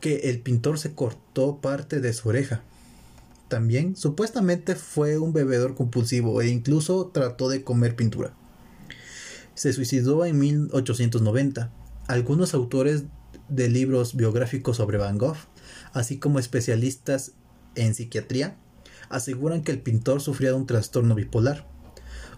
que 0.00 0.30
el 0.30 0.40
pintor 0.40 0.78
se 0.78 0.94
cortó 0.94 1.58
parte 1.60 2.00
de 2.00 2.12
su 2.12 2.28
oreja. 2.28 2.62
También 3.48 3.96
supuestamente 3.96 4.74
fue 4.74 5.18
un 5.18 5.32
bebedor 5.32 5.74
compulsivo 5.74 6.40
e 6.42 6.48
incluso 6.48 7.06
trató 7.06 7.48
de 7.48 7.62
comer 7.62 7.96
pintura. 7.96 8.34
Se 9.58 9.72
suicidó 9.72 10.24
en 10.24 10.38
1890 10.38 11.72
algunos 12.06 12.54
autores 12.54 13.06
de 13.48 13.68
libros 13.68 14.14
biográficos 14.14 14.76
sobre 14.76 14.98
Van 14.98 15.18
Gogh, 15.18 15.36
así 15.92 16.20
como 16.20 16.38
especialistas 16.38 17.32
en 17.74 17.96
psiquiatría, 17.96 18.56
aseguran 19.08 19.64
que 19.64 19.72
el 19.72 19.80
pintor 19.80 20.20
sufría 20.20 20.50
de 20.50 20.54
un 20.54 20.68
trastorno 20.68 21.16
bipolar. 21.16 21.66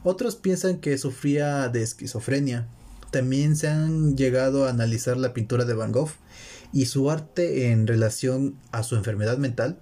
Otros 0.02 0.36
piensan 0.36 0.78
que 0.78 0.96
sufría 0.96 1.68
de 1.68 1.82
esquizofrenia. 1.82 2.68
También 3.10 3.54
se 3.54 3.68
han 3.68 4.16
llegado 4.16 4.64
a 4.64 4.70
analizar 4.70 5.18
la 5.18 5.34
pintura 5.34 5.66
de 5.66 5.74
Van 5.74 5.92
Gogh 5.92 6.12
y 6.72 6.86
su 6.86 7.10
arte 7.10 7.70
en 7.70 7.86
relación 7.86 8.56
a 8.72 8.82
su 8.82 8.96
enfermedad 8.96 9.36
mental. 9.36 9.78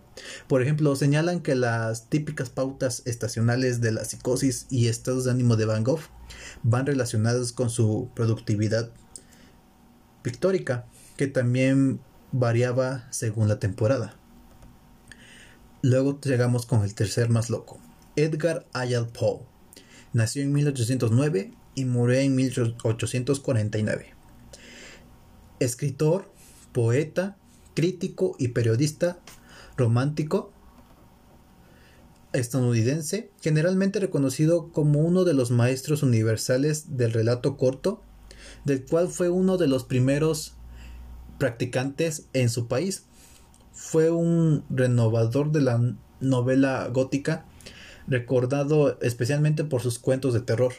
Por 0.48 0.60
ejemplo, 0.60 0.96
señalan 0.96 1.38
que 1.38 1.54
las 1.54 2.10
típicas 2.10 2.50
pautas 2.50 3.02
estacionales 3.04 3.80
de 3.80 3.92
la 3.92 4.04
psicosis 4.04 4.66
y 4.70 4.88
estados 4.88 5.26
de 5.26 5.30
ánimo 5.30 5.54
de 5.54 5.66
Van 5.66 5.84
Gogh 5.84 6.00
van 6.62 6.86
relacionadas 6.86 7.52
con 7.52 7.70
su 7.70 8.10
productividad 8.14 8.90
pictórica, 10.22 10.86
que 11.16 11.26
también 11.26 12.00
variaba 12.32 13.06
según 13.10 13.48
la 13.48 13.58
temporada. 13.58 14.14
Luego 15.82 16.20
llegamos 16.20 16.66
con 16.66 16.82
el 16.82 16.94
tercer 16.94 17.28
más 17.28 17.50
loco, 17.50 17.78
Edgar 18.16 18.66
Allan 18.72 19.06
Poe. 19.06 19.40
Nació 20.12 20.42
en 20.42 20.52
1809 20.52 21.52
y 21.74 21.84
murió 21.84 22.18
en 22.18 22.34
1849. 22.34 24.14
Escritor, 25.60 26.32
poeta, 26.72 27.36
crítico 27.74 28.34
y 28.38 28.48
periodista 28.48 29.20
romántico 29.76 30.52
estadounidense, 32.32 33.30
generalmente 33.40 34.00
reconocido 34.00 34.70
como 34.72 35.00
uno 35.00 35.24
de 35.24 35.34
los 35.34 35.50
maestros 35.50 36.02
universales 36.02 36.96
del 36.96 37.12
relato 37.12 37.56
corto 37.56 38.02
del 38.64 38.84
cual 38.84 39.08
fue 39.08 39.28
uno 39.28 39.56
de 39.56 39.66
los 39.66 39.84
primeros 39.84 40.54
practicantes 41.38 42.26
en 42.32 42.48
su 42.48 42.68
país. 42.68 43.04
Fue 43.72 44.10
un 44.10 44.64
renovador 44.70 45.52
de 45.52 45.60
la 45.60 45.94
novela 46.20 46.88
gótica, 46.88 47.44
recordado 48.06 49.00
especialmente 49.00 49.64
por 49.64 49.82
sus 49.82 49.98
cuentos 49.98 50.34
de 50.34 50.40
terror. 50.40 50.74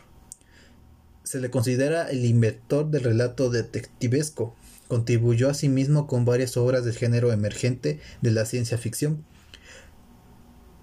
Se 1.24 1.40
le 1.40 1.50
considera 1.50 2.10
el 2.10 2.26
inventor 2.26 2.90
del 2.90 3.04
relato 3.04 3.50
detectivesco. 3.50 4.56
Contribuyó 4.88 5.50
asimismo 5.50 6.08
con 6.08 6.26
varias 6.26 6.58
obras 6.58 6.84
del 6.84 6.96
género 6.96 7.32
emergente 7.32 8.00
de 8.22 8.32
la 8.32 8.46
ciencia 8.46 8.78
ficción. 8.78 9.24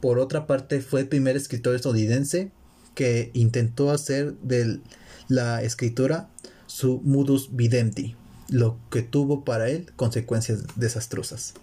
Por 0.01 0.19
otra 0.19 0.47
parte, 0.47 0.81
fue 0.81 1.01
el 1.01 1.09
primer 1.09 1.37
escritor 1.37 1.75
estadounidense 1.75 2.51
que 2.95 3.31
intentó 3.35 3.91
hacer 3.91 4.35
de 4.39 4.81
la 5.29 5.63
escritura 5.63 6.29
su 6.67 7.01
modus 7.05 7.55
vivendi, 7.55 8.17
lo 8.49 8.79
que 8.91 9.03
tuvo 9.03 9.45
para 9.45 9.69
él 9.69 9.93
consecuencias 9.97 10.65
desastrosas. 10.77 11.55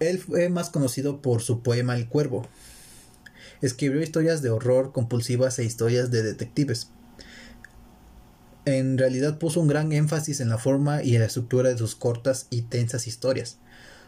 Él 0.00 0.18
fue 0.18 0.48
más 0.48 0.68
conocido 0.70 1.22
por 1.22 1.42
su 1.42 1.62
poema 1.62 1.96
El 1.96 2.08
Cuervo. 2.08 2.48
Escribió 3.60 4.02
historias 4.02 4.42
de 4.42 4.50
horror 4.50 4.92
compulsivas 4.92 5.58
e 5.58 5.64
historias 5.64 6.10
de 6.10 6.24
detectives. 6.24 6.88
En 8.64 8.98
realidad 8.98 9.38
puso 9.38 9.60
un 9.60 9.68
gran 9.68 9.92
énfasis 9.92 10.40
en 10.40 10.48
la 10.48 10.58
forma 10.58 11.02
y 11.04 11.14
en 11.14 11.20
la 11.20 11.26
estructura 11.26 11.68
de 11.68 11.78
sus 11.78 11.94
cortas 11.94 12.46
y 12.50 12.62
tensas 12.62 13.06
historias. 13.06 13.58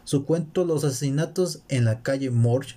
Su 0.05 0.23
cuento 0.23 0.65
Los 0.65 0.83
asesinatos 0.83 1.63
en 1.67 1.83
la 1.83 2.03
calle 2.03 2.29
Morge, 2.29 2.75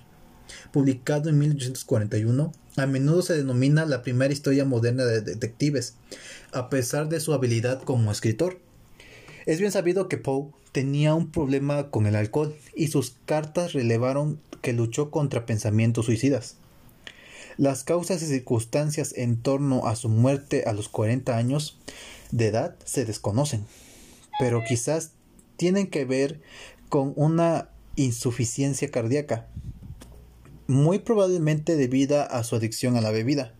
publicado 0.71 1.29
en 1.29 1.37
1841, 1.37 2.51
a 2.75 2.85
menudo 2.87 3.21
se 3.21 3.37
denomina 3.37 3.85
la 3.85 4.01
primera 4.01 4.33
historia 4.33 4.65
moderna 4.65 5.05
de 5.05 5.21
detectives, 5.21 5.93
a 6.51 6.69
pesar 6.69 7.07
de 7.07 7.19
su 7.19 7.33
habilidad 7.33 7.83
como 7.83 8.11
escritor. 8.11 8.59
Es 9.45 9.59
bien 9.59 9.71
sabido 9.71 10.09
que 10.09 10.17
Poe 10.17 10.47
tenía 10.71 11.13
un 11.13 11.29
problema 11.29 11.91
con 11.91 12.07
el 12.07 12.15
alcohol 12.15 12.55
y 12.75 12.87
sus 12.87 13.15
cartas 13.25 13.73
relevaron 13.73 14.39
que 14.63 14.73
luchó 14.73 15.11
contra 15.11 15.45
pensamientos 15.45 16.07
suicidas. 16.07 16.55
Las 17.57 17.83
causas 17.83 18.23
y 18.23 18.25
circunstancias 18.25 19.13
en 19.15 19.37
torno 19.37 19.85
a 19.85 19.95
su 19.95 20.09
muerte 20.09 20.63
a 20.65 20.73
los 20.73 20.89
40 20.89 21.37
años 21.37 21.77
de 22.31 22.47
edad 22.47 22.75
se 22.85 23.05
desconocen, 23.05 23.67
pero 24.39 24.63
quizás 24.67 25.11
tienen 25.57 25.87
que 25.87 26.05
ver 26.05 26.39
con 26.89 27.13
una 27.15 27.69
insuficiencia 27.95 28.89
cardíaca 28.89 29.47
muy 30.69 30.99
probablemente 30.99 31.75
debida 31.75 32.23
a 32.23 32.43
su 32.43 32.55
adicción 32.55 32.95
a 32.95 33.01
la 33.01 33.09
bebida. 33.09 33.55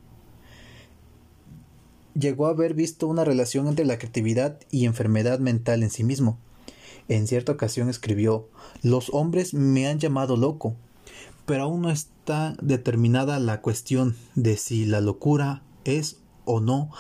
Llegó 2.14 2.46
a 2.46 2.52
haber 2.52 2.76
visto 2.76 3.08
una 3.08 3.24
relación 3.24 3.68
entre 3.68 3.86
la 3.86 3.98
creatividad 3.98 4.60
y 4.70 4.86
enfermedad 4.86 5.40
mental 5.40 5.82
en 5.82 5.90
sí 5.90 6.04
mismo. 6.04 6.38
En 7.08 7.26
cierta 7.26 7.52
ocasión 7.52 7.90
escribió 7.90 8.48
Los 8.84 9.10
hombres 9.12 9.56
me 9.56 9.88
han 9.88 9.98
llamado 9.98 10.38
loco, 10.38 10.76
pero 11.48 11.64
aún 11.64 11.82
no 11.82 11.90
está 11.90 12.56
determinada 12.62 13.40
la 13.40 13.62
cuestión 13.62 14.16
de 14.36 14.56
si 14.58 14.86
la 14.86 15.02
locura 15.02 15.64
es 15.86 16.18
o 16.46 16.62
no 16.62 16.92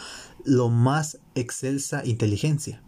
lo 0.43 0.69
más 0.69 1.19
excelsa 1.35 2.03
inteligencia. 2.03 2.81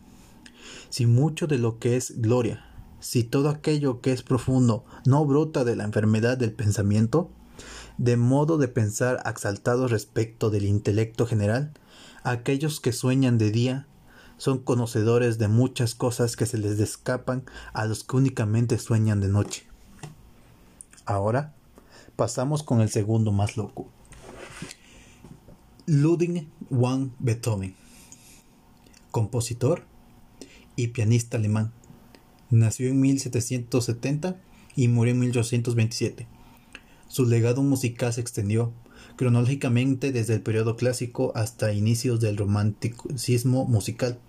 Si 0.89 1.05
mucho 1.05 1.45
de 1.45 1.59
lo 1.59 1.77
que 1.77 1.97
es 1.97 2.19
gloria 2.19 2.70
si 3.01 3.23
todo 3.23 3.49
aquello 3.49 3.99
que 3.99 4.13
es 4.13 4.21
profundo 4.21 4.85
no 5.05 5.25
brota 5.25 5.63
de 5.65 5.75
la 5.75 5.83
enfermedad 5.83 6.37
del 6.37 6.53
pensamiento, 6.53 7.29
de 7.97 8.15
modo 8.15 8.57
de 8.57 8.67
pensar 8.67 9.21
exaltados 9.25 9.91
respecto 9.91 10.49
del 10.49 10.65
intelecto 10.65 11.25
general, 11.25 11.73
aquellos 12.23 12.79
que 12.79 12.93
sueñan 12.93 13.37
de 13.37 13.51
día 13.51 13.87
son 14.37 14.59
conocedores 14.59 15.37
de 15.37 15.47
muchas 15.47 15.95
cosas 15.95 16.35
que 16.35 16.45
se 16.45 16.57
les 16.57 16.79
escapan 16.79 17.43
a 17.73 17.85
los 17.85 18.03
que 18.03 18.15
únicamente 18.15 18.77
sueñan 18.77 19.19
de 19.19 19.27
noche. 19.27 19.67
Ahora 21.05 21.53
pasamos 22.15 22.63
con 22.63 22.81
el 22.81 22.89
segundo 22.89 23.31
más 23.31 23.57
loco. 23.57 23.89
Ludwig 25.87 26.47
van 26.69 27.13
Beethoven, 27.19 27.75
compositor 29.09 29.83
y 30.75 30.89
pianista 30.89 31.37
alemán 31.37 31.73
Nació 32.51 32.89
en 32.89 32.99
1770 32.99 34.35
y 34.75 34.89
murió 34.89 35.13
en 35.13 35.19
1827. 35.19 36.27
Su 37.07 37.25
legado 37.25 37.63
musical 37.63 38.11
se 38.11 38.19
extendió, 38.19 38.73
cronológicamente 39.15 40.11
desde 40.11 40.33
el 40.33 40.41
periodo 40.41 40.75
clásico 40.75 41.31
hasta 41.33 41.71
inicios 41.71 42.19
del 42.19 42.35
romanticismo 42.35 43.65
musical. 43.65 44.19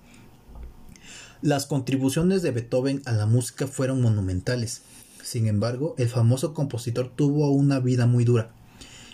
Las 1.42 1.66
contribuciones 1.66 2.42
de 2.42 2.52
Beethoven 2.52 3.02
a 3.06 3.12
la 3.12 3.26
música 3.26 3.66
fueron 3.66 4.00
monumentales. 4.00 4.82
Sin 5.24 5.48
embargo, 5.48 5.96
el 5.98 6.08
famoso 6.08 6.54
compositor 6.54 7.10
tuvo 7.14 7.50
una 7.50 7.80
vida 7.80 8.06
muy 8.06 8.24
dura. 8.24 8.54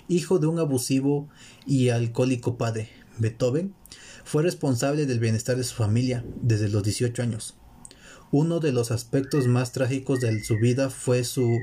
Hijo 0.08 0.38
de 0.38 0.48
un 0.48 0.58
abusivo 0.58 1.30
y 1.66 1.88
alcohólico 1.88 2.58
padre, 2.58 2.90
Beethoven 3.16 3.72
fue 4.24 4.42
responsable 4.42 5.06
del 5.06 5.18
bienestar 5.18 5.56
de 5.56 5.64
su 5.64 5.74
familia 5.74 6.26
desde 6.42 6.68
los 6.68 6.82
18 6.82 7.22
años. 7.22 7.57
Uno 8.30 8.60
de 8.60 8.72
los 8.72 8.90
aspectos 8.90 9.46
más 9.46 9.72
trágicos 9.72 10.20
de 10.20 10.44
su 10.44 10.56
vida 10.56 10.90
fue 10.90 11.24
su 11.24 11.58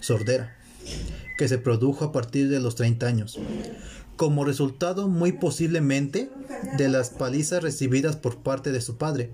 sordera, 0.00 0.56
que 1.36 1.46
se 1.46 1.58
produjo 1.58 2.06
a 2.06 2.12
partir 2.12 2.48
de 2.48 2.58
los 2.58 2.74
30 2.74 3.06
años, 3.06 3.38
como 4.16 4.44
resultado 4.44 5.08
muy 5.08 5.32
posiblemente 5.32 6.30
de 6.78 6.88
las 6.88 7.10
palizas 7.10 7.62
recibidas 7.62 8.16
por 8.16 8.38
parte 8.38 8.72
de 8.72 8.80
su 8.80 8.96
padre. 8.96 9.30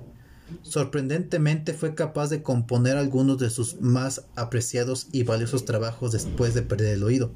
Sorprendentemente 0.62 1.72
fue 1.72 1.94
capaz 1.94 2.28
de 2.30 2.42
componer 2.42 2.96
algunos 2.96 3.38
de 3.38 3.48
sus 3.48 3.80
más 3.80 4.26
apreciados 4.34 5.06
y 5.12 5.22
valiosos 5.22 5.64
trabajos 5.64 6.12
después 6.12 6.52
de 6.52 6.62
perder 6.62 6.94
el 6.94 7.04
oído. 7.04 7.32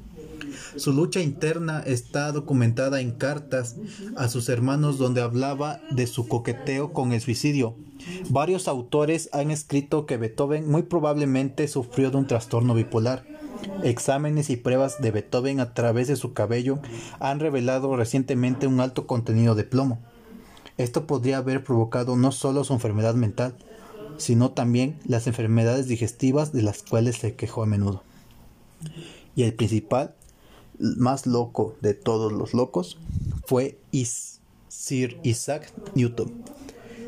Su 0.75 0.93
lucha 0.93 1.21
interna 1.21 1.81
está 1.85 2.31
documentada 2.31 3.01
en 3.01 3.11
cartas 3.11 3.75
a 4.15 4.27
sus 4.27 4.49
hermanos 4.49 4.97
donde 4.97 5.21
hablaba 5.21 5.81
de 5.91 6.07
su 6.07 6.27
coqueteo 6.27 6.93
con 6.93 7.13
el 7.13 7.21
suicidio. 7.21 7.75
Varios 8.29 8.67
autores 8.67 9.29
han 9.33 9.51
escrito 9.51 10.05
que 10.05 10.17
Beethoven 10.17 10.69
muy 10.69 10.83
probablemente 10.83 11.67
sufrió 11.67 12.11
de 12.11 12.17
un 12.17 12.27
trastorno 12.27 12.73
bipolar. 12.73 13.25
Exámenes 13.83 14.49
y 14.49 14.55
pruebas 14.57 15.01
de 15.01 15.11
Beethoven 15.11 15.59
a 15.59 15.73
través 15.73 16.07
de 16.07 16.15
su 16.15 16.33
cabello 16.33 16.79
han 17.19 17.39
revelado 17.39 17.95
recientemente 17.95 18.67
un 18.67 18.79
alto 18.79 19.07
contenido 19.07 19.55
de 19.55 19.63
plomo. 19.63 19.99
Esto 20.77 21.07
podría 21.07 21.37
haber 21.37 21.63
provocado 21.63 22.15
no 22.15 22.31
solo 22.31 22.63
su 22.63 22.73
enfermedad 22.73 23.15
mental, 23.15 23.55
sino 24.17 24.51
también 24.51 24.99
las 25.05 25.27
enfermedades 25.27 25.87
digestivas 25.87 26.53
de 26.53 26.61
las 26.61 26.83
cuales 26.83 27.17
se 27.17 27.35
quejó 27.35 27.63
a 27.63 27.67
menudo. 27.67 28.03
Y 29.35 29.43
el 29.43 29.53
principal 29.53 30.13
más 30.79 31.25
loco 31.25 31.75
de 31.81 31.93
todos 31.93 32.31
los 32.31 32.53
locos 32.53 32.97
fue 33.45 33.77
Sir 34.67 35.19
Isaac 35.23 35.71
Newton. 35.95 36.43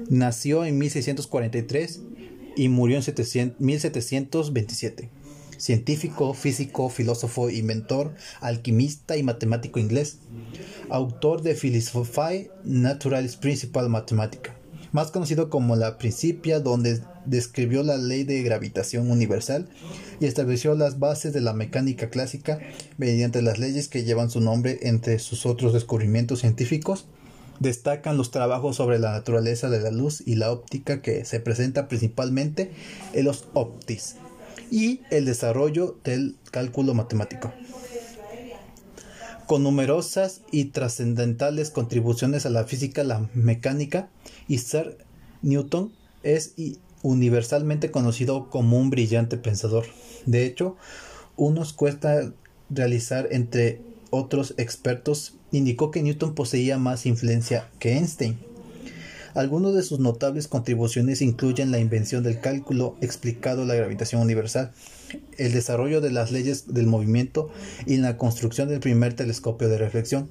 Nació 0.09 0.65
en 0.65 0.77
1643 0.77 2.01
y 2.55 2.69
murió 2.69 2.97
en 2.97 3.55
1727. 3.59 5.09
Científico, 5.57 6.33
físico, 6.33 6.89
filósofo, 6.89 7.49
inventor, 7.49 8.13
alquimista 8.39 9.17
y 9.17 9.23
matemático 9.23 9.79
inglés. 9.79 10.19
Autor 10.89 11.41
de 11.41 11.53
Philosophiae 11.53 12.49
Naturalis 12.63 13.35
Principal 13.35 13.89
Mathematica 13.89 14.58
más 14.91 15.11
conocido 15.11 15.49
como 15.49 15.75
la 15.75 15.97
Principia, 15.97 16.59
donde 16.59 17.01
describió 17.25 17.83
la 17.83 17.97
ley 17.97 18.23
de 18.23 18.41
gravitación 18.43 19.11
universal 19.11 19.69
y 20.19 20.25
estableció 20.25 20.75
las 20.75 20.99
bases 20.99 21.33
de 21.33 21.41
la 21.41 21.53
mecánica 21.53 22.09
clásica 22.09 22.59
mediante 22.97 23.41
las 23.41 23.59
leyes 23.59 23.87
que 23.87 24.03
llevan 24.03 24.29
su 24.29 24.41
nombre 24.41 24.79
entre 24.83 25.19
sus 25.19 25.45
otros 25.45 25.73
descubrimientos 25.73 26.39
científicos. 26.39 27.05
Destacan 27.59 28.17
los 28.17 28.31
trabajos 28.31 28.77
sobre 28.77 28.99
la 28.99 29.11
naturaleza 29.11 29.69
de 29.69 29.81
la 29.81 29.91
luz 29.91 30.23
y 30.25 30.35
la 30.35 30.51
óptica 30.51 31.01
que 31.01 31.25
se 31.25 31.39
presenta 31.39 31.87
principalmente 31.87 32.71
en 33.13 33.25
los 33.25 33.47
optis 33.53 34.15
y 34.71 35.01
el 35.09 35.25
desarrollo 35.25 35.97
del 36.03 36.37
cálculo 36.51 36.93
matemático 36.93 37.51
con 39.49 39.63
numerosas 39.63 40.41
y 40.51 40.65
trascendentales 40.65 41.71
contribuciones 41.71 42.45
a 42.45 42.51
la 42.51 42.65
física, 42.65 43.03
la 43.03 43.27
mecánica, 43.33 44.07
Isaac 44.47 45.03
Newton 45.41 45.91
es 46.21 46.53
universalmente 47.01 47.89
conocido 47.89 48.51
como 48.51 48.77
un 48.77 48.91
brillante 48.91 49.37
pensador. 49.37 49.87
De 50.27 50.45
hecho, 50.45 50.77
unos 51.35 51.73
cuesta 51.73 52.31
realizar 52.69 53.27
entre 53.31 53.81
otros 54.11 54.53
expertos 54.57 55.33
indicó 55.51 55.89
que 55.89 56.03
Newton 56.03 56.35
poseía 56.35 56.77
más 56.77 57.07
influencia 57.07 57.71
que 57.79 57.93
Einstein. 57.93 58.37
Algunas 59.35 59.73
de 59.73 59.83
sus 59.83 59.99
notables 59.99 60.47
contribuciones 60.47 61.21
incluyen 61.21 61.71
la 61.71 61.79
invención 61.79 62.23
del 62.23 62.39
cálculo 62.39 62.95
explicado 63.01 63.65
la 63.65 63.75
gravitación 63.75 64.21
universal, 64.21 64.71
el 65.37 65.53
desarrollo 65.53 66.01
de 66.01 66.11
las 66.11 66.31
leyes 66.31 66.73
del 66.73 66.87
movimiento 66.87 67.49
y 67.85 67.97
la 67.97 68.17
construcción 68.17 68.69
del 68.69 68.79
primer 68.79 69.13
telescopio 69.13 69.69
de 69.69 69.77
reflexión. 69.77 70.29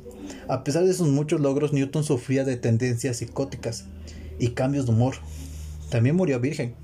A 0.49 0.65
pesar 0.65 0.85
de 0.85 0.95
sus 0.95 1.09
muchos 1.09 1.41
logros, 1.41 1.73
Newton 1.73 2.05
sufría 2.05 2.45
de 2.45 2.57
tendencias 2.57 3.19
psicóticas 3.19 3.85
y 4.39 4.49
cambios 4.49 4.87
de 4.87 4.93
humor. 4.93 5.17
También 5.91 6.17
murió 6.17 6.41
virgen. 6.41 6.75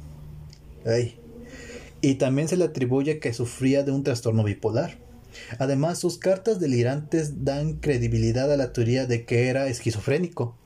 Y 2.01 2.15
también 2.15 2.49
se 2.49 2.57
le 2.57 2.65
atribuye 2.65 3.19
que 3.19 3.33
sufría 3.33 3.83
de 3.83 3.93
un 3.93 4.05
trastorno 4.05 4.45
bipolar. 4.45 4.99
Además, 5.59 5.99
sus 5.99 6.19
cartas 6.19 6.61
delirantes 6.61 7.45
dan 7.45 7.75
credibilidad 7.75 8.53
a 8.53 8.57
la 8.57 8.73
teoría 8.73 9.07
de 9.07 9.25
que 9.25 9.49
era 9.49 9.67
esquizofrénico. 9.67 10.57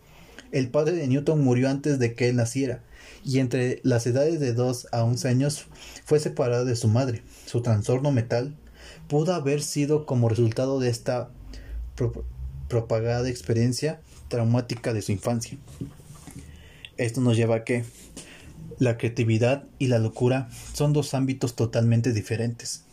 El 0.50 0.70
padre 0.70 0.92
de 0.92 1.06
Newton 1.06 1.42
murió 1.42 1.68
antes 1.68 1.98
de 1.98 2.14
que 2.14 2.28
él 2.28 2.36
naciera, 2.36 2.82
y 3.24 3.38
entre 3.38 3.80
las 3.82 4.06
edades 4.06 4.40
de 4.40 4.54
2 4.54 4.88
a 4.92 5.04
11 5.04 5.28
años 5.28 5.66
fue 6.04 6.20
separado 6.20 6.64
de 6.64 6.76
su 6.76 6.88
madre. 6.88 7.22
Su 7.46 7.62
trastorno 7.62 8.10
mental 8.12 8.56
pudo 9.08 9.34
haber 9.34 9.62
sido 9.62 10.06
como 10.06 10.28
resultado 10.28 10.80
de 10.80 10.88
esta 10.88 11.30
propagada 12.68 13.28
experiencia 13.28 14.00
traumática 14.28 14.92
de 14.92 15.02
su 15.02 15.12
infancia. 15.12 15.58
Esto 16.96 17.20
nos 17.20 17.36
lleva 17.36 17.56
a 17.56 17.64
que 17.64 17.84
la 18.78 18.96
creatividad 18.96 19.64
y 19.78 19.88
la 19.88 19.98
locura 19.98 20.48
son 20.72 20.92
dos 20.92 21.14
ámbitos 21.14 21.56
totalmente 21.56 22.12
diferentes. 22.12 22.84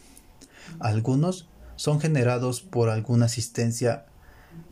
Algunos 0.80 1.48
son 1.76 2.00
generados 2.00 2.62
por 2.62 2.90
alguna 2.90 3.26
asistencia 3.26 4.06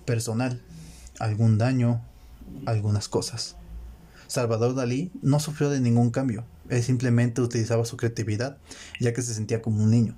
personal, 0.05 0.61
algún 1.19 1.57
daño, 1.57 2.01
algunas 2.65 3.07
cosas. 3.07 3.55
Salvador 4.27 4.75
Dalí 4.75 5.11
no 5.21 5.39
sufrió 5.39 5.69
de 5.69 5.79
ningún 5.79 6.11
cambio, 6.11 6.45
él 6.69 6.81
simplemente 6.81 7.41
utilizaba 7.41 7.85
su 7.85 7.97
creatividad 7.97 8.57
ya 8.99 9.13
que 9.13 9.21
se 9.21 9.33
sentía 9.33 9.61
como 9.61 9.83
un 9.83 9.91
niño. 9.91 10.15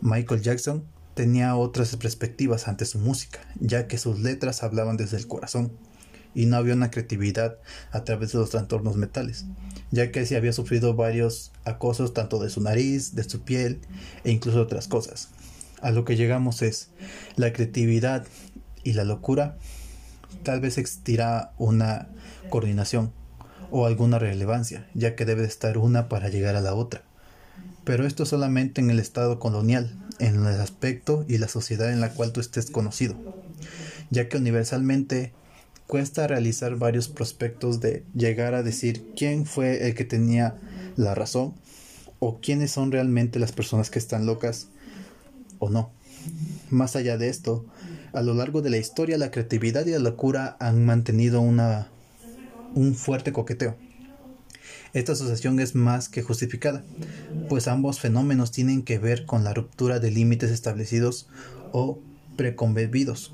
Michael 0.00 0.42
Jackson 0.42 0.84
tenía 1.14 1.56
otras 1.56 1.94
perspectivas 1.96 2.68
ante 2.68 2.84
su 2.84 2.98
música, 2.98 3.40
ya 3.60 3.86
que 3.86 3.98
sus 3.98 4.18
letras 4.18 4.62
hablaban 4.62 4.96
desde 4.96 5.16
el 5.16 5.28
corazón 5.28 5.72
y 6.34 6.46
no 6.46 6.56
había 6.56 6.74
una 6.74 6.90
creatividad 6.90 7.58
a 7.92 8.04
través 8.04 8.32
de 8.32 8.38
los 8.38 8.50
trastornos 8.50 8.96
mentales, 8.96 9.44
ya 9.92 10.10
que 10.10 10.26
se 10.26 10.36
había 10.36 10.52
sufrido 10.52 10.94
varios 10.94 11.52
acosos 11.64 12.12
tanto 12.12 12.40
de 12.40 12.50
su 12.50 12.60
nariz, 12.60 13.14
de 13.14 13.22
su 13.22 13.42
piel 13.42 13.80
e 14.24 14.32
incluso 14.32 14.60
otras 14.60 14.88
cosas. 14.88 15.28
A 15.80 15.90
lo 15.90 16.04
que 16.04 16.16
llegamos 16.16 16.62
es 16.62 16.88
la 17.36 17.52
creatividad 17.52 18.26
y 18.82 18.94
la 18.94 19.04
locura 19.04 19.56
tal 20.44 20.60
vez 20.60 20.78
existirá 20.78 21.52
una 21.58 22.08
coordinación 22.50 23.12
o 23.70 23.86
alguna 23.86 24.20
relevancia, 24.20 24.86
ya 24.94 25.16
que 25.16 25.24
debe 25.24 25.44
estar 25.44 25.78
una 25.78 26.08
para 26.08 26.28
llegar 26.28 26.54
a 26.54 26.60
la 26.60 26.74
otra. 26.74 27.02
Pero 27.84 28.06
esto 28.06 28.24
solamente 28.24 28.80
en 28.80 28.90
el 28.90 29.00
estado 29.00 29.40
colonial, 29.40 29.98
en 30.20 30.46
el 30.46 30.60
aspecto 30.60 31.24
y 31.28 31.38
la 31.38 31.48
sociedad 31.48 31.92
en 31.92 32.00
la 32.00 32.10
cual 32.10 32.32
tú 32.32 32.40
estés 32.40 32.70
conocido, 32.70 33.16
ya 34.10 34.28
que 34.28 34.36
universalmente 34.36 35.32
cuesta 35.86 36.26
realizar 36.26 36.76
varios 36.76 37.08
prospectos 37.08 37.80
de 37.80 38.04
llegar 38.14 38.54
a 38.54 38.62
decir 38.62 39.12
quién 39.16 39.44
fue 39.44 39.86
el 39.86 39.94
que 39.94 40.04
tenía 40.04 40.56
la 40.96 41.14
razón 41.14 41.54
o 42.20 42.40
quiénes 42.40 42.70
son 42.70 42.92
realmente 42.92 43.38
las 43.38 43.52
personas 43.52 43.90
que 43.90 43.98
están 43.98 44.24
locas 44.24 44.68
o 45.58 45.68
no. 45.68 45.90
Más 46.70 46.96
allá 46.96 47.18
de 47.18 47.28
esto, 47.28 47.66
a 48.14 48.22
lo 48.22 48.34
largo 48.34 48.62
de 48.62 48.70
la 48.70 48.78
historia 48.78 49.18
la 49.18 49.30
creatividad 49.30 49.86
y 49.86 49.90
la 49.90 49.98
locura 49.98 50.56
han 50.60 50.84
mantenido 50.84 51.40
una, 51.40 51.88
un 52.74 52.94
fuerte 52.94 53.32
coqueteo. 53.32 53.76
Esta 54.92 55.12
asociación 55.12 55.58
es 55.58 55.74
más 55.74 56.08
que 56.08 56.22
justificada, 56.22 56.84
pues 57.48 57.66
ambos 57.66 57.98
fenómenos 57.98 58.52
tienen 58.52 58.82
que 58.82 58.98
ver 58.98 59.26
con 59.26 59.42
la 59.42 59.52
ruptura 59.52 59.98
de 59.98 60.12
límites 60.12 60.52
establecidos 60.52 61.28
o 61.72 61.98
preconcebidos, 62.36 63.32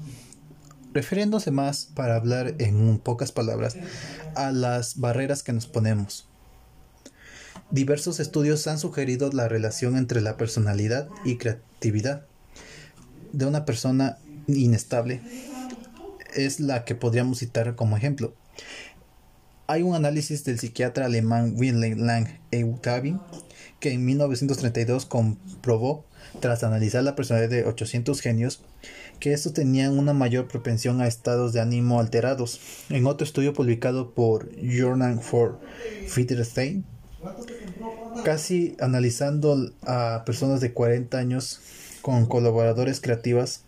refiriéndose 0.95 1.51
más, 1.51 1.91
para 1.95 2.17
hablar 2.17 2.55
en 2.59 2.99
pocas 2.99 3.33
palabras, 3.33 3.77
a 4.35 4.53
las 4.53 4.99
barreras 4.99 5.43
que 5.43 5.53
nos 5.53 5.67
ponemos. 5.67 6.27
Diversos 7.71 8.21
estudios 8.21 8.67
han 8.67 8.79
sugerido 8.79 9.31
la 9.31 9.47
relación 9.47 9.99
entre 9.99 10.23
la 10.23 10.39
personalidad 10.39 11.09
y 11.25 11.37
creatividad 11.37 12.27
de 13.33 13.47
una 13.47 13.65
persona 13.65 14.19
inestable 14.57 15.21
es 16.35 16.61
la 16.61 16.85
que 16.85 16.95
podríamos 16.95 17.39
citar 17.39 17.75
como 17.75 17.97
ejemplo. 17.97 18.35
Hay 19.67 19.83
un 19.83 19.95
análisis 19.95 20.45
del 20.45 20.59
psiquiatra 20.59 21.07
alemán 21.07 21.55
Wilhelm 21.57 22.01
Lang 22.01 22.27
Eutabi 22.51 23.17
que 23.79 23.93
en 23.93 24.05
1932 24.05 25.07
comprobó, 25.07 26.05
tras 26.41 26.65
analizar 26.65 27.03
la 27.03 27.17
personalidad 27.17 27.51
de 27.51 27.65
800 27.65 28.21
genios, 28.21 28.61
que 29.21 29.33
estos 29.33 29.55
tenían 29.55 29.99
una 29.99 30.13
mayor 30.13 30.49
propensión 30.49 31.01
a 31.01 31.07
estados 31.07 31.53
de 31.53 31.61
ánimo 31.61 31.99
alterados. 31.99 32.61
En 32.91 33.07
otro 33.07 33.25
estudio 33.25 33.55
publicado 33.55 34.13
por 34.15 34.51
Journal 34.57 35.21
for 35.21 35.59
Wittgenstein, 36.15 36.85
casi 38.25 38.77
analizando 38.81 39.73
a 39.83 40.25
personas 40.27 40.61
de 40.61 40.73
40 40.73 41.17
años 41.17 41.61
con 42.03 42.27
colaboradores 42.27 43.01
creativas 43.01 43.65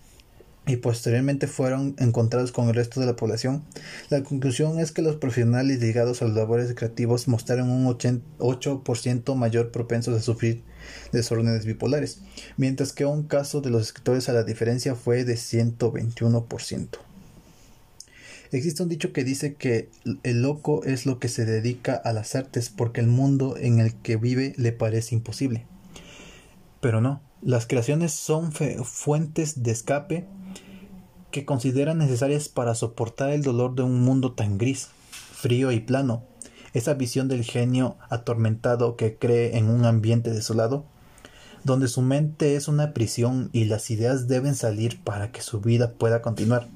y 0.67 0.77
posteriormente 0.77 1.49
fueron 1.49 1.97
encontrados 1.99 2.53
con 2.53 2.69
el 2.69 2.75
resto 2.75 3.01
de 3.01 3.07
la 3.07 3.17
población. 3.17 3.65
La 4.11 4.23
conclusión 4.23 4.79
es 4.79 4.93
que 4.93 5.03
los 5.03 5.17
profesionales 5.17 5.81
ligados 5.81 6.23
a 6.23 6.27
los 6.27 6.37
labores 6.37 6.73
creativos 6.75 7.27
mostraron 7.27 7.69
un 7.71 7.87
8% 7.87 9.35
mayor 9.35 9.73
propensos 9.73 10.17
a 10.17 10.23
sufrir 10.23 10.63
desórdenes 11.11 11.65
bipolares, 11.65 12.21
mientras 12.57 12.93
que 12.93 13.05
un 13.05 13.25
caso 13.25 13.61
de 13.61 13.71
los 13.71 13.83
escritores 13.83 14.29
a 14.29 14.33
la 14.33 14.45
diferencia 14.45 14.95
fue 14.95 15.25
de 15.25 15.35
121%. 15.35 16.89
Existe 18.53 18.83
un 18.83 18.91
dicho 18.91 19.13
que 19.15 19.25
dice 19.25 19.55
que 19.55 19.89
el 20.23 20.43
loco 20.43 20.85
es 20.85 21.07
lo 21.07 21.19
que 21.19 21.29
se 21.29 21.47
dedica 21.47 21.95
a 21.95 22.13
las 22.13 22.35
artes 22.35 22.69
porque 22.69 23.01
el 23.01 23.07
mundo 23.07 23.57
en 23.57 23.81
el 23.81 23.95
que 23.95 24.17
vive 24.17 24.53
le 24.59 24.73
parece 24.73 25.15
imposible. 25.15 25.65
Pero 26.83 27.01
no, 27.01 27.23
las 27.41 27.67
creaciones 27.67 28.13
son 28.13 28.53
fuentes 28.53 29.63
de 29.63 29.73
escape 29.73 30.27
que 31.33 31.45
consideran 31.45 31.99
necesarias 31.99 32.49
para 32.49 32.77
soportar 32.77 33.31
el 33.31 33.43
dolor 33.43 33.75
de 33.75 33.83
un 33.83 34.01
mundo 34.03 34.33
tan 34.33 34.59
gris, 34.59 34.89
frío 35.11 35.73
y 35.73 35.81
plano. 35.81 36.23
Esa 36.75 36.95
visión 36.95 37.27
del 37.27 37.43
genio 37.43 37.97
atormentado 38.09 38.97
que 38.97 39.17
cree 39.17 39.59
en 39.59 39.69
un 39.69 39.85
ambiente 39.85 40.31
desolado, 40.31 40.85
donde 41.65 41.89
su 41.89 42.03
mente 42.03 42.55
es 42.55 42.69
una 42.69 42.93
prisión 42.93 43.51
y 43.53 43.65
las 43.65 43.91
ideas 43.91 44.29
deben 44.29 44.55
salir 44.55 45.03
para 45.03 45.33
que 45.33 45.43
su 45.43 45.61
vida 45.61 45.93
pueda 45.93 46.23
continuar. 46.23 46.69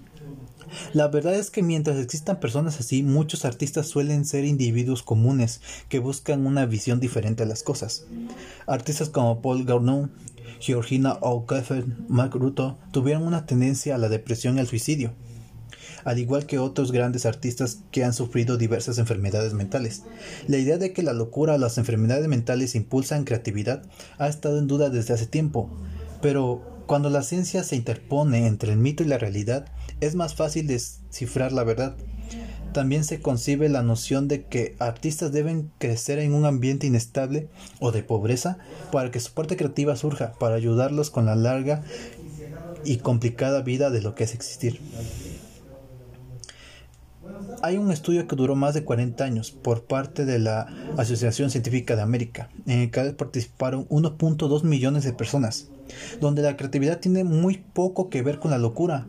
La 0.92 1.08
verdad 1.08 1.34
es 1.34 1.50
que 1.50 1.62
mientras 1.62 1.98
existan 1.98 2.40
personas 2.40 2.80
así, 2.80 3.02
muchos 3.02 3.44
artistas 3.44 3.86
suelen 3.86 4.24
ser 4.24 4.44
individuos 4.44 5.02
comunes 5.02 5.60
que 5.88 5.98
buscan 5.98 6.46
una 6.46 6.66
visión 6.66 7.00
diferente 7.00 7.44
a 7.44 7.46
las 7.46 7.62
cosas. 7.62 8.04
Artistas 8.66 9.08
como 9.08 9.40
Paul 9.40 9.64
Gauguin, 9.64 10.10
Georgina 10.60 11.18
O'Keeffe, 11.20 11.84
Mark 12.08 12.34
Ruto 12.34 12.78
tuvieron 12.92 13.22
una 13.22 13.46
tendencia 13.46 13.94
a 13.94 13.98
la 13.98 14.08
depresión 14.08 14.56
y 14.56 14.60
al 14.60 14.66
suicidio, 14.66 15.12
al 16.04 16.18
igual 16.18 16.46
que 16.46 16.58
otros 16.58 16.92
grandes 16.92 17.26
artistas 17.26 17.80
que 17.90 18.04
han 18.04 18.12
sufrido 18.12 18.56
diversas 18.56 18.98
enfermedades 18.98 19.54
mentales. 19.54 20.02
La 20.46 20.58
idea 20.58 20.78
de 20.78 20.92
que 20.92 21.02
la 21.02 21.12
locura 21.12 21.54
o 21.54 21.58
las 21.58 21.78
enfermedades 21.78 22.28
mentales 22.28 22.74
impulsan 22.74 23.24
creatividad 23.24 23.82
ha 24.18 24.28
estado 24.28 24.58
en 24.58 24.66
duda 24.66 24.90
desde 24.90 25.14
hace 25.14 25.26
tiempo, 25.26 25.70
pero 26.22 26.62
cuando 26.86 27.10
la 27.10 27.22
ciencia 27.22 27.64
se 27.64 27.76
interpone 27.76 28.46
entre 28.46 28.72
el 28.72 28.78
mito 28.78 29.02
y 29.02 29.06
la 29.06 29.18
realidad, 29.18 29.66
es 30.00 30.14
más 30.14 30.34
fácil 30.34 30.66
descifrar 30.68 31.52
la 31.52 31.64
verdad. 31.64 31.96
También 32.76 33.04
se 33.04 33.20
concibe 33.20 33.70
la 33.70 33.82
noción 33.82 34.28
de 34.28 34.44
que 34.44 34.76
artistas 34.78 35.32
deben 35.32 35.70
crecer 35.78 36.18
en 36.18 36.34
un 36.34 36.44
ambiente 36.44 36.86
inestable 36.86 37.48
o 37.80 37.90
de 37.90 38.02
pobreza 38.02 38.58
para 38.92 39.10
que 39.10 39.18
su 39.18 39.32
parte 39.32 39.56
creativa 39.56 39.96
surja, 39.96 40.34
para 40.34 40.56
ayudarlos 40.56 41.08
con 41.08 41.24
la 41.24 41.36
larga 41.36 41.82
y 42.84 42.98
complicada 42.98 43.62
vida 43.62 43.88
de 43.88 44.02
lo 44.02 44.14
que 44.14 44.24
es 44.24 44.34
existir. 44.34 44.78
Hay 47.62 47.78
un 47.78 47.90
estudio 47.90 48.28
que 48.28 48.36
duró 48.36 48.56
más 48.56 48.74
de 48.74 48.84
40 48.84 49.24
años 49.24 49.52
por 49.52 49.84
parte 49.84 50.26
de 50.26 50.38
la 50.38 50.66
Asociación 50.98 51.48
Científica 51.48 51.96
de 51.96 52.02
América, 52.02 52.50
en 52.66 52.80
el 52.80 52.90
que 52.90 53.00
participaron 53.12 53.88
1.2 53.88 54.64
millones 54.64 55.02
de 55.02 55.14
personas, 55.14 55.68
donde 56.20 56.42
la 56.42 56.58
creatividad 56.58 57.00
tiene 57.00 57.24
muy 57.24 57.56
poco 57.72 58.10
que 58.10 58.20
ver 58.20 58.38
con 58.38 58.50
la 58.50 58.58
locura, 58.58 59.06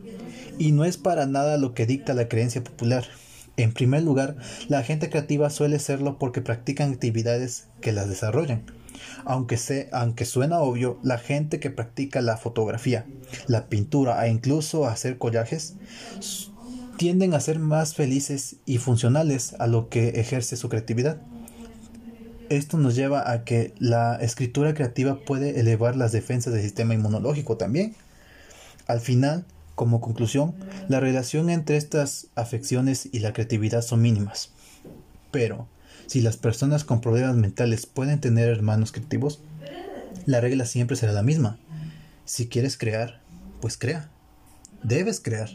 y 0.56 0.72
no 0.72 0.86
es 0.86 0.96
para 0.96 1.26
nada 1.26 1.58
lo 1.58 1.74
que 1.74 1.84
dicta 1.84 2.14
la 2.14 2.28
creencia 2.28 2.64
popular. 2.64 3.04
En 3.58 3.72
primer 3.72 4.04
lugar, 4.04 4.36
la 4.68 4.84
gente 4.84 5.10
creativa 5.10 5.50
suele 5.50 5.80
serlo 5.80 6.16
porque 6.18 6.40
practican 6.40 6.92
actividades 6.92 7.66
que 7.80 7.90
las 7.90 8.08
desarrollan. 8.08 8.62
Aunque, 9.24 9.56
se, 9.56 9.88
aunque 9.92 10.24
suena 10.26 10.60
obvio, 10.60 11.00
la 11.02 11.18
gente 11.18 11.58
que 11.58 11.70
practica 11.70 12.20
la 12.20 12.36
fotografía, 12.36 13.04
la 13.48 13.68
pintura 13.68 14.24
e 14.24 14.30
incluso 14.30 14.86
hacer 14.86 15.18
collajes 15.18 15.74
tienden 16.98 17.34
a 17.34 17.40
ser 17.40 17.58
más 17.58 17.94
felices 17.94 18.56
y 18.64 18.78
funcionales 18.78 19.56
a 19.58 19.66
lo 19.66 19.88
que 19.88 20.20
ejerce 20.20 20.56
su 20.56 20.68
creatividad. 20.68 21.20
Esto 22.50 22.78
nos 22.78 22.94
lleva 22.94 23.28
a 23.30 23.42
que 23.42 23.74
la 23.78 24.16
escritura 24.16 24.72
creativa 24.72 25.18
puede 25.18 25.58
elevar 25.58 25.96
las 25.96 26.12
defensas 26.12 26.52
del 26.52 26.62
sistema 26.62 26.94
inmunológico 26.94 27.56
también. 27.56 27.96
Al 28.86 29.00
final, 29.00 29.44
como 29.78 30.00
conclusión, 30.00 30.56
la 30.88 30.98
relación 30.98 31.50
entre 31.50 31.76
estas 31.76 32.26
afecciones 32.34 33.08
y 33.12 33.20
la 33.20 33.32
creatividad 33.32 33.80
son 33.80 34.02
mínimas. 34.02 34.50
Pero, 35.30 35.68
si 36.08 36.20
las 36.20 36.36
personas 36.36 36.82
con 36.82 37.00
problemas 37.00 37.36
mentales 37.36 37.86
pueden 37.86 38.20
tener 38.20 38.48
hermanos 38.48 38.90
creativos, 38.90 39.40
la 40.26 40.40
regla 40.40 40.66
siempre 40.66 40.96
será 40.96 41.12
la 41.12 41.22
misma. 41.22 41.60
Si 42.24 42.48
quieres 42.48 42.76
crear, 42.76 43.20
pues 43.60 43.78
crea. 43.78 44.10
Debes 44.82 45.20
crear. 45.20 45.48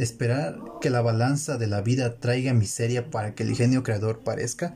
Esperar 0.00 0.58
que 0.80 0.90
la 0.90 1.00
balanza 1.00 1.56
de 1.56 1.68
la 1.68 1.82
vida 1.82 2.16
traiga 2.16 2.52
miseria 2.52 3.10
para 3.10 3.36
que 3.36 3.44
el 3.44 3.54
genio 3.54 3.84
creador 3.84 4.24
parezca 4.24 4.74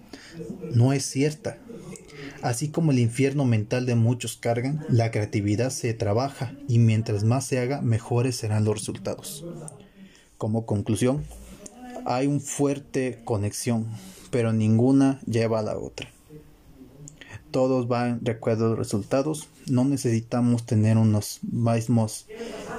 no 0.73 0.93
es 0.93 1.05
cierta. 1.05 1.59
Así 2.45 2.69
como 2.69 2.93
el 2.93 2.99
infierno 2.99 3.47
mental 3.47 3.87
de 3.87 3.95
muchos 3.95 4.37
cargan, 4.37 4.85
la 4.91 5.11
creatividad 5.11 5.71
se 5.71 5.95
trabaja 5.95 6.53
y 6.69 6.79
mientras 6.79 7.25
más 7.25 7.47
se 7.47 7.59
haga, 7.59 7.81
mejores 7.81 8.37
serán 8.37 8.67
los 8.67 8.75
resultados. 8.75 9.47
Como 10.37 10.67
conclusión, 10.67 11.25
hay 12.05 12.27
una 12.27 12.41
fuerte 12.41 13.23
conexión, 13.25 13.87
pero 14.31 14.53
ninguna 14.53 15.23
lleva 15.25 15.61
a 15.61 15.63
la 15.63 15.79
otra 15.79 16.11
todos 17.51 17.87
van 17.87 18.19
de 18.21 18.33
acuerdo 18.33 18.67
a 18.67 18.69
los 18.71 18.79
resultados. 18.79 19.49
No 19.71 19.85
necesitamos 19.85 20.67
tener 20.67 20.99
unos 20.99 21.39
mismos 21.45 22.27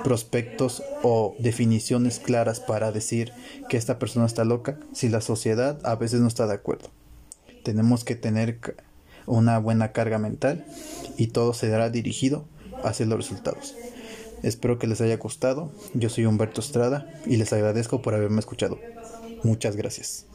prospectos 0.03 0.84
o 1.01 1.34
definiciones 1.39 2.20
claras 2.20 2.59
para 2.59 2.91
decir 2.91 3.32
que 3.70 3.78
esta 3.78 3.99
persona 3.99 4.26
está 4.26 4.43
loca 4.43 4.78
si 4.91 5.07
la 5.07 5.22
sociedad 5.22 5.80
a 5.86 5.95
veces 5.95 6.20
no 6.20 6.28
está 6.28 6.45
de 6.45 6.55
acuerdo. 6.55 6.89
Tenemos 7.63 8.03
que 8.03 8.16
tener 8.16 8.59
una 9.26 9.59
buena 9.59 9.91
carga 9.91 10.17
mental 10.17 10.65
y 11.17 11.28
todo 11.28 11.53
será 11.53 11.89
dirigido 11.89 12.45
hacia 12.84 13.05
los 13.05 13.17
resultados. 13.17 13.76
Espero 14.43 14.78
que 14.78 14.88
les 14.88 15.01
haya 15.01 15.17
gustado. 15.17 15.71
Yo 15.93 16.09
soy 16.09 16.26
Humberto 16.26 16.61
Estrada 16.61 17.07
y 17.26 17.38
les 17.38 17.51
agradezco 17.53 18.01
por 18.01 18.13
haberme 18.13 18.39
escuchado. 18.39 18.80
Muchas 19.43 19.76
gracias. 19.76 20.26